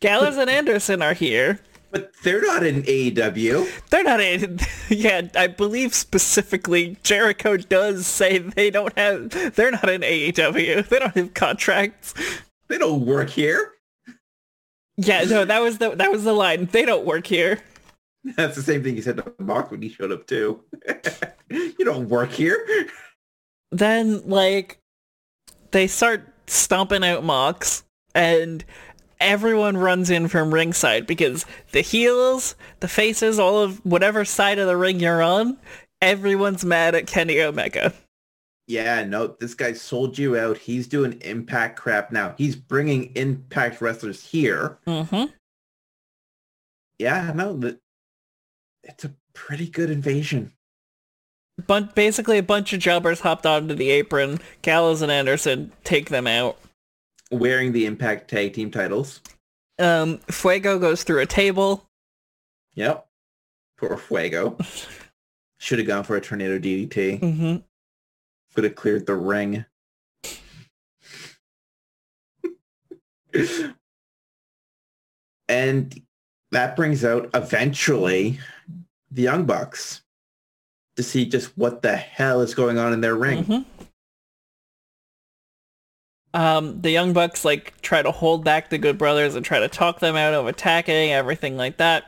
[0.00, 1.60] Gallows and Anderson are here.
[1.94, 3.68] But they're not in AEW.
[3.90, 4.58] They're not in.
[4.90, 9.30] Yeah, I believe specifically Jericho does say they don't have.
[9.54, 10.86] They're not in AEW.
[10.88, 12.12] They don't have contracts.
[12.68, 13.72] They don't work here.
[14.98, 16.66] Yeah, no, that was the that was the line.
[16.66, 17.60] They don't work here.
[18.36, 20.62] That's the same thing he said to Mox when he showed up too.
[21.50, 22.66] you don't work here.
[23.72, 24.80] Then like
[25.70, 27.84] they start stomping out Mox,
[28.14, 28.64] and
[29.24, 34.68] everyone runs in from ringside because the heels, the faces, all of whatever side of
[34.68, 35.58] the ring you're on,
[36.00, 37.92] everyone's mad at Kenny Omega.
[38.66, 40.56] Yeah, no, this guy sold you out.
[40.56, 42.34] He's doing impact crap now.
[42.38, 44.78] He's bringing impact wrestlers here.
[44.86, 45.24] Mm-hmm.
[46.98, 47.60] Yeah, no,
[48.84, 50.52] it's a pretty good invasion.
[51.66, 54.40] Bun- basically, a bunch of jobbers hopped onto the apron.
[54.62, 56.58] Gallows and Anderson take them out.
[57.34, 59.20] Wearing the impact tag team titles.
[59.78, 61.88] Um, Fuego goes through a table.
[62.74, 63.06] Yep.
[63.76, 64.56] Poor Fuego.
[65.58, 67.20] Should have gone for a tornado DDT.
[67.20, 67.56] Mm-hmm.
[68.54, 69.64] Could have cleared the ring.
[75.48, 76.02] and
[76.52, 78.38] that brings out eventually
[79.10, 80.02] the Young Bucks
[80.96, 83.44] to see just what the hell is going on in their ring.
[83.44, 83.62] Mm-hmm.
[86.34, 89.68] Um, the Young Bucks like try to hold back the Good Brothers and try to
[89.68, 92.04] talk them out of attacking, everything like that.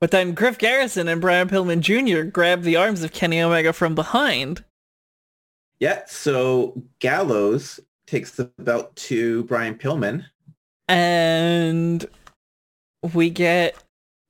[0.00, 2.22] But then Griff Garrison and Brian Pillman Jr.
[2.28, 4.64] grab the arms of Kenny Omega from behind.
[5.78, 10.24] Yeah, so Gallows takes the belt to Brian Pillman.
[10.88, 12.04] and
[13.14, 13.76] we get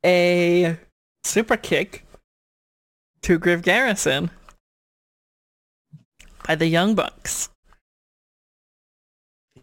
[0.05, 0.77] a
[1.25, 2.05] super kick
[3.23, 4.31] to Griff Garrison
[6.47, 7.49] by the Young Bucks.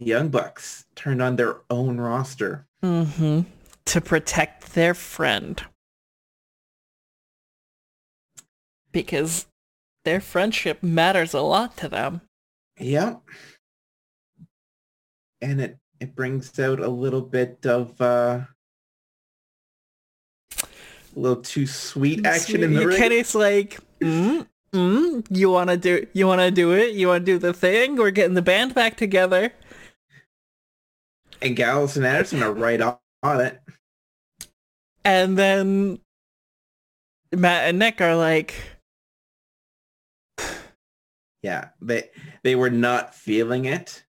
[0.00, 2.66] The Young Bucks turned on their own roster.
[2.82, 3.42] Mm-hmm.
[3.84, 5.62] To protect their friend.
[8.92, 9.46] Because
[10.04, 12.22] their friendship matters a lot to them.
[12.78, 13.20] Yep.
[15.42, 18.40] And it, it brings out a little bit of uh
[20.62, 22.96] a little too sweet action in the ring.
[22.96, 26.94] Kenny's like, mm, mm, you wanna do you wanna do it?
[26.94, 27.96] You wanna do the thing?
[27.96, 29.52] We're getting the band back together.
[31.42, 33.60] And Gallows and Anderson are right on, on it.
[35.04, 35.98] And then
[37.34, 38.54] Matt and Nick are like,
[41.42, 41.68] Yeah.
[41.80, 42.10] They
[42.42, 44.04] they were not feeling it.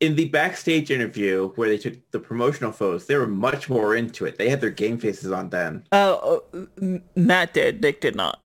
[0.00, 4.24] In the backstage interview where they took the promotional photos, they were much more into
[4.24, 4.36] it.
[4.36, 5.86] They had their game faces on then.
[5.92, 8.40] oh, uh, Matt did, Nick did not.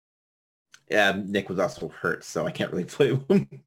[0.92, 3.64] Yeah, Nick was also hurt, so I can't really blame him.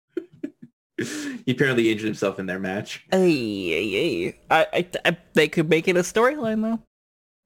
[1.46, 3.04] he apparently injured himself in their match.
[3.12, 4.34] Ay, ay, ay.
[4.50, 6.80] I, I, I, they could make it a storyline though.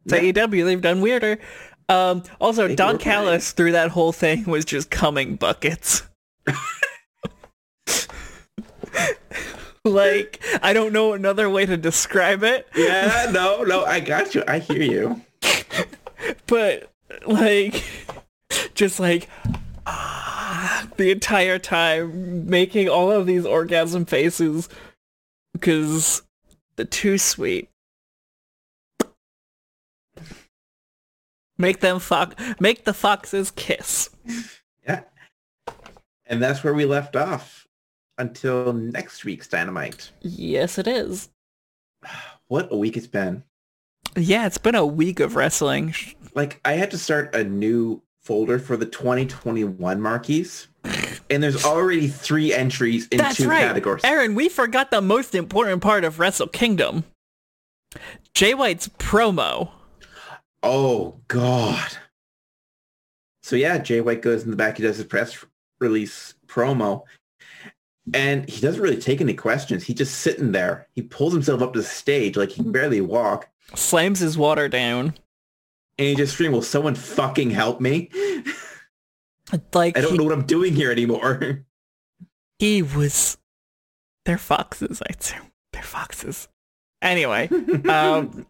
[0.05, 0.65] It's AEW.
[0.65, 1.39] They've done weirder.
[1.89, 6.03] Um, also, They Don Callis through that whole thing was just coming buckets.
[9.85, 14.43] like I don't know another way to describe it, Yeah, no, no, I got you.
[14.49, 15.20] I hear you.
[16.47, 16.91] but
[17.27, 17.85] like
[18.74, 19.29] just like
[19.87, 24.69] ah, the entire time making all of these orgasm faces
[25.53, 26.23] because
[26.77, 27.69] the too sweet.
[31.59, 32.39] Make them fuck.
[32.61, 34.11] Make the foxes kiss.
[34.87, 35.03] Yeah.
[36.27, 37.69] And that's where we left off
[38.19, 40.11] until next week's Dynamite.
[40.21, 41.29] Yes, it is.
[42.49, 43.45] What a week it's been.
[44.15, 45.95] Yeah, it's been a week of wrestling.
[46.35, 50.69] Like, I had to start a new folder for the 2021 Markies.
[51.31, 53.61] And there's already three entries in That's two right.
[53.61, 54.05] categories.
[54.05, 57.05] Erin, we forgot the most important part of Wrestle Kingdom.
[58.35, 59.70] Jay White's promo.
[60.62, 61.97] Oh, God.
[63.43, 64.77] So, yeah, Jay White goes in the back.
[64.77, 65.44] He does his press
[65.81, 67.03] release promo.
[68.15, 69.85] And he doesn't really take any questions.
[69.85, 70.89] He's just sitting there.
[70.94, 73.49] He pulls himself up to the stage like he can barely walk.
[73.74, 75.15] Slams his water down.
[75.98, 78.10] And he just screams, will someone fucking help me?
[79.74, 81.64] Like I don't he, know what I'm doing here anymore.
[82.59, 83.36] he was
[84.24, 85.51] they're foxes, I assume.
[85.73, 86.48] They're foxes.
[87.02, 87.48] Anyway,
[87.89, 88.47] um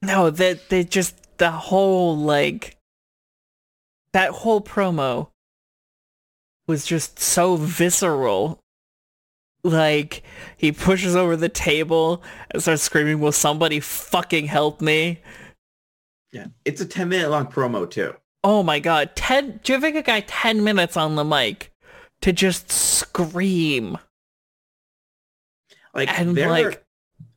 [0.00, 2.76] no, that they just the whole like
[4.12, 5.28] that whole promo
[6.66, 8.58] was just so visceral.
[9.62, 10.24] Like
[10.56, 15.20] he pushes over the table and starts screaming, "Will somebody fucking help me?"
[16.32, 18.14] Yeah, it's a 10 minute long promo too.
[18.44, 21.72] Oh my god, ten giving a guy ten minutes on the mic
[22.22, 23.98] to just scream.
[25.94, 26.74] Like And, there, like- are,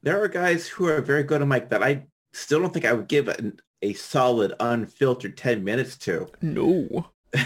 [0.01, 2.93] there are guys who are very good on mic that I still don't think I
[2.93, 6.27] would give an, a solid unfiltered 10 minutes to.
[6.41, 7.11] No.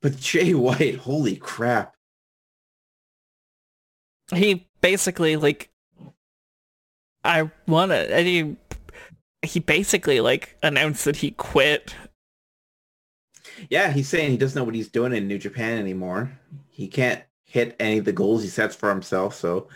[0.00, 1.96] But Jay White, holy crap.
[4.32, 5.70] he basically like
[7.24, 8.56] I wanna and he
[9.42, 11.94] he basically like announced that he quit.
[13.70, 16.30] Yeah, he's saying he doesn't know what he's doing in New Japan anymore.
[16.68, 19.34] He can't hit any of the goals he sets for himself.
[19.34, 19.68] So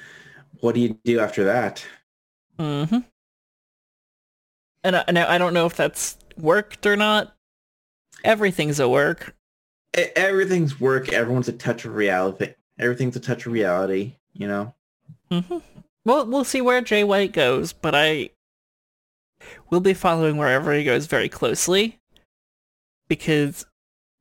[0.61, 1.85] what do you do after that?
[2.59, 2.99] Mm-hmm.
[4.85, 7.35] And I, now I don't know if that's worked or not.
[8.25, 9.35] Everything's a work.
[9.95, 11.13] Everything's work.
[11.13, 12.55] Everyone's a touch of reality.
[12.79, 14.75] Everything's a touch of reality, you know?
[15.31, 15.59] Mm-hmm.
[16.05, 18.31] Well, we'll see where Jay White goes, but I
[19.71, 21.99] will be following wherever he goes very closely
[23.09, 23.67] because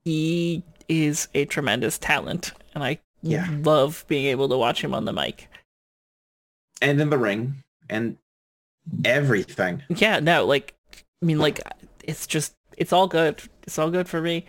[0.04, 3.48] he is a tremendous talent, and I Yeah.
[3.64, 5.48] love being able to watch him on the mic.
[6.82, 8.18] And in the ring and
[9.06, 9.84] everything.
[9.90, 10.74] Yeah, no, like,
[11.22, 11.62] I mean, like,
[12.04, 13.42] it's just, it's all good.
[13.64, 14.46] It's all good for me.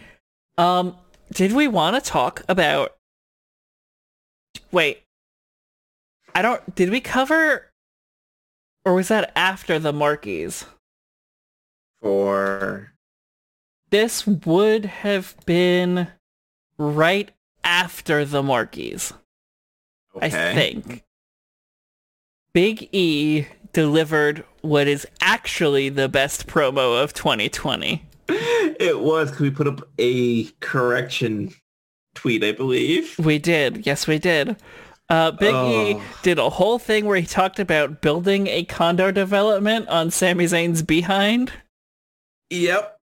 [0.57, 0.97] Um,
[1.32, 2.97] did we want to talk about?
[4.70, 5.03] Wait,
[6.35, 6.74] I don't.
[6.74, 7.70] Did we cover,
[8.84, 10.64] or was that after the Markies?
[12.00, 12.92] For
[13.90, 16.09] This would have been
[16.78, 17.30] right
[17.62, 19.12] after the Markies.
[20.16, 20.26] okay.
[20.26, 21.04] I think.
[22.52, 28.04] Big E delivered what is actually the best promo of 2020.
[28.80, 31.52] It was because we put up a correction
[32.14, 33.16] tweet, I believe.
[33.18, 33.86] We did.
[33.86, 34.56] Yes, we did.
[35.12, 36.02] Uh, Big E Oh.
[36.22, 40.82] did a whole thing where he talked about building a condo development on Sami Zayn's
[40.82, 41.52] behind.
[42.48, 42.97] Yep.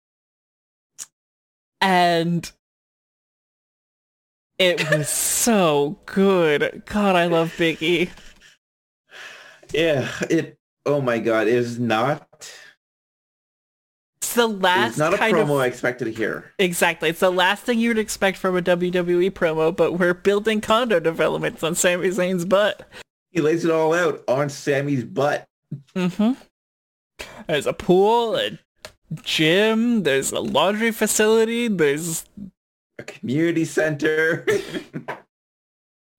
[1.82, 2.52] And
[4.58, 6.82] it was so good.
[6.88, 8.10] God, I love Big E.
[9.72, 10.10] Yeah.
[10.32, 10.58] It.
[10.88, 11.48] Oh my god!
[11.48, 12.28] It is not.
[14.22, 16.52] It's the last It's not a kind promo of I expected to hear.
[16.60, 17.10] exactly.
[17.10, 21.64] It's the last thing you'd expect from a WWE promo, but we're building condo developments
[21.64, 22.88] on Sami Zayn's butt.
[23.32, 25.46] He lays it all out on Sami's butt.
[25.96, 26.34] Mm-hmm.
[27.48, 28.60] There's a pool, a
[29.24, 32.26] gym, there's a laundry facility, there's
[33.00, 34.46] A community center.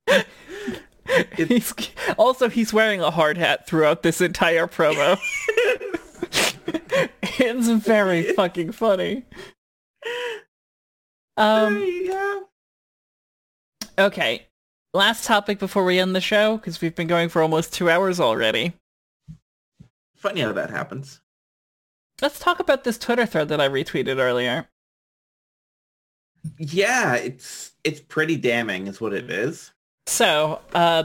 [1.37, 1.75] he's
[2.17, 5.19] also he's wearing a hard hat throughout this entire promo.
[7.23, 9.25] it's very fucking funny.
[11.37, 12.41] Um yeah.
[13.99, 14.47] okay.
[14.93, 18.19] Last topic before we end the show because we've been going for almost 2 hours
[18.19, 18.75] already.
[20.17, 21.21] Funny how that happens.
[22.21, 24.69] Let's talk about this Twitter thread that I retweeted earlier.
[26.59, 29.73] Yeah, it's it's pretty damning, is what it is.
[30.07, 31.05] So, uh,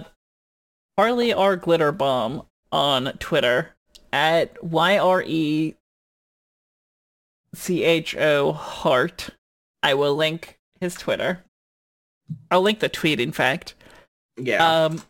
[0.98, 1.56] Harley R.
[1.56, 3.74] Glitter Bomb on Twitter
[4.16, 5.76] at YRE
[7.54, 9.30] C-H-O Hart.
[9.84, 11.44] I will link his Twitter.
[12.50, 13.76] I'll link the tweet, in fact.
[14.38, 14.86] Yeah.
[14.86, 15.02] Um,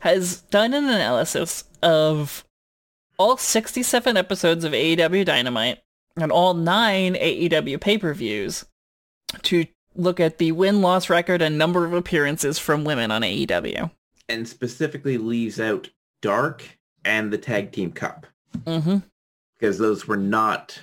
[0.00, 2.44] has done an analysis of
[3.18, 5.78] all 67 episodes of AEW Dynamite
[6.14, 8.66] and all nine AEW pay-per-views
[9.40, 9.64] to
[9.94, 13.90] look at the win-loss record and number of appearances from women on AEW.
[14.28, 15.88] and specifically leaves out
[16.20, 18.26] Dark and the Tag Team Cup
[18.64, 18.98] Mm-hmm.
[19.58, 20.78] because those were not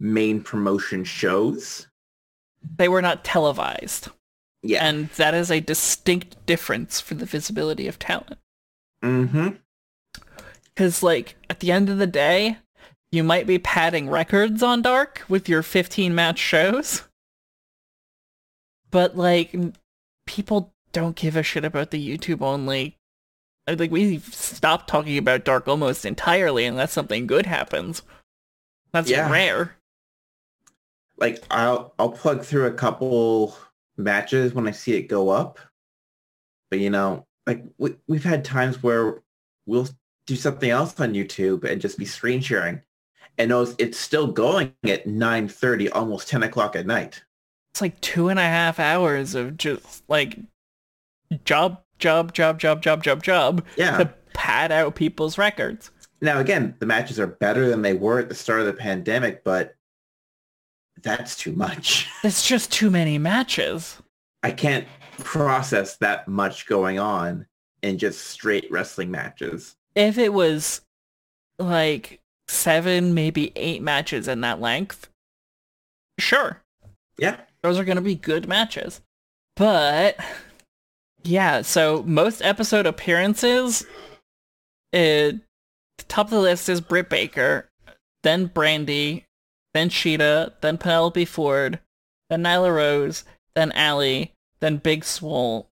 [0.00, 1.86] main promotion shows.
[2.76, 4.08] They were not televised.
[4.62, 4.86] Yeah.
[4.86, 8.38] And that is a distinct difference for the visibility of talent.
[9.02, 9.48] mm-hmm.
[10.64, 12.56] Because, like, at the end of the day,
[13.12, 17.02] you might be padding records on Dark with your 15 match shows.
[18.90, 19.54] But, like,
[20.26, 22.40] people don't give a shit about the YouTube
[23.66, 23.74] only.
[23.74, 28.02] I think we stopped talking about Dark almost entirely unless something good happens.
[28.92, 29.30] That's Yeah.
[29.30, 29.76] rare.
[31.16, 33.56] Like I'll I'll plug through a couple
[33.96, 35.58] matches when I see it go up.
[36.70, 39.22] But you know, like we, we've had times where
[39.66, 39.88] we'll
[40.26, 42.80] do something else on YouTube and just be screen sharing.
[43.36, 47.24] And knows it's still going at 9.30, almost 10 o'clock at night.
[47.72, 50.38] It's like two and a half hours of just, like,
[51.44, 53.96] job, job, job, job, job, job, job Yeah.
[53.98, 55.90] to pad out people's records.
[56.20, 59.44] Now, again, the matches are better than they were at the start of the pandemic,
[59.44, 59.76] but
[61.02, 62.08] that's too much.
[62.24, 63.98] It's just too many matches.
[64.42, 64.86] I can't
[65.18, 67.46] process that much going on
[67.82, 69.76] in just straight wrestling matches.
[69.94, 70.80] If it was
[71.58, 75.08] like seven, maybe eight matches in that length,
[76.18, 76.62] sure,
[77.18, 77.36] Yeah.
[77.62, 79.02] those are going to be good matches.
[79.56, 80.18] But
[81.24, 83.84] yeah, so most episode appearances,
[84.92, 85.36] it,
[85.98, 87.68] the top of the list is Britt Baker,
[88.22, 89.24] then Brandi,
[89.72, 91.80] then Shida, then Penelope Ford,
[92.30, 93.24] then Nyla Rose,
[93.54, 95.68] then Allie, then Big Swole,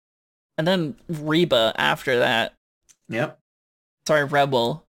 [0.57, 2.55] and then Reba after that.
[3.09, 3.39] Yep.
[4.07, 4.85] Sorry, Rebel.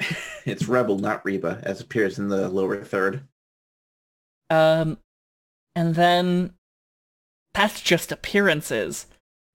[0.46, 3.22] It's Rebel, not Reba, as appears in the lower third.
[4.50, 4.98] Um,
[5.74, 6.52] and then
[7.54, 9.06] that's just appearances.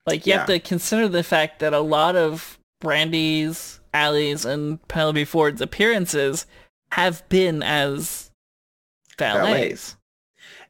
[0.06, 5.26] Like you have to consider the fact that a lot of Brandi's, Allie's, and Penelope
[5.26, 6.46] Ford's appearances
[6.92, 8.32] have been as
[9.18, 9.46] valets.
[9.46, 9.96] Ballets.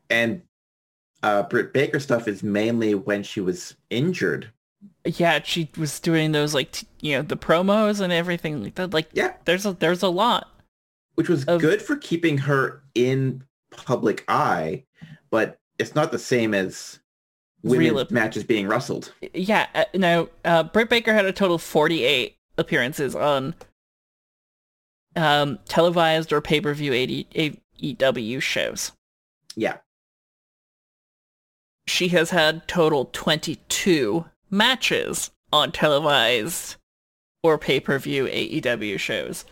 [0.10, 0.42] And
[1.24, 4.52] uh, Britt Baker stuff is mainly when she was injured.
[5.06, 8.92] Yeah, she was doing those like t- you know the promos and everything like that.
[8.94, 9.34] Like Yeah.
[9.46, 10.50] there's a there's a lot.
[11.16, 14.84] Which was Of- good for keeping her in public eye,
[15.30, 17.00] but it's not the same as
[17.64, 19.14] women's Real matches being wrestled.
[19.34, 23.56] Yeah, uh, now uh, Britt Baker had a total of 48 appearances on
[25.16, 28.92] um, televised or pay-per-view AEW shows.
[29.56, 29.78] Yeah.
[31.88, 36.76] She has had total 22 matches on televised
[37.44, 39.46] or pay-per-view AEW shows.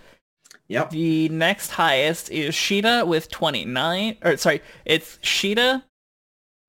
[0.68, 0.90] Yep.
[0.92, 5.84] The next highest is Shida with 29, or sorry, it's Shida,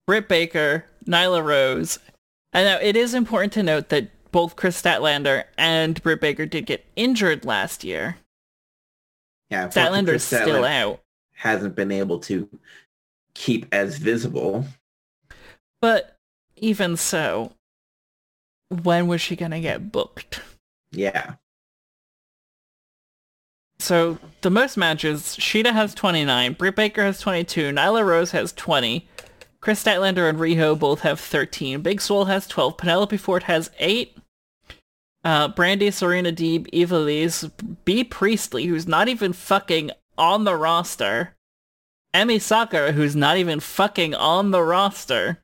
[0.06, 1.98] Britt Baker, Nyla Rose.
[2.52, 6.66] And now it is important to note that both Kris Statlander and Britt Baker did
[6.66, 8.16] get injured last year.
[9.50, 9.68] Yeah.
[9.68, 11.00] Statlander's still Statlander out.
[11.34, 12.48] Hasn't been able to
[13.34, 14.64] keep as visible.
[15.80, 16.16] But
[16.56, 17.52] even so,
[18.68, 20.40] when was she going to get booked?
[20.90, 21.34] Yeah.
[23.78, 29.06] So the most matches, Shida has 29, Britt Baker has 22, Nyla Rose has 20,
[29.60, 34.16] Kris Statlander and Riho both have 13, Big Swole has 12, Penelope Ford has 8,
[35.24, 37.44] uh, Brandi, Serena Deeb, Eva Lees,
[37.84, 41.34] Bea Priestley, who's not even fucking on the roster,
[42.14, 45.42] Emi Sakura, who's not even fucking on the roster,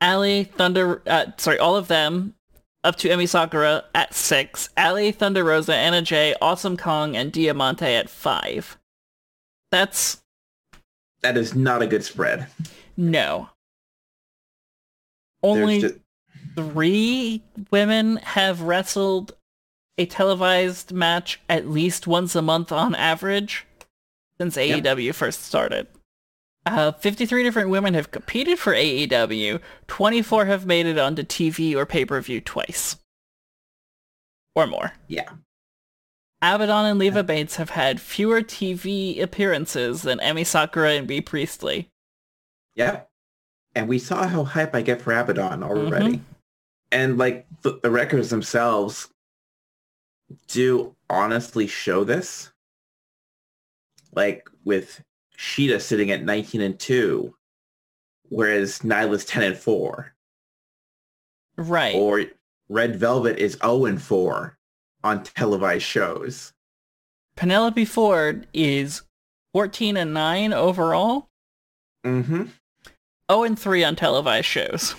[0.00, 2.34] Allie, Thunder, uh, sorry, all of them
[2.82, 7.86] up to Emi Sakura at 6, Allie, Thunder Rosa, Anna Jay, Awesome Kong, and Diamante
[7.86, 8.78] at 5.
[9.70, 10.20] That's...
[11.22, 12.48] That is not a good spread.
[12.96, 13.48] no.
[15.42, 15.94] Only just-
[16.54, 19.32] three women have wrestled
[19.98, 23.66] a televised match at least once a month on average
[24.38, 24.84] since Yep.
[24.84, 25.88] AEW first started.
[26.64, 29.60] Uh, 53 different women have competed for AEW.
[29.88, 32.96] 24 have made it onto TV or pay-per-view twice.
[34.54, 34.92] Or more.
[35.08, 35.28] yeah.
[36.42, 41.88] Abaddon and Leva Bates have had fewer TV appearances than Emi Sakura and Bea Priestley.
[42.74, 43.08] Yep.
[43.76, 46.16] And we saw how hype I get for Abaddon already.
[46.16, 46.22] Mhm.
[46.90, 49.08] And like the, the records themselves
[50.48, 52.50] do honestly show this.
[54.12, 55.02] Like with
[55.38, 57.34] Shida sitting at 19 and 2,
[58.28, 60.12] whereas Nyla's 10 and 4.
[61.56, 61.94] Right.
[61.94, 62.24] Or
[62.68, 64.58] Red Velvet is 0 and 4
[65.04, 66.52] on televised shows.
[67.36, 69.02] Penelope Ford is
[69.54, 71.28] 14 and 9 overall.
[72.04, 72.44] Mm-hmm.
[73.30, 74.94] 0 and 3 on televised shows.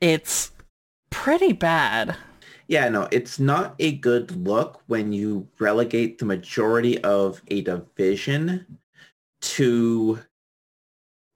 [0.00, 0.52] It's
[1.10, 2.16] pretty bad.
[2.66, 8.78] Yeah, no, it's not a good look when you relegate the majority of a division
[9.40, 10.18] to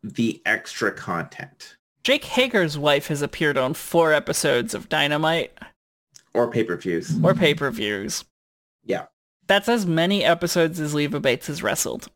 [0.02, 5.56] the extra content Jake Hager's wife has appeared on four episodes of Dynamite
[6.34, 7.18] or pay-per-views.
[7.22, 8.24] or pay-per-views.
[8.84, 9.06] Yeah.
[9.46, 12.09] That's as many episodes as Leva Bates has wrestled.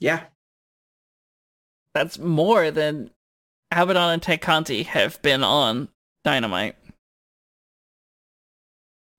[0.00, 0.24] Yeah.
[1.94, 3.10] That's more than
[3.70, 5.88] Abaddon and Tay Conti have been on
[6.24, 6.76] Dynamite.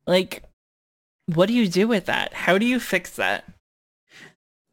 [0.06, 0.44] Like,
[1.34, 2.34] what do you do with that?
[2.34, 3.46] How do you fix that?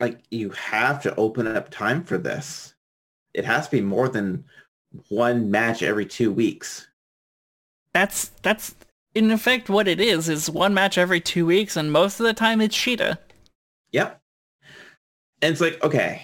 [0.00, 2.74] Like you have to open up time for this.
[3.32, 4.44] It has to be more than
[5.08, 6.88] one match every two weeks.
[7.94, 8.74] That's that's
[9.14, 10.28] in effect what it is.
[10.28, 13.18] Is one match every two weeks, and most of the time it's Shida.
[13.92, 14.20] Yep.
[15.42, 16.22] And it's like, okay,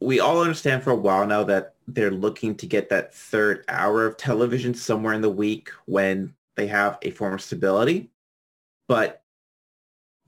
[0.00, 4.04] we all understand for a while now that they're looking to get that third hour
[4.04, 8.10] of television somewhere in the week when they have a form of stability.
[8.88, 9.22] But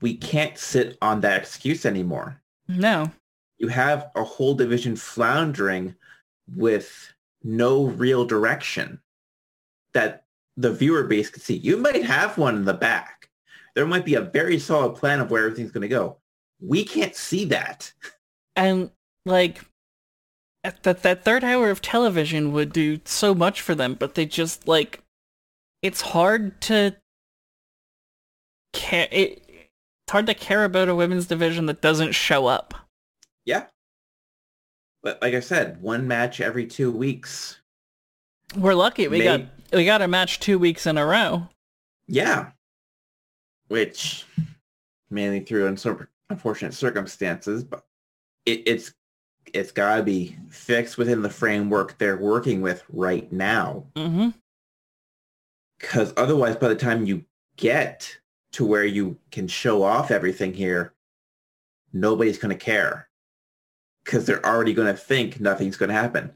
[0.01, 2.41] we can't sit on that excuse anymore.
[2.67, 3.11] No,
[3.57, 5.95] You have a whole division floundering
[6.55, 7.13] with
[7.43, 9.01] no real direction
[9.93, 10.23] that
[10.57, 11.55] the viewer base could see.
[11.57, 13.29] You might have one in the back.
[13.75, 16.17] There might be a very solid plan of where everything's going to go.
[16.59, 17.91] We can't see that.
[18.55, 18.91] and
[19.25, 19.63] like
[20.63, 24.67] that that third hour of television would do so much for them, but they just
[24.67, 25.01] like
[25.81, 26.95] it's hard to
[28.73, 29.07] care.
[29.11, 32.73] It, it's hard to care about a women's division that doesn't show up.
[33.45, 33.67] Yeah.
[35.01, 37.61] But like I said, one match every two weeks.
[38.57, 41.47] We're lucky we May- got we got a match two weeks in a row.
[42.07, 42.51] Yeah.
[43.67, 44.25] Which
[45.09, 45.67] mainly through
[46.29, 47.85] unfortunate circumstances, but
[48.45, 48.93] it, it's
[49.53, 53.85] it's gotta be fixed within the framework they're working with right now.
[53.95, 54.29] Mm-hmm.
[55.79, 57.23] Because otherwise, by the time you
[57.55, 58.17] get
[58.53, 60.93] to where you can show off everything here,
[61.93, 63.07] nobody's going to care.
[64.03, 66.33] Because they're already going to think nothing's going to happen.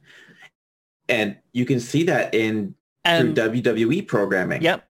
[1.10, 2.76] And you can see that in
[3.06, 4.62] And through WWE programming.
[4.62, 4.88] yep,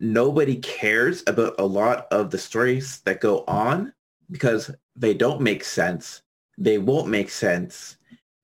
[0.00, 3.92] Nobody cares about a lot of the stories that go on
[4.30, 6.22] because they don't make sense.
[6.56, 7.96] They won't make sense.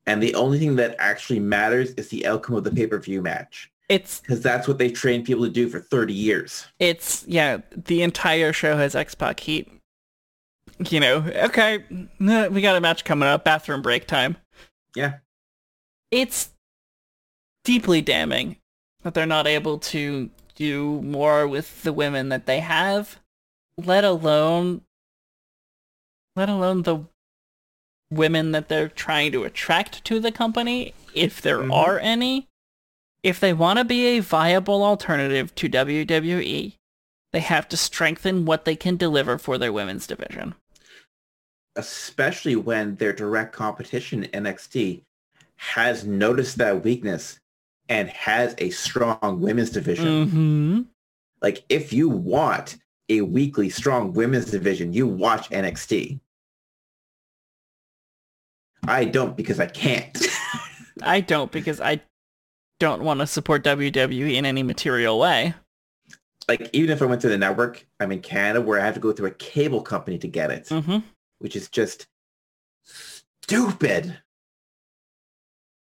[0.07, 4.21] And the only thing that actually matters is the outcome of the pay-per-view match it's
[4.21, 6.66] because that's what they've trained people to do for 30 years.
[6.79, 7.59] it's yeah.
[7.77, 9.71] The entire show has X Pac heat.
[10.91, 11.85] You know, okay,
[12.19, 13.45] we got a match coming up.
[13.45, 14.37] Bathroom break time.
[14.97, 15.19] Yeah.
[16.11, 16.51] it's
[17.65, 18.57] deeply damning
[19.05, 23.20] that they're not able to do more with the women that they have,
[23.78, 24.82] let alone
[26.36, 26.98] let alone the
[28.10, 31.72] women that they're trying to attract to the company, if there Mhm.
[31.72, 32.48] are any.
[33.22, 36.76] If they want to be a viable alternative to WWE,
[37.32, 40.56] they have to strengthen what they can deliver for their women's division.
[41.76, 45.05] Especially when their direct competition, NXT,
[45.56, 47.39] has noticed that weakness
[47.89, 50.27] and has a strong women's division.
[50.27, 50.82] Mm-hmm.
[51.43, 52.78] Like if you want
[53.09, 56.20] a weekly strong women's division, you watch NXT.
[58.86, 60.16] I don't because I can't.
[61.02, 62.01] I don't because I
[62.81, 65.55] don't want to support WWE in any material way.
[66.48, 69.01] like even if I went to the network, I'm in Canada where I have to
[69.01, 70.98] go through a cable company to get it, hmm
[71.39, 72.06] which is just
[72.85, 74.19] stupid.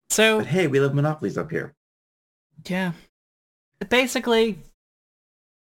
[0.09, 1.73] So But hey, we love monopolies up here.
[2.65, 2.93] Yeah,
[3.89, 4.59] basically,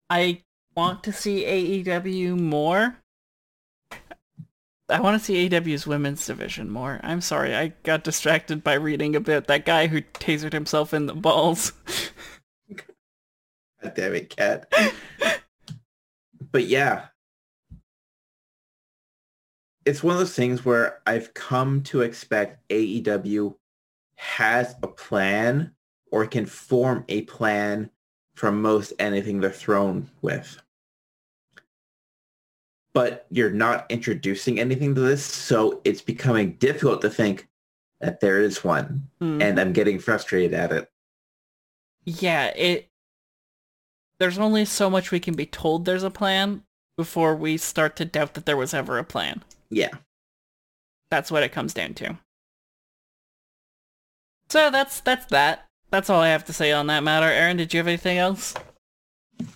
[0.08, 0.42] I
[0.76, 1.44] want to see
[1.84, 2.96] AEW more.
[4.88, 6.98] I want to see AEW's women's division more.
[7.02, 11.14] I'm sorry, I got distracted by reading about that guy who tasered himself in the
[11.14, 11.72] balls.
[13.82, 14.72] God damn it, cat.
[16.50, 17.06] but yeah.
[19.86, 23.54] It's one of those things where I've come to expect AEW
[24.16, 25.72] has a plan
[26.10, 27.90] or can form a plan
[28.34, 30.60] for most anything they're thrown with.
[32.92, 37.48] But you're not introducing anything to this, so it's becoming difficult to think
[38.00, 39.08] that there is one.
[39.20, 39.42] Mhm.
[39.42, 40.90] And I'm getting frustrated at it.
[42.04, 42.88] yeah, it.
[44.18, 46.64] There's only so much we can be told there's a plan
[46.96, 49.44] before we start to doubt that there was ever a plan.
[49.68, 49.90] Yeah.
[51.10, 52.18] That's what it comes down to.
[54.48, 55.68] So that's that's that.
[55.90, 57.26] That's all I have to say on that matter.
[57.26, 58.54] Erin, did you have anything else?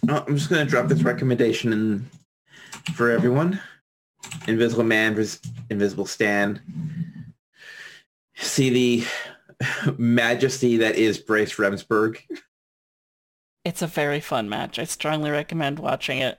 [0.09, 2.09] Oh, I'm just gonna drop this recommendation in
[2.95, 3.61] for everyone.
[4.49, 5.41] Invisible Man vs.
[5.71, 6.61] Invisible Stan.
[8.37, 12.19] See the majesty that is Bryce Remsburg.
[13.65, 14.79] It's a very fun match.
[14.79, 16.39] I strongly recommend watching it.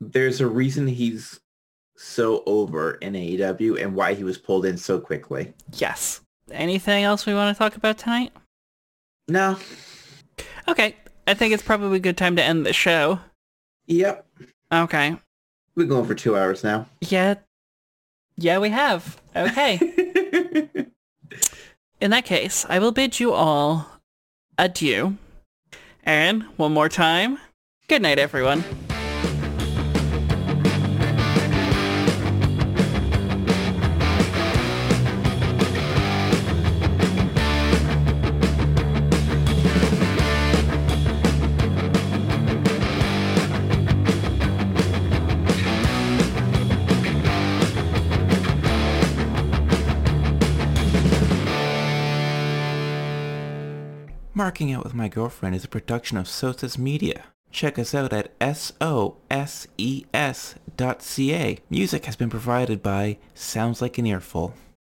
[0.00, 1.40] There's a reason he's
[1.96, 5.54] so over in AEW and why he was pulled in so quickly.
[5.72, 6.20] Yes.
[6.50, 8.32] Anything else we want to talk about tonight?
[9.28, 9.58] No.
[10.68, 10.96] Okay.
[11.26, 13.20] I think it's probably a good time to end the show.
[13.86, 14.26] Yep.
[14.72, 15.16] Okay.
[15.74, 16.86] We're going for two hours now.
[17.00, 17.34] Yeah.
[18.36, 19.20] Yeah, we have.
[19.34, 19.76] Okay.
[22.00, 23.88] In that case, I will bid you all
[24.58, 25.16] adieu.
[26.02, 27.38] And one more time,
[27.88, 28.64] good night, everyone.
[54.56, 57.24] Marking Out with My Girlfriend is a production of Soses Media.
[57.50, 59.14] Check us out at S-O-S-E-S
[60.78, 61.58] dot C-A.
[61.68, 64.54] Music has been provided by Sounds Like an Earful.